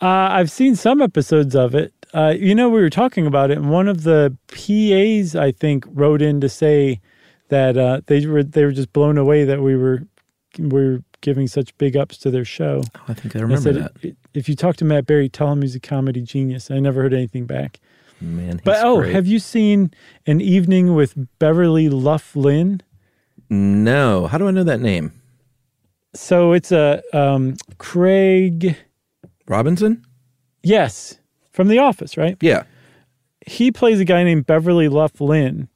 Uh, 0.02 0.06
I've 0.32 0.52
seen 0.52 0.76
some 0.76 1.02
episodes 1.02 1.54
of 1.56 1.76
it. 1.76 1.94
Uh, 2.16 2.32
you 2.32 2.56
know, 2.56 2.70
we 2.70 2.80
were 2.80 2.90
talking 2.90 3.28
about 3.28 3.52
it, 3.52 3.58
and 3.58 3.70
one 3.70 3.90
of 3.90 4.04
the 4.04 4.36
PAs, 4.48 5.36
I 5.36 5.52
think, 5.52 5.84
wrote 5.90 6.22
in 6.22 6.40
to 6.40 6.48
say 6.48 7.02
that 7.50 7.76
uh, 7.78 8.02
they 8.06 8.26
were 8.26 8.42
they 8.42 8.64
were 8.64 8.72
just 8.72 8.94
blown 8.94 9.18
away 9.18 9.44
that 9.44 9.62
we 9.62 9.76
were 9.76 10.04
we 10.58 10.68
were 10.70 11.04
giving 11.20 11.48
such 11.48 11.78
big 11.78 11.98
ups 11.98 12.18
to 12.20 12.32
their 12.32 12.46
show. 12.46 12.82
Oh, 12.96 13.02
I 13.10 13.14
think 13.14 13.36
I 13.36 13.40
I 13.40 13.42
remember 13.42 13.74
said, 13.74 13.92
that. 14.02 14.16
If 14.34 14.48
you 14.48 14.56
talk 14.56 14.78
to 14.78 14.86
Matt 14.86 15.06
Berry, 15.06 15.28
tell 15.28 15.52
him 15.52 15.62
he's 15.62 15.76
a 15.76 15.80
comedy 15.80 16.22
genius. 16.22 16.72
I 16.72 16.80
never 16.80 17.02
heard 17.02 17.14
anything 17.14 17.46
back. 17.46 17.80
Man, 18.22 18.60
he's 18.60 18.62
But 18.62 18.78
oh, 18.86 19.02
great. 19.02 19.14
have 19.14 19.28
you 19.28 19.40
seen 19.40 19.92
an 20.26 20.40
evening 20.40 20.96
with 20.96 21.16
Beverly 21.40 21.90
Luff 21.90 22.34
Linn? 22.36 22.82
no? 23.50 24.28
How 24.28 24.38
do 24.38 24.48
I 24.48 24.52
know 24.52 24.64
that 24.64 24.80
name? 24.80 25.12
So 26.14 26.54
it's 26.54 26.72
a 26.72 27.04
um, 27.12 27.56
Craig. 27.78 28.78
Robinson? 29.48 30.04
Yes, 30.64 31.20
from 31.56 31.68
The 31.70 31.80
Office, 31.80 32.18
right? 32.18 32.38
Yeah. 32.42 32.64
he 33.48 33.72
plays 33.72 34.00
a 34.00 34.06
guy 34.06 34.24
named 34.24 34.46
Beverly 34.46 34.90
Luff 34.90 35.20
Linn, 35.22 35.68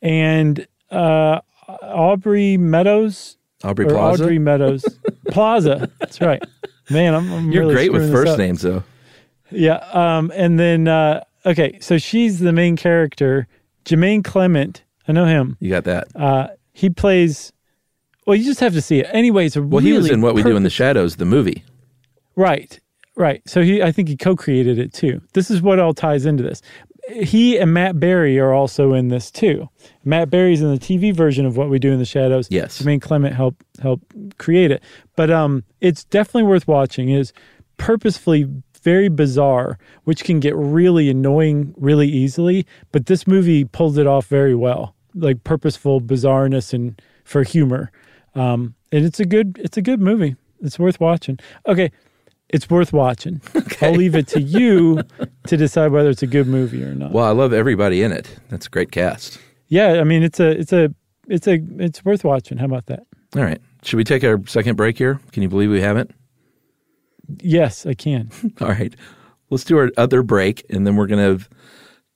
and 0.00 0.66
uh, 0.90 1.40
Aubrey 1.82 2.56
Meadows 2.56 3.36
Aubrey 3.62 3.86
Plaza. 3.86 4.22
Audrey 4.24 4.38
Meadows 4.38 4.84
Plaza. 5.28 5.90
That's 5.98 6.20
right. 6.20 6.42
Man, 6.90 7.14
I'm, 7.14 7.32
I'm 7.32 7.50
You're 7.50 7.62
really 7.62 7.74
great 7.74 7.92
with 7.92 8.12
first 8.12 8.32
up. 8.32 8.38
names, 8.38 8.60
though. 8.62 8.84
Yeah. 9.50 9.76
Um, 9.92 10.30
and 10.34 10.58
then 10.58 10.86
uh, 10.88 11.24
okay, 11.46 11.78
so 11.80 11.96
she's 11.98 12.40
the 12.40 12.52
main 12.52 12.76
character. 12.76 13.46
Jemaine 13.86 14.22
Clement, 14.22 14.82
I 15.08 15.12
know 15.12 15.24
him. 15.26 15.56
You 15.60 15.70
got 15.70 15.84
that. 15.84 16.08
Uh, 16.14 16.48
he 16.72 16.90
plays. 16.90 17.52
Well, 18.26 18.36
you 18.36 18.44
just 18.44 18.60
have 18.60 18.72
to 18.74 18.80
see 18.82 19.00
it. 19.00 19.06
Anyways, 19.12 19.56
Well, 19.58 19.80
he 19.82 19.92
was 19.92 20.10
in 20.10 20.20
What 20.22 20.34
We 20.34 20.42
Do 20.42 20.56
in 20.56 20.62
the 20.62 20.70
Shadows, 20.70 21.16
the 21.16 21.24
movie. 21.26 21.62
Right, 22.36 22.80
right. 23.16 23.42
So 23.48 23.62
he, 23.62 23.82
I 23.82 23.92
think 23.92 24.08
he 24.08 24.16
co-created 24.16 24.78
it 24.78 24.92
too. 24.92 25.20
This 25.32 25.50
is 25.50 25.62
what 25.62 25.78
all 25.78 25.94
ties 25.94 26.26
into 26.26 26.42
this. 26.42 26.62
He 27.12 27.58
and 27.58 27.74
Matt 27.74 28.00
Berry 28.00 28.38
are 28.38 28.52
also 28.52 28.94
in 28.94 29.08
this 29.08 29.30
too. 29.30 29.68
Matt 30.04 30.30
Berry's 30.30 30.62
in 30.62 30.70
the 30.70 30.80
TV 30.80 31.14
version 31.14 31.44
of 31.44 31.56
What 31.56 31.68
We 31.68 31.78
Do 31.78 31.92
in 31.92 31.98
the 31.98 32.06
Shadows. 32.06 32.48
Yes. 32.50 32.78
Jemaine 32.78 33.00
Clement 33.00 33.34
helped 33.34 33.62
help 33.82 34.00
create 34.38 34.70
it, 34.70 34.82
but 35.16 35.30
um, 35.30 35.64
it's 35.80 36.04
definitely 36.04 36.44
worth 36.44 36.66
watching. 36.66 37.10
It 37.10 37.18
is 37.18 37.32
purposefully 37.76 38.48
very 38.84 39.08
bizarre, 39.08 39.78
which 40.04 40.24
can 40.24 40.40
get 40.40 40.54
really 40.56 41.10
annoying 41.10 41.74
really 41.76 42.08
easily. 42.08 42.66
But 42.92 43.06
this 43.06 43.26
movie 43.26 43.64
pulls 43.64 43.98
it 43.98 44.06
off 44.06 44.26
very 44.26 44.54
well, 44.54 44.94
like 45.14 45.42
purposeful 45.44 46.00
bizarreness 46.00 46.72
and 46.72 47.00
for 47.24 47.42
humor. 47.42 47.90
Um, 48.34 48.74
and 48.92 49.04
it's 49.04 49.18
a 49.20 49.24
good 49.24 49.58
it's 49.62 49.76
a 49.76 49.82
good 49.82 50.00
movie. 50.00 50.36
It's 50.60 50.78
worth 50.78 51.00
watching. 51.00 51.38
Okay, 51.66 51.90
it's 52.54 52.70
worth 52.70 52.92
watching. 52.92 53.40
I'll 53.82 53.92
leave 53.92 54.14
it 54.14 54.28
to 54.28 54.40
you 54.40 55.02
to 55.48 55.56
decide 55.56 55.90
whether 55.90 56.08
it's 56.08 56.22
a 56.22 56.26
good 56.26 56.46
movie 56.46 56.82
or 56.84 56.94
not. 56.94 57.10
Well, 57.10 57.24
I 57.24 57.30
love 57.30 57.52
everybody 57.52 58.02
in 58.02 58.12
it. 58.12 58.38
That's 58.48 58.66
a 58.66 58.70
great 58.70 58.92
cast. 58.92 59.38
yeah, 59.68 60.00
I 60.00 60.04
mean 60.04 60.22
it's 60.22 60.38
a 60.40 60.50
it's 60.50 60.72
a 60.72 60.94
it's 61.28 61.48
a 61.48 61.58
it's 61.78 62.04
worth 62.04 62.22
watching. 62.24 62.58
How 62.58 62.66
about 62.66 62.86
that? 62.86 63.00
All 63.36 63.42
right. 63.42 63.60
Should 63.82 63.96
we 63.96 64.04
take 64.04 64.22
our 64.24 64.38
second 64.46 64.76
break 64.76 64.96
here? 64.96 65.20
Can 65.32 65.42
you 65.42 65.48
believe 65.48 65.70
we 65.70 65.80
haven't? 65.80 66.14
Yes, 67.42 67.84
I 67.86 67.94
can. 67.94 68.30
All 68.60 68.68
right. 68.68 68.94
Let's 69.50 69.64
do 69.64 69.76
our 69.78 69.90
other 69.96 70.22
break, 70.22 70.64
and 70.70 70.86
then 70.86 70.96
we're 70.96 71.06
going 71.06 71.38
to 71.38 71.44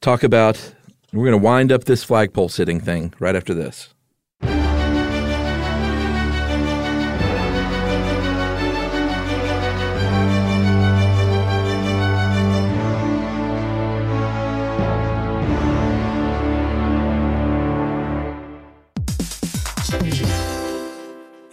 talk 0.00 0.22
about, 0.22 0.74
we're 1.12 1.24
going 1.26 1.38
to 1.38 1.44
wind 1.44 1.72
up 1.72 1.84
this 1.84 2.04
flagpole 2.04 2.48
sitting 2.48 2.80
thing 2.80 3.12
right 3.18 3.36
after 3.36 3.52
this. 3.54 3.92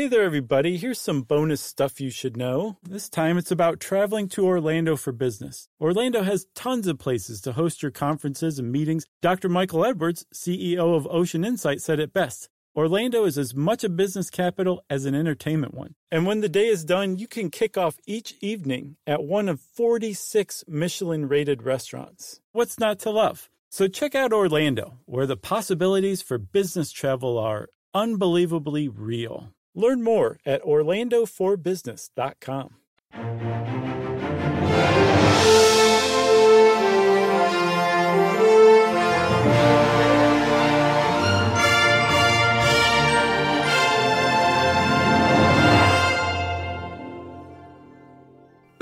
Hey 0.00 0.08
there, 0.08 0.22
everybody. 0.22 0.78
Here's 0.78 0.98
some 0.98 1.20
bonus 1.20 1.60
stuff 1.60 2.00
you 2.00 2.08
should 2.08 2.34
know. 2.34 2.78
This 2.82 3.10
time 3.10 3.36
it's 3.36 3.50
about 3.50 3.80
traveling 3.80 4.30
to 4.30 4.46
Orlando 4.46 4.96
for 4.96 5.12
business. 5.12 5.68
Orlando 5.78 6.22
has 6.22 6.46
tons 6.54 6.86
of 6.86 6.98
places 6.98 7.42
to 7.42 7.52
host 7.52 7.82
your 7.82 7.90
conferences 7.90 8.58
and 8.58 8.72
meetings. 8.72 9.04
Dr. 9.20 9.50
Michael 9.50 9.84
Edwards, 9.84 10.24
CEO 10.34 10.96
of 10.96 11.06
Ocean 11.10 11.44
Insight, 11.44 11.82
said 11.82 12.00
it 12.00 12.14
best. 12.14 12.48
Orlando 12.74 13.26
is 13.26 13.36
as 13.36 13.54
much 13.54 13.84
a 13.84 13.90
business 13.90 14.30
capital 14.30 14.82
as 14.88 15.04
an 15.04 15.14
entertainment 15.14 15.74
one. 15.74 15.94
And 16.10 16.24
when 16.24 16.40
the 16.40 16.48
day 16.48 16.68
is 16.68 16.82
done, 16.82 17.18
you 17.18 17.28
can 17.28 17.50
kick 17.50 17.76
off 17.76 17.98
each 18.06 18.32
evening 18.40 18.96
at 19.06 19.22
one 19.22 19.50
of 19.50 19.60
46 19.60 20.64
Michelin 20.66 21.28
rated 21.28 21.62
restaurants. 21.62 22.40
What's 22.52 22.78
not 22.78 23.00
to 23.00 23.10
love? 23.10 23.50
So 23.68 23.86
check 23.86 24.14
out 24.14 24.32
Orlando, 24.32 24.94
where 25.04 25.26
the 25.26 25.36
possibilities 25.36 26.22
for 26.22 26.38
business 26.38 26.90
travel 26.90 27.36
are 27.36 27.68
unbelievably 27.92 28.88
real. 28.88 29.52
Learn 29.74 30.02
more 30.02 30.38
at 30.44 30.62
orlandoforbusiness.com. 30.62 32.74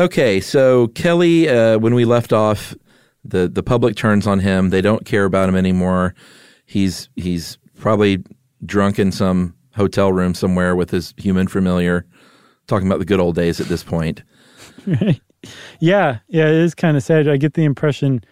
Okay, 0.00 0.40
so 0.40 0.86
Kelly, 0.88 1.48
uh, 1.48 1.76
when 1.78 1.92
we 1.92 2.04
left 2.04 2.32
off, 2.32 2.76
the 3.24 3.48
the 3.48 3.64
public 3.64 3.96
turns 3.96 4.28
on 4.28 4.38
him. 4.38 4.70
They 4.70 4.80
don't 4.80 5.04
care 5.04 5.24
about 5.24 5.48
him 5.48 5.56
anymore. 5.56 6.14
He's 6.64 7.08
he's 7.16 7.58
probably 7.76 8.22
drunk 8.64 9.00
in 9.00 9.10
some 9.10 9.54
hotel 9.78 10.12
room 10.12 10.34
somewhere 10.34 10.76
with 10.76 10.90
his 10.90 11.14
human 11.16 11.48
familiar, 11.48 12.04
talking 12.66 12.86
about 12.86 12.98
the 12.98 13.04
good 13.04 13.20
old 13.20 13.34
days 13.34 13.60
at 13.60 13.68
this 13.68 13.82
point. 13.82 14.22
Right. 14.86 15.20
Yeah, 15.78 16.18
yeah, 16.26 16.48
it 16.48 16.54
is 16.54 16.74
kind 16.74 16.96
of 16.96 17.02
sad. 17.04 17.28
I 17.28 17.36
get 17.36 17.54
the 17.54 17.64
impression 17.64 18.24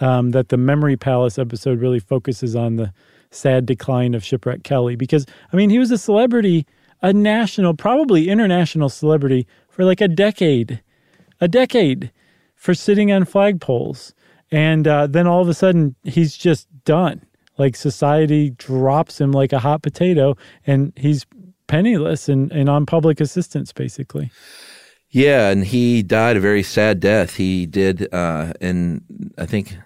um, 0.00 0.30
that 0.30 0.50
the 0.50 0.56
Memory 0.56 0.96
Palace 0.96 1.36
episode 1.36 1.80
really 1.80 1.98
focuses 1.98 2.54
on 2.54 2.76
the 2.76 2.92
sad 3.32 3.66
decline 3.66 4.14
of 4.14 4.24
Shipwreck 4.24 4.62
Kelly 4.62 4.94
because, 4.94 5.26
I 5.52 5.56
mean, 5.56 5.68
he 5.68 5.80
was 5.80 5.90
a 5.90 5.98
celebrity, 5.98 6.64
a 7.02 7.12
national, 7.12 7.74
probably 7.74 8.28
international 8.28 8.88
celebrity 8.88 9.48
for 9.68 9.84
like 9.84 10.00
a 10.00 10.06
decade, 10.06 10.80
a 11.40 11.48
decade 11.48 12.12
for 12.54 12.72
sitting 12.72 13.10
on 13.10 13.24
flagpoles. 13.24 14.14
And 14.52 14.86
uh, 14.86 15.08
then 15.08 15.26
all 15.26 15.42
of 15.42 15.48
a 15.48 15.54
sudden, 15.54 15.96
he's 16.04 16.36
just 16.36 16.68
done. 16.84 17.26
Like 17.58 17.76
society 17.76 18.50
drops 18.50 19.20
him 19.20 19.32
like 19.32 19.52
a 19.52 19.58
hot 19.58 19.82
potato, 19.82 20.36
and 20.66 20.92
he's 20.96 21.26
penniless 21.66 22.28
and, 22.28 22.52
and 22.52 22.68
on 22.68 22.86
public 22.86 23.20
assistance, 23.20 23.72
basically. 23.72 24.30
Yeah, 25.10 25.50
and 25.50 25.64
he 25.64 26.02
died 26.02 26.36
a 26.36 26.40
very 26.40 26.64
sad 26.64 26.98
death. 26.98 27.36
He 27.36 27.66
did, 27.66 28.12
uh, 28.12 28.52
and 28.60 29.02
I 29.38 29.46
think 29.46 29.76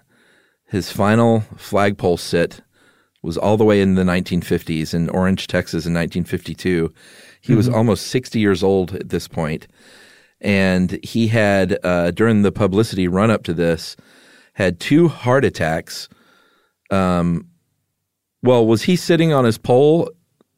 his 0.65 0.91
final 0.91 1.41
flagpole 1.55 2.17
sit 2.17 2.61
was 3.21 3.37
all 3.37 3.57
the 3.57 3.65
way 3.65 3.81
in 3.81 3.95
the 3.95 4.03
1950s 4.03 4.93
in 4.93 5.09
Orange, 5.09 5.47
Texas, 5.47 5.85
in 5.85 5.93
1952. 5.93 6.91
He 7.41 7.49
mm-hmm. 7.49 7.57
was 7.57 7.69
almost 7.69 8.07
60 8.07 8.39
years 8.39 8.63
old 8.63 8.95
at 8.95 9.09
this 9.09 9.27
point, 9.27 9.67
and 10.41 10.99
he 11.03 11.27
had 11.27 11.77
uh, 11.83 12.11
during 12.11 12.41
the 12.41 12.51
publicity 12.51 13.07
run 13.07 13.29
up 13.29 13.43
to 13.43 13.53
this 13.53 13.95
had 14.59 14.79
two 14.79 15.07
heart 15.07 15.45
attacks. 15.45 16.09
Um, 16.91 17.47
well, 18.41 18.65
was 18.65 18.83
he 18.83 18.95
sitting 18.95 19.33
on 19.33 19.45
his 19.45 19.57
pole 19.57 20.09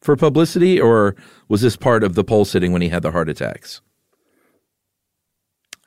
for 0.01 0.15
publicity, 0.15 0.79
or 0.79 1.15
was 1.47 1.61
this 1.61 1.75
part 1.75 2.03
of 2.03 2.15
the 2.15 2.23
pole 2.23 2.45
sitting 2.45 2.71
when 2.71 2.81
he 2.81 2.89
had 2.89 3.03
the 3.03 3.11
heart 3.11 3.29
attacks? 3.29 3.81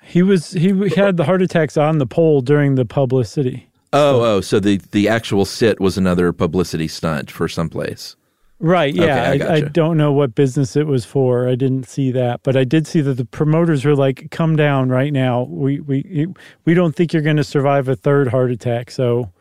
He 0.02 0.22
was 0.22 0.52
he 0.52 0.68
had 0.90 1.16
the 1.16 1.24
heart 1.24 1.42
attacks 1.42 1.76
on 1.76 1.98
the 1.98 2.06
pole 2.06 2.40
during 2.40 2.74
the 2.74 2.84
publicity. 2.84 3.68
Oh, 3.92 4.20
so. 4.20 4.24
oh, 4.24 4.40
so 4.40 4.60
the 4.60 4.80
the 4.90 5.08
actual 5.08 5.44
sit 5.44 5.80
was 5.80 5.96
another 5.96 6.32
publicity 6.32 6.88
stunt 6.88 7.30
for 7.30 7.48
someplace. 7.48 8.16
Right. 8.60 8.94
Yeah. 8.94 9.32
Okay, 9.32 9.44
I, 9.44 9.46
I. 9.46 9.54
I, 9.56 9.60
don't 9.60 9.96
know 9.96 10.12
what 10.12 10.34
business 10.34 10.76
it 10.76 10.86
was 10.86 11.04
for. 11.04 11.48
I 11.48 11.54
didn't 11.54 11.88
see 11.88 12.10
that, 12.12 12.42
but 12.42 12.56
I 12.56 12.64
did 12.64 12.86
see 12.86 13.00
that 13.00 13.14
the 13.14 13.24
promoters 13.24 13.84
were 13.84 13.96
like, 13.96 14.30
"Come 14.30 14.56
down 14.56 14.90
right 14.90 15.12
now. 15.12 15.42
We 15.44 15.80
we 15.80 16.28
we 16.64 16.74
don't 16.74 16.94
think 16.94 17.12
you're 17.12 17.22
going 17.22 17.36
to 17.36 17.44
survive 17.44 17.88
a 17.88 17.96
third 17.96 18.28
heart 18.28 18.50
attack. 18.50 18.90
So 18.90 19.32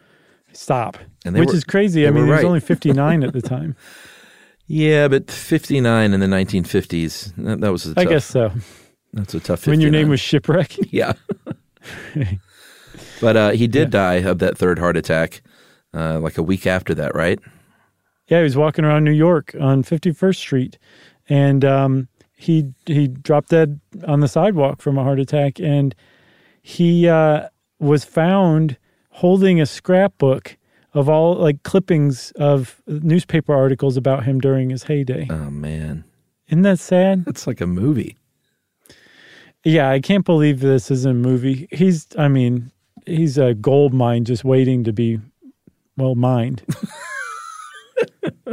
stop." 0.54 0.98
Which 1.26 1.50
were, 1.50 1.56
is 1.56 1.64
crazy. 1.64 2.08
I 2.08 2.12
mean, 2.12 2.26
he 2.26 2.32
was 2.32 2.44
only 2.44 2.60
59 2.62 3.24
at 3.24 3.34
the 3.34 3.42
time. 3.42 3.76
Yeah, 4.68 5.08
but 5.08 5.30
59 5.30 6.14
in 6.14 6.20
the 6.20 6.26
1950s. 6.26 7.34
That, 7.38 7.62
that 7.62 7.72
was. 7.72 7.94
I 7.98 8.06
guess 8.06 8.26
so. 8.26 8.52
That's 9.14 9.34
a 9.34 9.40
tough. 9.40 9.60
59. 9.60 9.72
When 9.72 9.82
your 9.82 9.92
name 9.92 10.10
was 10.10 10.20
Shipwreck. 10.20 10.76
yeah. 10.92 11.14
but 13.22 13.38
uh, 13.38 13.50
he 13.52 13.68
did 13.68 13.94
yeah. 13.94 14.00
die 14.00 14.14
of 14.16 14.40
that 14.40 14.58
third 14.58 14.80
heart 14.80 14.98
attack, 14.98 15.42
uh, 15.94 16.20
like 16.20 16.38
a 16.38 16.44
week 16.44 16.66
after 16.66 16.96
that, 16.96 17.14
right? 17.14 17.40
Yeah, 18.28 18.40
he 18.40 18.44
was 18.44 18.58
walking 18.58 18.86
around 18.86 19.04
New 19.04 19.12
York 19.12 19.54
on 19.60 19.84
51st 19.84 20.38
Street, 20.38 20.80
and 21.28 21.66
um, 21.66 22.08
he 22.36 22.74
he 22.86 23.08
dropped 23.08 23.50
dead 23.50 23.80
on 24.08 24.22
the 24.22 24.28
sidewalk 24.28 24.82
from 24.82 24.98
a 24.98 25.04
heart 25.04 25.20
attack, 25.20 25.60
and 25.60 25.94
he 26.62 27.08
uh, 27.08 27.50
was 27.80 28.06
found 28.06 28.78
holding 29.14 29.62
a 29.62 29.66
scrapbook 29.66 30.58
of 30.94 31.10
all 31.10 31.36
like 31.36 31.64
clippings 31.64 32.32
of 32.32 32.82
newspaper 32.88 33.54
articles 33.54 33.98
about 33.98 34.26
him 34.26 34.40
during 34.40 34.70
his 34.70 34.84
heyday. 34.84 35.28
Oh 35.30 35.50
man, 35.50 36.04
isn't 36.48 36.64
that 36.64 36.80
sad? 36.80 37.24
It's 37.28 37.48
like 37.48 37.62
a 37.62 37.68
movie. 37.68 38.18
Yeah, 39.64 39.90
I 39.90 40.02
can't 40.02 40.26
believe 40.26 40.60
this 40.60 40.92
is 40.92 41.06
a 41.06 41.14
movie. 41.14 41.68
He's, 41.72 42.08
I 42.18 42.28
mean, 42.28 42.72
he's 43.06 43.38
a 43.38 43.54
gold 43.54 43.94
mine 43.94 44.26
just 44.26 44.44
waiting 44.44 44.84
to 44.84 44.92
be, 44.92 45.20
well, 45.96 46.16
mined. 46.16 46.64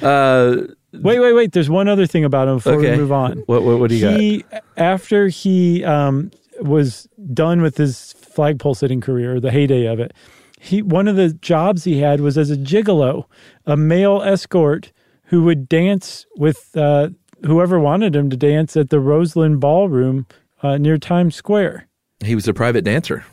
uh, 0.00 0.56
wait, 0.94 1.18
wait, 1.20 1.32
wait. 1.34 1.52
There's 1.52 1.68
one 1.68 1.86
other 1.86 2.06
thing 2.06 2.24
about 2.24 2.48
him 2.48 2.56
before 2.56 2.74
okay. 2.74 2.92
we 2.92 2.96
move 2.96 3.12
on. 3.12 3.42
What, 3.44 3.62
what, 3.62 3.78
what 3.78 3.90
do 3.90 3.96
you 3.96 4.08
he, 4.08 4.42
got? 4.42 4.64
After 4.78 5.28
he 5.28 5.84
um, 5.84 6.30
was 6.62 7.06
done 7.34 7.60
with 7.60 7.76
his 7.76 8.14
flagpole 8.38 8.76
sitting 8.76 9.00
career, 9.00 9.40
the 9.40 9.50
heyday 9.50 9.86
of 9.86 9.98
it, 9.98 10.14
he 10.60 10.80
one 10.80 11.08
of 11.08 11.16
the 11.16 11.32
jobs 11.32 11.82
he 11.82 11.98
had 11.98 12.20
was 12.20 12.38
as 12.38 12.52
a 12.52 12.56
gigolo, 12.56 13.24
a 13.66 13.76
male 13.76 14.22
escort 14.22 14.92
who 15.24 15.42
would 15.42 15.68
dance 15.68 16.24
with 16.36 16.70
uh, 16.76 17.08
whoever 17.44 17.80
wanted 17.80 18.14
him 18.14 18.30
to 18.30 18.36
dance 18.36 18.76
at 18.76 18.90
the 18.90 19.00
Roseland 19.00 19.58
Ballroom 19.58 20.24
uh, 20.62 20.78
near 20.78 20.98
Times 20.98 21.34
Square. 21.34 21.88
He 22.24 22.36
was 22.36 22.46
a 22.46 22.54
private 22.54 22.84
dancer. 22.84 23.24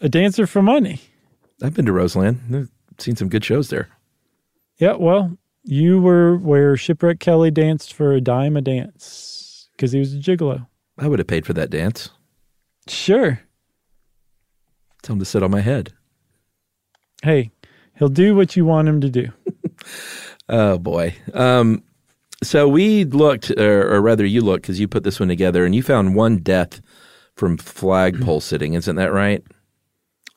A 0.00 0.08
dancer 0.08 0.46
for 0.46 0.62
money. 0.62 1.00
I've 1.60 1.74
been 1.74 1.86
to 1.86 1.92
Roseland. 1.92 2.38
I've 2.54 2.70
seen 2.98 3.16
some 3.16 3.28
good 3.28 3.44
shows 3.44 3.70
there. 3.70 3.88
Yeah, 4.78 4.94
well, 4.94 5.36
you 5.64 6.00
were 6.00 6.36
where 6.36 6.76
Shipwreck 6.76 7.18
Kelly 7.18 7.50
danced 7.50 7.92
for 7.92 8.12
a 8.12 8.20
dime 8.20 8.56
a 8.56 8.60
dance 8.60 9.68
because 9.72 9.90
he 9.90 9.98
was 9.98 10.14
a 10.14 10.18
gigolo. 10.18 10.68
I 10.96 11.08
would 11.08 11.18
have 11.18 11.26
paid 11.26 11.44
for 11.44 11.54
that 11.54 11.70
dance. 11.70 12.10
Sure. 12.88 13.40
Tell 15.06 15.14
him 15.14 15.20
to 15.20 15.24
sit 15.24 15.42
on 15.42 15.50
my 15.50 15.60
head. 15.60 15.92
Hey, 17.22 17.52
He'll 17.98 18.08
do 18.08 18.34
what 18.34 18.56
you 18.56 18.64
want 18.64 18.88
him 18.88 19.00
to 19.00 19.10
do. 19.10 19.32
Oh 20.48 20.78
boy. 20.78 21.12
Um, 21.34 21.82
so 22.40 22.68
we 22.68 23.02
looked, 23.02 23.50
or, 23.50 23.94
or 23.94 24.00
rather, 24.00 24.24
you 24.24 24.42
looked 24.42 24.62
because 24.62 24.78
you 24.78 24.86
put 24.86 25.02
this 25.02 25.18
one 25.18 25.28
together, 25.28 25.64
and 25.64 25.74
you 25.74 25.82
found 25.82 26.14
one 26.14 26.36
death 26.36 26.80
from 27.34 27.56
flagpole 27.56 28.40
sitting. 28.40 28.74
Isn't 28.74 28.94
that 28.94 29.12
right? 29.12 29.42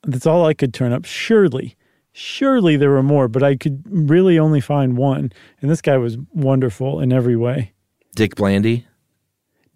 That's 0.08 0.26
all 0.26 0.48
I 0.48 0.56
could 0.56 0.74
turn 0.74 0.94
up. 0.94 1.06
Surely, 1.06 1.78
surely 2.12 2.76
there 2.76 2.90
were 2.90 3.04
more, 3.04 3.28
but 3.28 3.44
I 3.44 3.56
could 3.56 3.84
really 3.86 4.40
only 4.40 4.62
find 4.62 4.98
one. 4.98 5.32
And 5.62 5.70
this 5.70 5.82
guy 5.82 5.98
was 5.98 6.18
wonderful 6.34 7.00
in 7.02 7.14
every 7.14 7.38
way. 7.38 7.74
Dick 8.16 8.34
Blandy. 8.34 8.88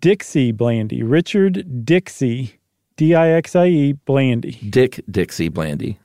Dixie 0.02 0.52
Blandy, 0.52 1.04
Richard 1.04 1.86
Dixie, 1.86 2.60
D 2.96 3.16
I 3.16 3.30
X 3.30 3.56
I 3.56 3.68
E 3.68 3.94
Blandy. 3.94 4.60
Dick 4.70 5.04
Dixie 5.10 5.50
Blandy. 5.50 6.00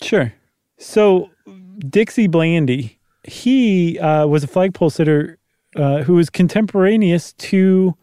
Sure. 0.00 0.32
So 0.78 1.30
Dixie 1.78 2.26
Blandy, 2.26 2.98
he 3.24 3.98
uh, 3.98 4.26
was 4.26 4.44
a 4.44 4.46
flagpole 4.46 4.90
sitter 4.90 5.38
uh, 5.76 6.02
who 6.02 6.14
was 6.14 6.30
contemporaneous 6.30 7.32
to 7.34 7.94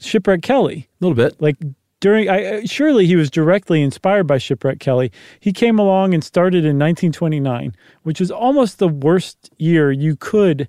Shipwreck 0.00 0.42
Kelly. 0.42 0.88
A 1.00 1.04
little 1.04 1.16
bit. 1.16 1.40
Like 1.40 1.56
during, 2.00 2.28
I, 2.28 2.64
surely 2.64 3.06
he 3.06 3.16
was 3.16 3.30
directly 3.30 3.82
inspired 3.82 4.26
by 4.26 4.38
Shipwreck 4.38 4.78
Kelly. 4.78 5.10
He 5.40 5.52
came 5.52 5.78
along 5.78 6.14
and 6.14 6.22
started 6.22 6.58
in 6.58 6.78
1929, 6.78 7.74
which 8.02 8.20
was 8.20 8.30
almost 8.30 8.78
the 8.78 8.88
worst 8.88 9.50
year 9.58 9.90
you 9.90 10.16
could 10.16 10.68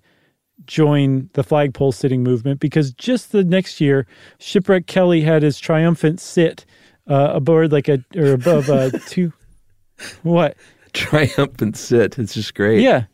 join 0.65 1.29
the 1.33 1.43
flagpole 1.43 1.91
sitting 1.91 2.23
movement 2.23 2.59
because 2.59 2.91
just 2.93 3.31
the 3.31 3.43
next 3.43 3.81
year, 3.81 4.05
Shipwreck 4.39 4.87
Kelly 4.87 5.21
had 5.21 5.43
his 5.43 5.59
triumphant 5.59 6.19
sit 6.19 6.65
uh, 7.07 7.31
aboard 7.33 7.71
like 7.71 7.87
a 7.89 8.03
or 8.15 8.33
above 8.33 8.69
a 8.69 8.97
two. 9.07 9.33
What? 10.23 10.55
Triumphant 10.93 11.77
sit. 11.77 12.17
It's 12.17 12.33
just 12.33 12.55
great. 12.55 12.81
Yeah. 12.81 13.05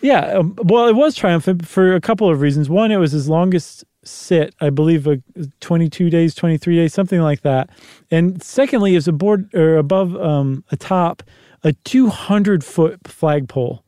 Yeah. 0.00 0.38
Um, 0.38 0.54
well, 0.62 0.88
it 0.88 0.94
was 0.94 1.14
triumphant 1.14 1.66
for 1.66 1.94
a 1.94 2.00
couple 2.00 2.30
of 2.30 2.40
reasons. 2.40 2.70
One, 2.70 2.90
it 2.90 2.96
was 2.96 3.12
his 3.12 3.28
longest 3.28 3.84
sit, 4.04 4.54
I 4.60 4.70
believe, 4.70 5.06
uh, 5.06 5.16
22 5.60 6.08
days, 6.10 6.34
23 6.34 6.76
days, 6.76 6.94
something 6.94 7.20
like 7.20 7.42
that. 7.42 7.70
And 8.10 8.42
secondly, 8.42 8.94
is 8.94 9.08
aboard 9.08 9.52
or 9.54 9.76
above 9.76 10.16
um, 10.16 10.64
atop 10.70 11.22
a 11.62 11.72
200 11.72 12.64
foot 12.64 13.00
flagpole. 13.06 13.84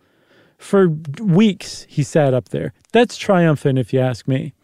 For 0.62 0.88
weeks, 1.20 1.86
he 1.88 2.04
sat 2.04 2.32
up 2.32 2.50
there. 2.50 2.72
That's 2.92 3.16
triumphant, 3.16 3.80
if 3.80 3.92
you 3.92 3.98
ask 3.98 4.28
me. 4.28 4.54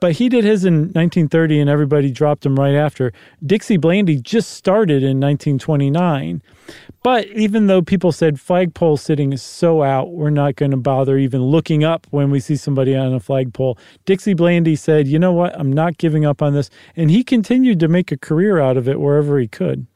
But 0.00 0.12
he 0.12 0.28
did 0.28 0.42
his 0.42 0.64
in 0.64 0.74
1930 0.88 1.60
and 1.60 1.70
everybody 1.70 2.10
dropped 2.10 2.44
him 2.44 2.58
right 2.58 2.74
after. 2.74 3.12
Dixie 3.46 3.76
Blandy 3.76 4.20
just 4.20 4.50
started 4.50 5.04
in 5.04 5.20
1929. 5.20 6.42
But 7.04 7.28
even 7.28 7.68
though 7.68 7.80
people 7.80 8.10
said 8.10 8.40
flagpole 8.40 8.96
sitting 8.96 9.32
is 9.32 9.40
so 9.40 9.84
out, 9.84 10.10
we're 10.10 10.30
not 10.30 10.56
going 10.56 10.72
to 10.72 10.76
bother 10.76 11.16
even 11.16 11.42
looking 11.44 11.84
up 11.84 12.08
when 12.10 12.30
we 12.30 12.40
see 12.40 12.56
somebody 12.56 12.96
on 12.96 13.14
a 13.14 13.20
flagpole. 13.20 13.78
Dixie 14.04 14.34
Blandy 14.34 14.74
said, 14.74 15.06
you 15.06 15.18
know 15.18 15.32
what? 15.32 15.58
I'm 15.58 15.72
not 15.72 15.96
giving 15.96 16.26
up 16.26 16.42
on 16.42 16.54
this. 16.54 16.70
And 16.96 17.08
he 17.08 17.22
continued 17.22 17.78
to 17.80 17.88
make 17.88 18.10
a 18.10 18.18
career 18.18 18.58
out 18.58 18.76
of 18.76 18.88
it 18.88 19.00
wherever 19.00 19.38
he 19.38 19.46
could. 19.46 19.86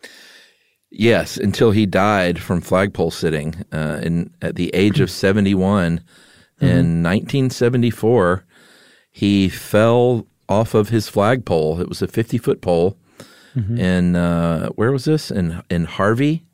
Yes, 0.90 1.36
until 1.36 1.70
he 1.70 1.86
died 1.86 2.38
from 2.40 2.60
flagpole 2.60 3.10
sitting 3.10 3.64
uh, 3.72 4.00
in, 4.02 4.34
at 4.42 4.56
the 4.56 4.74
age 4.74 5.00
of 5.00 5.10
71 5.10 6.02
in 6.60 7.02
1974 7.02 8.44
he 9.10 9.48
fell 9.48 10.26
off 10.48 10.74
of 10.74 10.90
his 10.90 11.08
flagpole. 11.08 11.80
It 11.80 11.88
was 11.88 12.02
a 12.02 12.08
50 12.08 12.38
foot 12.38 12.60
pole. 12.60 12.96
And 13.78 14.16
uh, 14.16 14.68
where 14.70 14.92
was 14.92 15.04
this? 15.04 15.30
In, 15.30 15.62
in 15.68 15.84
Harvey, 15.84 16.44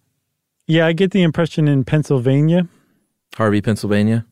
Yeah, 0.66 0.86
I 0.86 0.92
get 0.94 1.10
the 1.10 1.22
impression 1.22 1.68
in 1.68 1.84
Pennsylvania. 1.84 2.68
Harvey, 3.36 3.60
Pennsylvania. 3.60 4.24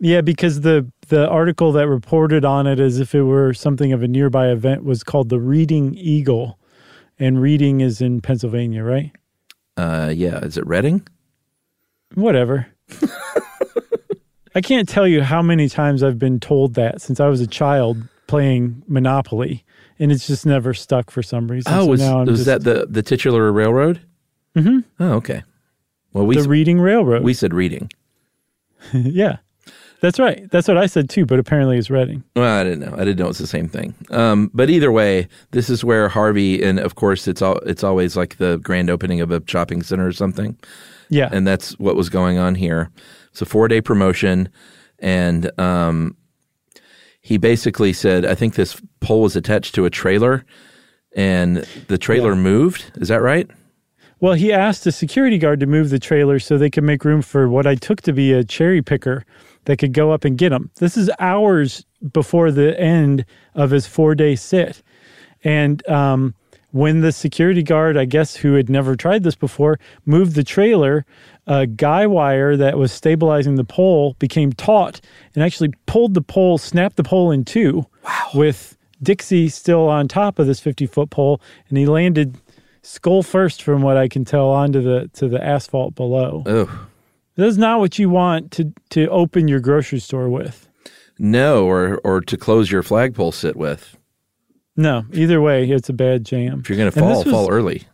Yeah, 0.00 0.20
because 0.20 0.60
the 0.60 0.90
the 1.08 1.26
article 1.28 1.72
that 1.72 1.88
reported 1.88 2.44
on 2.44 2.66
it 2.66 2.78
as 2.78 3.00
if 3.00 3.14
it 3.14 3.22
were 3.22 3.52
something 3.52 3.92
of 3.92 4.02
a 4.02 4.08
nearby 4.08 4.48
event 4.48 4.84
was 4.84 5.02
called 5.02 5.28
the 5.30 5.40
Reading 5.40 5.94
Eagle, 5.94 6.58
and 7.18 7.40
Reading 7.40 7.80
is 7.80 8.00
in 8.00 8.20
Pennsylvania, 8.20 8.84
right? 8.84 9.12
Uh, 9.80 10.10
yeah, 10.10 10.38
is 10.44 10.56
it 10.58 10.66
Reading? 10.66 11.06
Whatever. 12.14 12.66
I 14.54 14.60
can't 14.60 14.88
tell 14.88 15.06
you 15.06 15.22
how 15.22 15.42
many 15.42 15.68
times 15.68 16.02
I've 16.02 16.18
been 16.18 16.40
told 16.40 16.74
that 16.74 17.00
since 17.00 17.20
I 17.20 17.28
was 17.28 17.40
a 17.40 17.46
child 17.46 17.96
playing 18.26 18.82
Monopoly, 18.88 19.64
and 19.98 20.10
it's 20.12 20.26
just 20.26 20.44
never 20.44 20.74
stuck 20.74 21.10
for 21.10 21.22
some 21.22 21.48
reason. 21.48 21.72
Oh, 21.72 21.84
So 21.84 21.90
was, 21.90 22.00
was 22.28 22.38
just- 22.40 22.44
that 22.46 22.64
the, 22.64 22.86
the 22.90 23.02
titular 23.02 23.50
railroad? 23.52 24.00
Mm-hmm. 24.56 24.80
Oh, 25.02 25.12
okay. 25.14 25.44
Well, 26.12 26.26
we 26.26 26.36
the 26.36 26.48
Reading 26.48 26.80
Railroad? 26.80 27.22
we 27.22 27.32
said 27.32 27.54
reading. 27.54 27.90
yeah, 28.92 29.36
that's 30.00 30.18
right. 30.18 30.50
That's 30.50 30.66
what 30.66 30.78
I 30.78 30.86
said 30.86 31.10
too. 31.10 31.26
But 31.26 31.38
apparently, 31.38 31.78
it's 31.78 31.90
Reading. 31.90 32.24
Well, 32.34 32.60
I 32.60 32.64
didn't 32.64 32.80
know. 32.80 32.94
I 32.94 33.04
didn't 33.04 33.18
know 33.18 33.28
it's 33.28 33.38
the 33.38 33.46
same 33.46 33.68
thing. 33.68 33.94
Um, 34.10 34.50
but 34.54 34.70
either 34.70 34.90
way, 34.90 35.28
this 35.50 35.68
is 35.68 35.84
where 35.84 36.08
Harvey, 36.08 36.62
and 36.62 36.78
of 36.78 36.94
course, 36.94 37.28
it's 37.28 37.42
all 37.42 37.58
it's 37.58 37.84
always 37.84 38.16
like 38.16 38.38
the 38.38 38.58
grand 38.58 38.90
opening 38.90 39.20
of 39.20 39.30
a 39.30 39.42
shopping 39.46 39.82
center 39.82 40.06
or 40.06 40.12
something, 40.12 40.58
Yeah, 41.10 41.28
and 41.30 41.46
that's 41.46 41.78
what 41.78 41.96
was 41.96 42.08
going 42.08 42.38
on 42.38 42.54
here. 42.54 42.90
It's 43.30 43.42
a 43.42 43.46
four 43.46 43.68
day 43.68 43.80
promotion, 43.80 44.48
and 44.98 45.50
um, 45.60 46.16
he 47.20 47.36
basically 47.36 47.92
said, 47.92 48.24
"I 48.24 48.34
think 48.34 48.54
this 48.54 48.80
pole 49.00 49.22
was 49.22 49.36
attached 49.36 49.74
to 49.74 49.84
a 49.84 49.90
trailer, 49.90 50.44
and 51.14 51.58
the 51.88 51.98
trailer 51.98 52.34
moved." 52.34 52.90
Is 52.96 53.08
that 53.08 53.20
right? 53.20 53.48
Well, 54.20 54.34
he 54.34 54.52
asked 54.52 54.86
a 54.86 54.92
security 54.92 55.38
guard 55.38 55.60
to 55.60 55.66
move 55.66 55.88
the 55.88 55.98
trailer 55.98 56.38
so 56.38 56.58
they 56.58 56.68
could 56.68 56.84
make 56.84 57.06
room 57.06 57.22
for 57.22 57.48
what 57.48 57.66
I 57.66 57.74
took 57.74 58.02
to 58.02 58.12
be 58.12 58.34
a 58.34 58.44
cherry 58.44 58.82
picker 58.82 59.24
that 59.64 59.78
could 59.78 59.92
go 59.92 60.12
up 60.12 60.24
and 60.24 60.38
get 60.38 60.52
him. 60.52 60.70
This 60.76 60.96
is 60.96 61.10
hours 61.18 61.84
before 62.12 62.50
the 62.50 62.78
end 62.80 63.24
of 63.54 63.70
his 63.70 63.86
four 63.86 64.14
day 64.14 64.36
sit. 64.36 64.82
And 65.44 65.86
um, 65.88 66.34
when 66.72 67.00
the 67.00 67.12
security 67.12 67.62
guard, 67.62 67.96
I 67.96 68.04
guess 68.04 68.36
who 68.36 68.54
had 68.54 68.68
never 68.68 68.96
tried 68.96 69.22
this 69.22 69.34
before, 69.34 69.78
moved 70.06 70.34
the 70.34 70.44
trailer, 70.44 71.04
a 71.46 71.66
guy 71.66 72.06
wire 72.06 72.56
that 72.56 72.78
was 72.78 72.92
stabilizing 72.92 73.56
the 73.56 73.64
pole 73.64 74.14
became 74.18 74.52
taut 74.52 75.00
and 75.34 75.42
actually 75.42 75.72
pulled 75.86 76.14
the 76.14 76.22
pole, 76.22 76.58
snapped 76.58 76.96
the 76.96 77.02
pole 77.02 77.30
in 77.30 77.44
two 77.44 77.86
wow. 78.04 78.28
with 78.34 78.76
Dixie 79.02 79.48
still 79.48 79.88
on 79.88 80.08
top 80.08 80.38
of 80.38 80.46
this 80.46 80.60
50 80.60 80.86
foot 80.86 81.10
pole. 81.10 81.40
And 81.68 81.78
he 81.78 81.86
landed 81.86 82.38
skull 82.82 83.22
first 83.22 83.62
from 83.62 83.82
what 83.82 83.96
I 83.96 84.08
can 84.08 84.24
tell 84.24 84.50
onto 84.50 84.80
the 84.80 85.10
to 85.14 85.28
the 85.28 85.42
asphalt 85.42 85.94
below. 85.94 86.44
Oh 86.46 86.86
That's 87.40 87.56
not 87.56 87.80
what 87.80 87.98
you 87.98 88.08
want 88.10 88.50
to 88.52 88.72
to 88.90 89.08
open 89.08 89.48
your 89.48 89.60
grocery 89.60 89.98
store 90.00 90.28
with. 90.28 90.68
no, 91.18 91.66
or 91.66 92.00
or 92.04 92.20
to 92.20 92.36
close 92.36 92.70
your 92.70 92.82
flagpole 92.82 93.32
sit 93.32 93.56
with. 93.56 93.96
No, 94.76 95.04
either 95.12 95.40
way, 95.40 95.68
it's 95.68 95.88
a 95.88 95.92
bad 95.92 96.24
jam. 96.24 96.60
If 96.60 96.70
you're 96.70 96.78
going 96.78 96.90
to 96.90 96.98
fall, 96.98 97.22
was- 97.24 97.30
fall 97.32 97.50
early. 97.50 97.84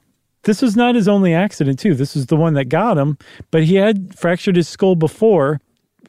This 0.42 0.62
was 0.62 0.76
not 0.76 0.94
his 0.94 1.09
only 1.09 1.34
accident, 1.34 1.80
too. 1.80 1.94
This 1.97 2.14
was 2.14 2.26
the 2.26 2.36
one 2.36 2.55
that 2.55 2.66
got 2.66 2.97
him, 2.97 3.18
but 3.51 3.64
he 3.64 3.74
had 3.74 4.16
fractured 4.16 4.55
his 4.55 4.68
skull 4.68 4.94
before 4.94 5.61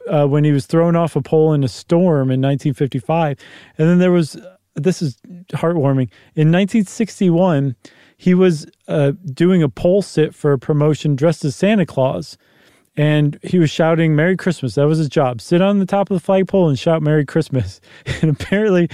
uh, 0.07 0.27
when 0.27 0.43
he 0.43 0.51
was 0.51 0.67
thrown 0.67 0.95
off 0.95 1.15
a 1.15 1.21
pole 1.23 1.53
in 1.53 1.63
a 1.63 1.67
storm 1.67 2.29
in 2.29 2.39
1955. 2.39 3.39
And 3.79 3.89
then 3.89 3.97
there 3.97 4.11
was, 4.11 4.39
this 4.75 5.01
is 5.01 5.17
heartwarming. 5.53 6.11
In 6.35 6.51
1961, 6.51 7.75
he 8.17 8.35
was 8.35 8.67
uh, 8.88 9.13
doing 9.33 9.63
a 9.63 9.69
pole 9.69 10.03
sit 10.03 10.35
for 10.35 10.51
a 10.53 10.59
promotion 10.59 11.15
dressed 11.15 11.43
as 11.43 11.55
Santa 11.55 11.88
Claus. 11.88 12.38
And 12.98 13.39
he 13.43 13.60
was 13.60 13.70
shouting 13.70 14.16
Merry 14.16 14.36
Christmas. 14.36 14.74
That 14.76 14.88
was 14.88 14.98
his 14.98 15.08
job. 15.08 15.39
Sit 15.39 15.62
on 15.62 15.78
the 15.78 15.86
top 15.86 16.10
of 16.10 16.16
the 16.16 16.20
flagpole 16.20 16.68
and 16.68 16.78
shout 16.78 17.04
Merry 17.04 17.26
Christmas. 17.26 17.80
And 18.22 18.32
apparently, 18.32 18.89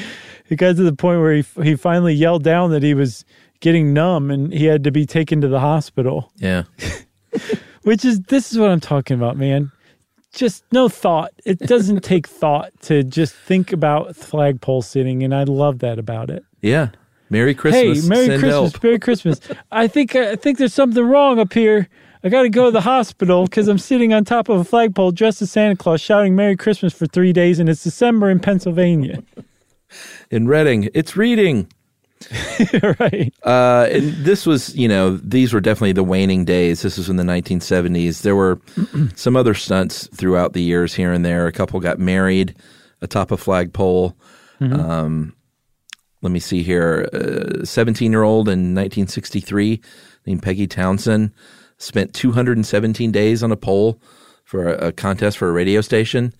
it 0.50 0.58
got 0.58 0.76
to 0.76 0.84
the 0.84 0.94
point 0.94 1.22
where 1.22 1.34
he, 1.34 1.46
he 1.64 1.76
finally 1.76 2.14
yelled 2.14 2.44
down 2.44 2.72
that 2.72 2.84
he 2.84 2.94
was 2.94 3.24
getting 3.62 3.94
numb 3.94 4.30
and 4.30 4.54
he 4.54 4.66
had 4.66 4.84
to 4.84 4.92
be 4.92 5.06
taken 5.06 5.40
to 5.40 5.48
the 5.48 5.62
hospital. 5.62 6.32
Yeah. 6.36 6.64
Which 7.84 8.04
is, 8.04 8.20
this 8.22 8.52
is 8.52 8.60
what 8.60 8.70
I'm 8.70 8.82
talking 8.82 9.16
about, 9.16 9.38
man. 9.38 9.72
Just 10.34 10.66
no 10.74 10.90
thought. 10.90 11.32
It 11.46 11.60
doesn't 11.60 12.02
take 12.04 12.28
thought 12.28 12.72
to 12.82 13.04
just 13.04 13.34
think 13.34 13.72
about 13.72 14.16
flagpole 14.18 14.82
sitting. 14.82 15.24
And 15.24 15.34
I 15.34 15.44
love 15.44 15.80
that 15.80 15.98
about 15.98 16.30
it. 16.30 16.44
Yeah. 16.62 16.90
Merry 17.30 17.56
Christmas. 17.56 18.04
Hey, 18.04 18.10
Merry 18.10 18.26
Send 18.28 18.40
Christmas, 18.42 18.72
help. 18.74 18.84
Merry 18.84 19.00
Christmas. 19.00 19.40
I 19.72 19.88
think 19.88 20.16
I 20.16 20.36
think 20.36 20.58
there's 20.58 20.74
something 20.74 21.04
wrong 21.04 21.40
up 21.40 21.54
here. 21.54 21.90
I 22.24 22.30
got 22.30 22.44
to 22.44 22.50
go 22.50 22.66
to 22.66 22.72
the 22.72 22.82
hospital 22.82 23.44
because 23.44 23.68
I'm 23.68 23.78
sitting 23.78 24.14
on 24.14 24.24
top 24.24 24.48
of 24.48 24.60
a 24.60 24.64
flagpole 24.64 25.12
dressed 25.12 25.42
as 25.42 25.52
Santa 25.52 25.76
Claus, 25.76 26.00
shouting 26.00 26.36
"Merry 26.36 26.56
Christmas" 26.56 26.94
for 26.94 27.06
three 27.06 27.34
days, 27.34 27.60
and 27.60 27.68
it's 27.68 27.84
December 27.84 28.30
in 28.30 28.40
Pennsylvania. 28.40 29.24
In 30.32 30.48
Reading, 30.48 30.90
it's 30.96 31.16
reading. 31.16 31.68
right? 33.00 33.32
Uh, 33.44 33.88
and 33.92 34.12
this 34.26 34.48
was, 34.48 34.76
you 34.76 34.88
know, 34.88 35.18
these 35.18 35.54
were 35.54 35.62
definitely 35.62 35.92
the 35.92 36.04
waning 36.04 36.46
days. 36.46 36.82
This 36.82 36.98
was 36.98 37.10
in 37.10 37.18
the 37.18 37.24
1970s. 37.24 38.22
There 38.24 38.36
were 38.36 38.60
some 39.16 39.36
other 39.36 39.54
stunts 39.54 40.08
throughout 40.08 40.54
the 40.54 40.64
years 40.64 40.96
here 40.96 41.14
and 41.14 41.24
there. 41.24 41.46
A 41.46 41.52
couple 41.52 41.80
got 41.80 42.00
married 42.00 42.56
atop 43.04 43.30
a 43.30 43.38
flagpole. 43.38 44.18
Um, 44.62 45.36
let 46.24 46.32
me 46.32 46.40
see 46.40 46.64
here. 46.64 47.02
A 47.14 47.66
17 47.68 48.12
year 48.12 48.24
old 48.24 48.48
in 48.48 48.74
1963 48.74 49.80
named 50.26 50.42
Peggy 50.42 50.66
Townsend 50.66 51.32
spent 51.84 52.14
217 52.14 53.12
days 53.12 53.44
on 53.44 53.52
a 53.52 53.58
pole 53.58 54.00
for 54.44 54.68
a, 54.68 54.88
a 54.88 54.92
contest 54.92 55.38
for 55.38 55.50
a 55.50 55.52
radio 55.52 55.82
station. 55.82 56.34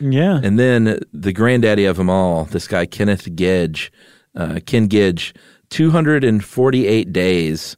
Yeah. 0.00 0.40
And 0.42 0.58
then 0.58 1.00
the 1.12 1.32
granddaddy 1.32 1.84
of 1.84 1.96
them 1.96 2.08
all, 2.10 2.44
this 2.44 2.68
guy 2.68 2.86
Kenneth 2.86 3.24
Gidge, 3.34 3.90
uh, 4.34 4.60
Ken 4.64 4.88
Gidge, 4.88 5.34
248 5.70 7.12
days 7.12 7.76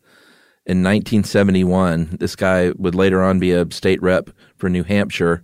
in 0.66 0.82
1971. 0.82 2.16
This 2.20 2.36
guy 2.36 2.72
would 2.76 2.94
later 2.94 3.22
on 3.22 3.38
be 3.38 3.52
a 3.52 3.70
state 3.70 4.00
rep 4.02 4.30
for 4.56 4.68
New 4.68 4.84
Hampshire, 4.84 5.42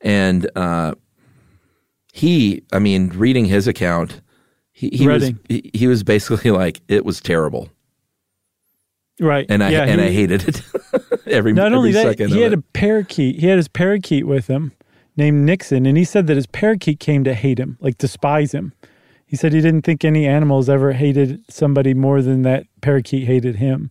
and 0.00 0.48
uh, 0.54 0.94
he, 2.12 2.62
I 2.72 2.78
mean, 2.78 3.08
reading 3.10 3.46
his 3.46 3.66
account, 3.66 4.20
he, 4.70 4.90
he 4.92 5.08
was 5.08 5.32
he, 5.48 5.70
he 5.74 5.86
was 5.86 6.02
basically 6.02 6.50
like 6.50 6.80
it 6.88 7.04
was 7.04 7.20
terrible, 7.20 7.70
right. 9.20 9.46
and 9.48 9.64
I 9.64 9.70
yeah, 9.70 9.84
and 9.84 10.00
he- 10.00 10.06
I 10.06 10.10
hated 10.10 10.48
it 10.48 10.62
every 11.26 11.52
Not 11.52 11.66
every 11.66 11.76
only 11.78 11.92
that, 11.92 12.18
he 12.18 12.40
had 12.42 12.52
it. 12.52 12.58
a 12.58 12.62
parakeet. 12.72 13.40
He 13.40 13.46
had 13.46 13.56
his 13.56 13.68
parakeet 13.68 14.26
with 14.26 14.46
him 14.48 14.72
named 15.16 15.44
Nixon, 15.44 15.86
and 15.86 15.96
he 15.96 16.04
said 16.04 16.26
that 16.26 16.36
his 16.36 16.46
parakeet 16.46 16.98
came 17.00 17.24
to 17.24 17.34
hate 17.34 17.58
him, 17.58 17.76
like 17.80 17.98
despise 17.98 18.52
him. 18.52 18.72
He 19.26 19.36
said 19.36 19.52
he 19.52 19.60
didn't 19.62 19.82
think 19.82 20.04
any 20.04 20.26
animals 20.26 20.68
ever 20.68 20.92
hated 20.92 21.40
somebody 21.50 21.94
more 21.94 22.20
than 22.20 22.42
that 22.42 22.64
parakeet 22.82 23.26
hated 23.26 23.56
him. 23.56 23.90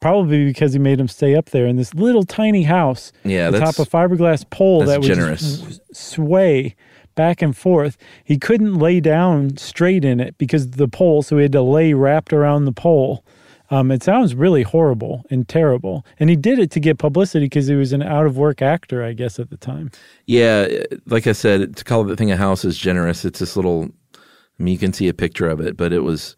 Probably 0.00 0.46
because 0.46 0.72
he 0.72 0.78
made 0.78 0.98
him 0.98 1.06
stay 1.08 1.34
up 1.36 1.50
there 1.50 1.66
in 1.66 1.76
this 1.76 1.94
little 1.94 2.24
tiny 2.24 2.64
house, 2.64 3.12
Yeah, 3.24 3.50
that's- 3.50 3.78
a 3.78 3.84
fiberglass 3.84 4.48
pole 4.50 4.84
that 4.84 5.00
would 5.00 5.80
sway 5.96 6.74
back 7.14 7.42
and 7.42 7.56
forth. 7.56 7.96
He 8.24 8.38
couldn't 8.38 8.74
lay 8.78 8.98
down 8.98 9.56
straight 9.58 10.04
in 10.04 10.18
it 10.18 10.36
because 10.38 10.64
of 10.64 10.76
the 10.76 10.88
pole, 10.88 11.22
so 11.22 11.36
he 11.36 11.42
had 11.42 11.52
to 11.52 11.62
lay 11.62 11.92
wrapped 11.92 12.32
around 12.32 12.64
the 12.64 12.72
pole. 12.72 13.24
Um, 13.72 13.90
it 13.90 14.02
sounds 14.02 14.34
really 14.34 14.62
horrible 14.62 15.24
and 15.30 15.48
terrible. 15.48 16.04
And 16.20 16.28
he 16.28 16.36
did 16.36 16.58
it 16.58 16.70
to 16.72 16.80
get 16.80 16.98
publicity 16.98 17.46
because 17.46 17.68
he 17.68 17.74
was 17.74 17.94
an 17.94 18.02
out 18.02 18.26
of 18.26 18.36
work 18.36 18.60
actor, 18.60 19.02
I 19.02 19.14
guess, 19.14 19.38
at 19.38 19.48
the 19.48 19.56
time. 19.56 19.90
Yeah, 20.26 20.68
like 21.06 21.26
I 21.26 21.32
said, 21.32 21.74
to 21.76 21.84
call 21.84 22.04
the 22.04 22.14
thing 22.14 22.30
a 22.30 22.36
house 22.36 22.66
is 22.66 22.76
generous. 22.76 23.24
It's 23.24 23.38
this 23.38 23.56
little. 23.56 23.88
I 24.14 24.62
mean, 24.62 24.72
you 24.72 24.78
can 24.78 24.92
see 24.92 25.08
a 25.08 25.14
picture 25.14 25.48
of 25.48 25.58
it, 25.58 25.78
but 25.78 25.90
it 25.90 26.00
was, 26.00 26.36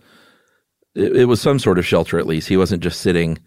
it, 0.94 1.16
it 1.16 1.24
was 1.24 1.40
some 1.40 1.58
sort 1.58 1.76
of 1.76 1.84
shelter 1.84 2.20
at 2.20 2.26
least. 2.28 2.46
He 2.46 2.56
wasn't 2.56 2.84
just 2.84 3.00
sitting 3.00 3.38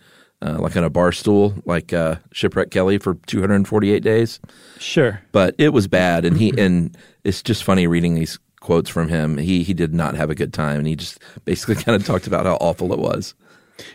uh, 0.42 0.60
like 0.60 0.76
on 0.76 0.84
a 0.84 0.90
bar 0.90 1.14
stool 1.14 1.56
like 1.66 1.94
uh, 1.94 2.16
shipwreck 2.34 2.72
Kelly 2.72 2.98
for 2.98 3.16
248 3.28 4.04
days. 4.04 4.42
Sure. 4.80 5.22
But 5.32 5.56
it 5.58 5.70
was 5.70 5.88
bad, 5.88 6.26
and 6.26 6.36
he 6.36 6.54
and 6.58 6.96
it's 7.24 7.42
just 7.42 7.64
funny 7.64 7.88
reading 7.88 8.16
these 8.16 8.38
quotes 8.60 8.90
from 8.90 9.08
him. 9.08 9.38
He 9.38 9.64
he 9.64 9.74
did 9.74 9.94
not 9.94 10.16
have 10.16 10.30
a 10.30 10.36
good 10.36 10.54
time, 10.54 10.80
and 10.80 10.88
he 10.88 10.98
just 10.98 11.20
basically 11.46 11.76
kind 11.84 11.96
of 11.96 12.06
talked 12.06 12.28
about 12.28 12.46
how 12.46 12.56
awful 12.56 12.92
it 12.92 13.00
was. 13.00 13.34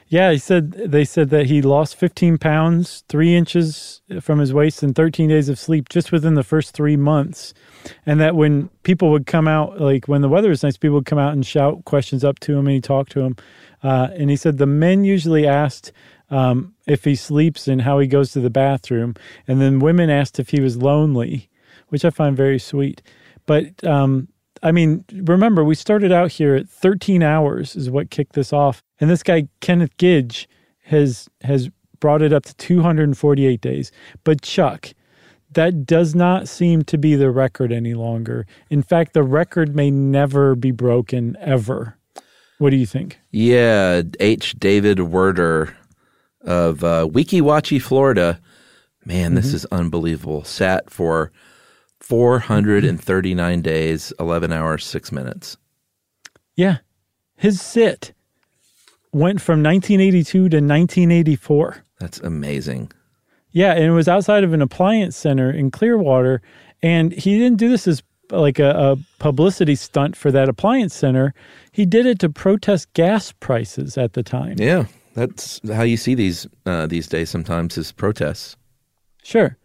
Yeah, 0.09 0.31
he 0.31 0.39
said 0.39 0.73
they 0.73 1.05
said 1.05 1.31
that 1.31 1.47
he 1.47 1.63
lost 1.63 1.97
15 1.97 2.39
pounds, 2.39 3.05
three 3.09 3.35
inches 3.35 4.03
from 4.21 4.39
his 4.39 4.53
waist, 4.53 4.83
and 4.83 4.95
13 4.95 5.29
days 5.29 5.49
of 5.49 5.59
sleep 5.59 5.89
just 5.89 6.13
within 6.13 6.35
the 6.35 6.45
first 6.45 6.75
three 6.75 6.97
months. 6.97 7.55
And 8.07 8.21
that 8.21 8.37
when 8.37 8.69
people 8.85 9.11
would 9.11 9.27
come 9.27 9.49
out, 9.49 9.81
like 9.81 10.07
when 10.07 10.21
the 10.21 10.29
weather 10.29 10.51
was 10.51 10.63
nice, 10.63 10.77
people 10.77 10.97
would 10.97 11.07
come 11.07 11.19
out 11.19 11.33
and 11.33 11.45
shout 11.45 11.85
questions 11.85 12.25
up 12.25 12.39
to 12.41 12.53
him, 12.53 12.67
and 12.67 12.75
he 12.75 12.81
talked 12.81 13.13
to 13.13 13.21
him. 13.21 13.37
Uh, 13.83 14.09
and 14.17 14.31
he 14.31 14.37
said 14.37 14.59
the 14.59 14.67
men 14.67 15.05
usually 15.05 15.47
asked 15.47 15.91
um, 16.31 16.75
if 16.87 17.05
he 17.05 17.17
sleeps 17.17 17.67
and 17.67 17.83
how 17.83 17.99
he 17.99 18.07
goes 18.07 18.33
to 18.33 18.41
the 18.41 18.51
bathroom, 18.51 19.15
and 19.49 19.61
then 19.61 19.81
women 19.81 20.11
asked 20.11 20.39
if 20.39 20.51
he 20.51 20.61
was 20.61 20.77
lonely, 20.77 21.51
which 21.89 22.05
I 22.05 22.11
find 22.11 22.37
very 22.37 22.59
sweet. 22.59 23.03
But 23.47 23.85
um, 23.85 24.29
I 24.63 24.71
mean, 24.71 25.05
remember, 25.13 25.65
we 25.65 25.75
started 25.75 26.13
out 26.13 26.33
here 26.33 26.55
at 26.55 26.69
13 26.69 27.23
hours 27.23 27.75
is 27.75 27.91
what 27.91 28.11
kicked 28.11 28.35
this 28.35 28.53
off. 28.53 28.83
And 29.03 29.11
this 29.11 29.25
guy, 29.25 29.49
Kenneth 29.61 29.97
Gidge, 29.97 30.47
has 30.85 31.29
has 31.41 31.69
brought 31.99 32.23
it 32.23 32.33
up 32.33 32.45
to 32.45 32.55
248 32.55 33.61
days. 33.61 33.91
But 34.23 34.43
Chuck, 34.43 34.93
that 35.51 35.85
does 35.85 36.15
not 36.15 36.49
seem 36.49 36.83
to 36.85 36.97
be 36.97 37.17
the 37.17 37.33
record 37.33 37.73
any 37.73 37.95
longer. 37.95 38.47
In 38.71 38.81
fact, 38.81 39.13
the 39.13 39.25
record 39.25 39.75
may 39.75 39.91
never 39.91 40.55
be 40.55 40.71
broken 40.71 41.37
ever. 41.41 41.99
What 42.59 42.71
do 42.71 42.77
you 42.77 42.87
think? 42.87 43.19
Yeah, 43.33 44.03
H. 44.21 44.55
David 44.61 45.01
Werder 45.01 45.77
of 46.43 46.85
uh, 46.85 47.09
Weeki 47.11 47.43
Wachee, 47.43 47.83
Florida. 47.83 48.39
Man, 49.05 49.35
this 49.35 49.53
is 49.53 49.65
unbelievable. 49.73 50.45
Sat 50.45 50.91
for 50.91 51.33
439 51.99 53.63
days, 53.63 54.13
11 54.21 54.53
hours, 54.53 54.87
6 54.87 55.11
minutes. 55.11 55.57
Yeah. 56.55 56.79
His 57.35 57.61
sit 57.61 58.13
went 59.13 59.41
from 59.41 59.63
1982 59.63 60.33
to 60.33 60.45
1984. 60.45 61.85
That's 61.99 62.19
amazing. 62.21 62.91
Yeah, 63.53 63.73
and 63.75 63.85
it 63.85 63.91
was 63.91 64.09
outside 64.09 64.45
of 64.45 64.53
an 64.53 64.63
appliance 64.63 65.17
center 65.17 65.51
in 65.51 65.71
Clearwater. 65.71 66.41
And 66.83 67.13
he 67.13 67.39
didn't 67.39 67.59
do 67.59 67.69
this 67.69 67.87
as 67.87 68.03
like 68.31 68.59
a, 68.59 68.71
a 68.71 68.97
publicity 69.19 69.75
stunt 69.75 70.17
for 70.17 70.31
that 70.33 70.49
appliance 70.49 70.95
center. 70.95 71.35
He 71.71 71.87
did 71.87 72.07
it 72.07 72.19
to 72.21 72.31
protest 72.31 72.93
gas 72.95 73.33
prices 73.33 73.99
at 73.99 74.15
the 74.15 74.23
time. 74.23 74.57
Yeah, 74.59 74.87
that's 75.15 75.61
how 75.69 75.83
you 75.83 75.97
see 75.97 76.15
these 76.15 76.47
uh, 76.67 76.87
these 76.87 77.07
days 77.07 77.31
sometimes 77.31 77.77
is 77.77 77.93
protests. 77.93 78.57
Sure. 79.23 79.57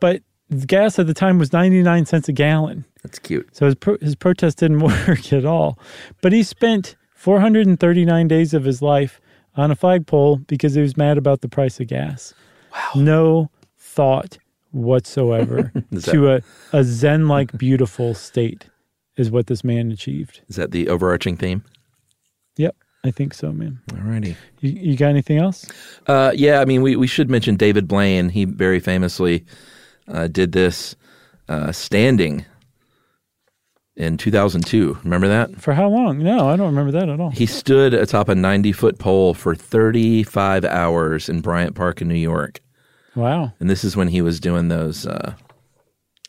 But 0.00 0.22
gas 0.66 0.98
at 0.98 1.06
the 1.06 1.14
time 1.14 1.38
was 1.38 1.52
99 1.52 2.06
cents 2.06 2.28
a 2.28 2.32
gallon. 2.32 2.84
That's 3.02 3.18
cute. 3.18 3.48
So 3.54 3.66
his, 3.66 3.74
pro- 3.76 3.98
his 3.98 4.16
protest 4.16 4.58
didn't 4.58 4.80
work 5.08 5.32
at 5.32 5.44
all. 5.44 5.78
But 6.22 6.32
he 6.32 6.42
spent 6.42 6.96
439 7.26 8.28
days 8.28 8.54
of 8.54 8.62
his 8.62 8.80
life 8.80 9.20
on 9.56 9.72
a 9.72 9.74
flagpole 9.74 10.36
because 10.36 10.74
he 10.74 10.80
was 10.80 10.96
mad 10.96 11.18
about 11.18 11.40
the 11.40 11.48
price 11.48 11.80
of 11.80 11.88
gas. 11.88 12.32
Wow. 12.72 12.90
No 12.94 13.50
thought 13.76 14.38
whatsoever 14.70 15.72
to 16.04 16.34
a, 16.34 16.42
a 16.72 16.84
Zen 16.84 17.26
like 17.26 17.58
beautiful 17.58 18.14
state 18.14 18.66
is 19.16 19.28
what 19.28 19.48
this 19.48 19.64
man 19.64 19.90
achieved. 19.90 20.42
Is 20.46 20.54
that 20.54 20.70
the 20.70 20.88
overarching 20.88 21.36
theme? 21.36 21.64
Yep, 22.58 22.76
I 23.02 23.10
think 23.10 23.34
so, 23.34 23.50
man. 23.50 23.80
Alrighty. 23.88 24.36
You, 24.60 24.70
you 24.70 24.96
got 24.96 25.08
anything 25.08 25.38
else? 25.38 25.66
Uh, 26.06 26.30
yeah, 26.32 26.60
I 26.60 26.64
mean, 26.64 26.80
we, 26.80 26.94
we 26.94 27.08
should 27.08 27.28
mention 27.28 27.56
David 27.56 27.88
Blaine. 27.88 28.28
He 28.28 28.44
very 28.44 28.78
famously 28.78 29.44
uh, 30.06 30.28
did 30.28 30.52
this 30.52 30.94
uh, 31.48 31.72
standing 31.72 32.46
in 33.96 34.18
2002. 34.18 34.98
Remember 35.04 35.28
that? 35.28 35.60
For 35.60 35.72
how 35.72 35.88
long? 35.88 36.18
No, 36.18 36.48
I 36.48 36.56
don't 36.56 36.66
remember 36.66 36.92
that 36.92 37.08
at 37.08 37.18
all. 37.18 37.30
He 37.30 37.46
stood 37.46 37.94
atop 37.94 38.28
a 38.28 38.34
90 38.34 38.72
foot 38.72 38.98
pole 38.98 39.34
for 39.34 39.54
35 39.54 40.64
hours 40.64 41.28
in 41.28 41.40
Bryant 41.40 41.74
Park 41.74 42.02
in 42.02 42.08
New 42.08 42.14
York. 42.14 42.60
Wow. 43.14 43.52
And 43.58 43.70
this 43.70 43.82
is 43.82 43.96
when 43.96 44.08
he 44.08 44.20
was 44.20 44.38
doing 44.38 44.68
those. 44.68 45.06
Uh, 45.06 45.34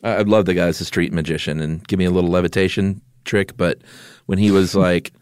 I 0.02 0.16
I 0.16 0.22
love 0.22 0.46
the 0.46 0.54
guy 0.54 0.66
as 0.66 0.80
a 0.80 0.84
street 0.84 1.12
magician 1.12 1.60
and 1.60 1.86
give 1.86 1.98
me 1.98 2.06
a 2.06 2.10
little 2.10 2.30
levitation 2.30 3.02
trick. 3.24 3.56
But 3.56 3.78
when 4.26 4.38
he 4.38 4.50
was 4.50 4.74
like, 4.86 5.12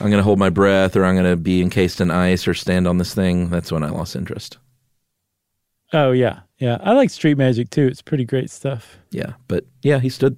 I'm 0.00 0.10
going 0.10 0.20
to 0.20 0.24
hold 0.24 0.38
my 0.38 0.50
breath 0.50 0.96
or 0.96 1.04
I'm 1.04 1.16
going 1.16 1.30
to 1.30 1.36
be 1.36 1.60
encased 1.60 2.00
in 2.00 2.10
ice 2.10 2.46
or 2.46 2.54
stand 2.54 2.86
on 2.86 2.98
this 2.98 3.14
thing, 3.14 3.50
that's 3.50 3.72
when 3.72 3.82
I 3.82 3.90
lost 3.90 4.14
interest. 4.14 4.58
Oh, 5.92 6.12
yeah. 6.12 6.40
Yeah. 6.58 6.78
I 6.80 6.92
like 6.92 7.10
street 7.10 7.36
magic 7.36 7.70
too. 7.70 7.86
It's 7.86 8.02
pretty 8.02 8.24
great 8.24 8.50
stuff. 8.50 8.96
Yeah. 9.10 9.34
But 9.48 9.64
yeah, 9.82 9.98
he 9.98 10.08
stood. 10.08 10.36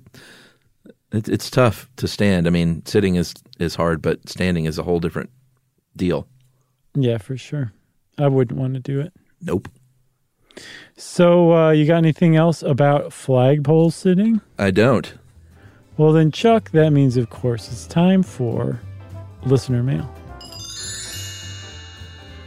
It, 1.12 1.28
it's 1.28 1.50
tough 1.50 1.88
to 1.96 2.08
stand. 2.08 2.46
I 2.46 2.50
mean, 2.50 2.84
sitting 2.84 3.14
is, 3.14 3.34
is 3.58 3.74
hard, 3.74 4.02
but 4.02 4.28
standing 4.28 4.64
is 4.64 4.78
a 4.78 4.82
whole 4.82 5.00
different 5.00 5.30
deal. 5.94 6.26
Yeah, 6.94 7.18
for 7.18 7.36
sure. 7.36 7.72
I 8.18 8.28
wouldn't 8.28 8.58
want 8.58 8.74
to 8.74 8.80
do 8.80 9.00
it. 9.00 9.12
Nope. 9.42 9.68
So, 10.96 11.54
uh, 11.54 11.70
you 11.70 11.86
got 11.86 11.98
anything 11.98 12.36
else 12.36 12.62
about 12.62 13.12
flagpole 13.12 13.90
sitting? 13.90 14.40
I 14.58 14.70
don't. 14.70 15.12
Well, 15.98 16.12
then, 16.12 16.30
Chuck, 16.30 16.70
that 16.70 16.90
means, 16.90 17.16
of 17.16 17.28
course, 17.30 17.70
it's 17.70 17.86
time 17.86 18.22
for 18.22 18.80
listener 19.44 19.82
mail. 19.82 20.10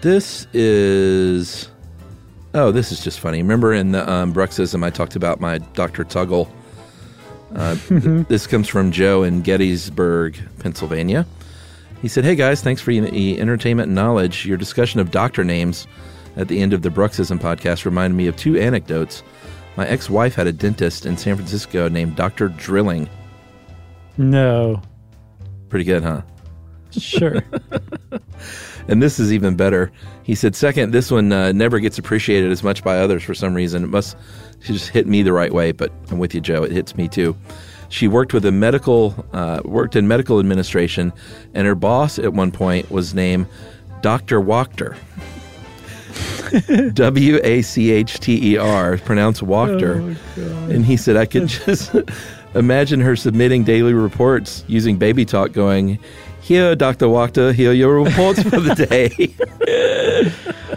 This 0.02 0.48
is. 0.54 1.70
Oh, 2.54 2.72
this 2.72 2.92
is 2.92 3.04
just 3.04 3.20
funny. 3.20 3.40
Remember 3.40 3.74
in 3.74 3.92
the 3.92 4.10
um, 4.10 4.34
bruxism, 4.34 4.84
I 4.84 4.90
talked 4.90 5.16
about 5.16 5.40
my 5.40 5.60
Dr. 5.60 6.04
Tuggle. 6.04 6.50
Uh, 7.56 7.76
th- 7.88 8.28
this 8.28 8.48
comes 8.48 8.68
from 8.68 8.92
Joe 8.92 9.24
in 9.24 9.42
Gettysburg, 9.42 10.40
Pennsylvania. 10.60 11.26
He 12.02 12.08
said, 12.08 12.24
Hey 12.24 12.36
guys, 12.36 12.62
thanks 12.62 12.82
for 12.82 12.92
the 12.92 13.40
entertainment 13.40 13.88
and 13.88 13.96
knowledge. 13.96 14.46
Your 14.46 14.58
discussion 14.58 15.00
of 15.00 15.12
doctor 15.12 15.44
names 15.44 15.88
at 16.36 16.48
the 16.48 16.62
end 16.62 16.74
of 16.74 16.82
the 16.82 16.90
Bruxism 16.90 17.40
podcast 17.40 17.86
reminded 17.86 18.16
me 18.16 18.28
of 18.28 18.36
two 18.36 18.58
anecdotes. 18.58 19.24
My 19.76 19.88
ex 19.88 20.10
wife 20.10 20.36
had 20.36 20.48
a 20.48 20.54
dentist 20.54 21.06
in 21.06 21.18
San 21.18 21.36
Francisco 21.36 21.90
named 21.90 22.16
Dr. 22.16 22.50
Drilling. 22.50 23.10
No. 24.18 24.82
Pretty 25.70 25.86
good, 25.86 26.04
huh? 26.04 26.22
Sure. 26.92 27.44
And 28.90 29.04
this 29.04 29.20
is 29.20 29.32
even 29.32 29.56
better. 29.56 29.92
He 30.24 30.34
said, 30.34 30.56
second, 30.56 30.92
this 30.92 31.12
one 31.12 31.32
uh, 31.32 31.52
never 31.52 31.80
gets 31.80 32.00
appreciated 32.00 32.52
as 32.52 32.64
much 32.64 32.84
by 32.84 32.98
others 32.98 33.22
for 33.24 33.36
some 33.36 33.54
reason. 33.54 33.84
It 33.84 33.88
must 33.88 34.18
she 34.62 34.74
just 34.74 34.90
hit 34.90 35.08
me 35.08 35.22
the 35.24 35.34
right 35.34 35.54
way, 35.54 35.72
but 35.72 35.92
I'm 36.10 36.20
with 36.20 36.34
you, 36.34 36.42
Joe. 36.42 36.64
It 36.64 36.72
hits 36.72 36.96
me 36.96 37.08
too. 37.08 37.36
She 37.90 38.08
worked 38.08 38.34
with 38.34 38.46
a 38.46 38.52
medical, 38.52 39.26
uh, 39.34 39.62
worked 39.66 39.96
in 39.96 40.08
medical 40.08 40.40
administration, 40.40 41.12
and 41.54 41.66
her 41.66 41.76
boss 41.76 42.20
at 42.20 42.34
one 42.34 42.52
point 42.52 42.92
was 42.92 43.14
named 43.14 43.48
Dr. 44.02 44.40
Wachter. 44.40 44.96
W 46.94 47.40
A 47.44 47.62
C 47.62 47.92
H 47.92 48.20
T 48.20 48.54
E 48.54 48.58
R, 48.58 48.98
pronounced 48.98 49.42
Wachter. 49.42 50.16
Oh, 50.38 50.42
and 50.70 50.86
he 50.86 50.98
said, 50.98 51.16
I 51.16 51.26
could 51.26 51.48
just 51.48 51.96
imagine 52.56 53.00
her 53.00 53.16
submitting 53.16 53.64
daily 53.64 53.94
reports 53.94 54.64
using 54.68 54.98
baby 54.98 55.26
talk, 55.26 55.52
going, 55.52 56.00
Here, 56.42 56.76
Dr. 56.76 57.06
Wachter, 57.08 57.54
here 57.54 57.72
are 57.72 57.74
your 57.74 58.02
reports 58.02 58.44
for 58.44 58.60
the 58.60 58.76
day. 58.76 59.34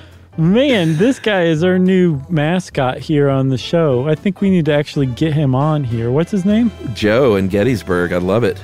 Man, 0.38 0.96
this 0.96 1.18
guy 1.18 1.42
is 1.42 1.62
our 1.62 1.78
new 1.78 2.22
mascot 2.30 2.98
here 2.98 3.28
on 3.28 3.48
the 3.48 3.58
show. 3.58 4.08
I 4.08 4.14
think 4.14 4.40
we 4.40 4.48
need 4.48 4.64
to 4.64 4.72
actually 4.72 5.06
get 5.06 5.34
him 5.34 5.54
on 5.54 5.84
here. 5.84 6.10
What's 6.10 6.30
his 6.30 6.46
name? 6.46 6.70
Joe 6.94 7.36
in 7.36 7.48
Gettysburg. 7.48 8.12
I 8.14 8.16
love 8.16 8.42
it. 8.42 8.58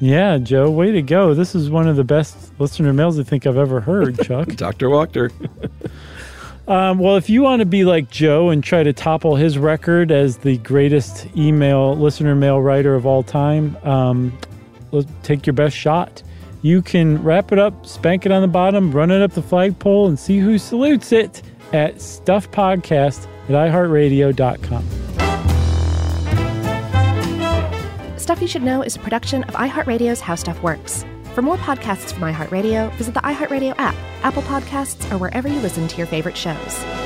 Yeah, 0.00 0.38
Joe, 0.38 0.68
way 0.68 0.90
to 0.90 1.02
go. 1.02 1.32
This 1.32 1.54
is 1.54 1.70
one 1.70 1.86
of 1.86 1.94
the 1.94 2.02
best 2.04 2.36
listener 2.60 2.92
mails 2.92 3.20
I 3.20 3.22
think 3.22 3.46
I've 3.46 3.56
ever 3.56 3.80
heard, 3.80 4.18
Chuck. 4.24 4.48
Dr. 4.48 4.90
Walker. 4.90 5.30
Um, 6.66 6.98
well, 6.98 7.16
if 7.16 7.30
you 7.30 7.42
want 7.42 7.60
to 7.60 7.66
be 7.66 7.84
like 7.84 8.10
Joe 8.10 8.50
and 8.50 8.62
try 8.62 8.82
to 8.82 8.92
topple 8.92 9.36
his 9.36 9.56
record 9.56 10.10
as 10.10 10.38
the 10.38 10.58
greatest 10.58 11.28
email 11.36 11.96
listener 11.96 12.34
mail 12.34 12.60
writer 12.60 12.96
of 12.96 13.06
all 13.06 13.22
time, 13.22 13.76
um, 13.84 14.36
take 15.22 15.46
your 15.46 15.54
best 15.54 15.76
shot. 15.76 16.24
You 16.62 16.82
can 16.82 17.22
wrap 17.22 17.52
it 17.52 17.58
up, 17.58 17.86
spank 17.86 18.26
it 18.26 18.32
on 18.32 18.42
the 18.42 18.48
bottom, 18.48 18.92
run 18.92 19.10
it 19.10 19.22
up 19.22 19.32
the 19.32 19.42
flagpole, 19.42 20.08
and 20.08 20.18
see 20.18 20.38
who 20.38 20.58
salutes 20.58 21.12
it 21.12 21.42
at 21.72 21.96
stuffpodcast 21.96 23.26
at 23.48 23.50
iheartradio.com. 23.50 24.84
Stuff 28.18 28.42
You 28.42 28.48
Should 28.48 28.64
Know 28.64 28.82
is 28.82 28.96
a 28.96 28.98
production 28.98 29.44
of 29.44 29.54
iHeartRadio's 29.54 30.20
How 30.20 30.34
Stuff 30.34 30.60
Works. 30.62 31.04
For 31.34 31.42
more 31.42 31.56
podcasts 31.58 32.12
from 32.12 32.22
iHeartRadio, 32.22 32.92
visit 32.94 33.14
the 33.14 33.20
iHeartRadio 33.20 33.74
app, 33.78 33.94
Apple 34.22 34.42
Podcasts, 34.42 35.12
or 35.12 35.18
wherever 35.18 35.46
you 35.46 35.60
listen 35.60 35.86
to 35.86 35.96
your 35.98 36.06
favorite 36.06 36.36
shows. 36.36 37.05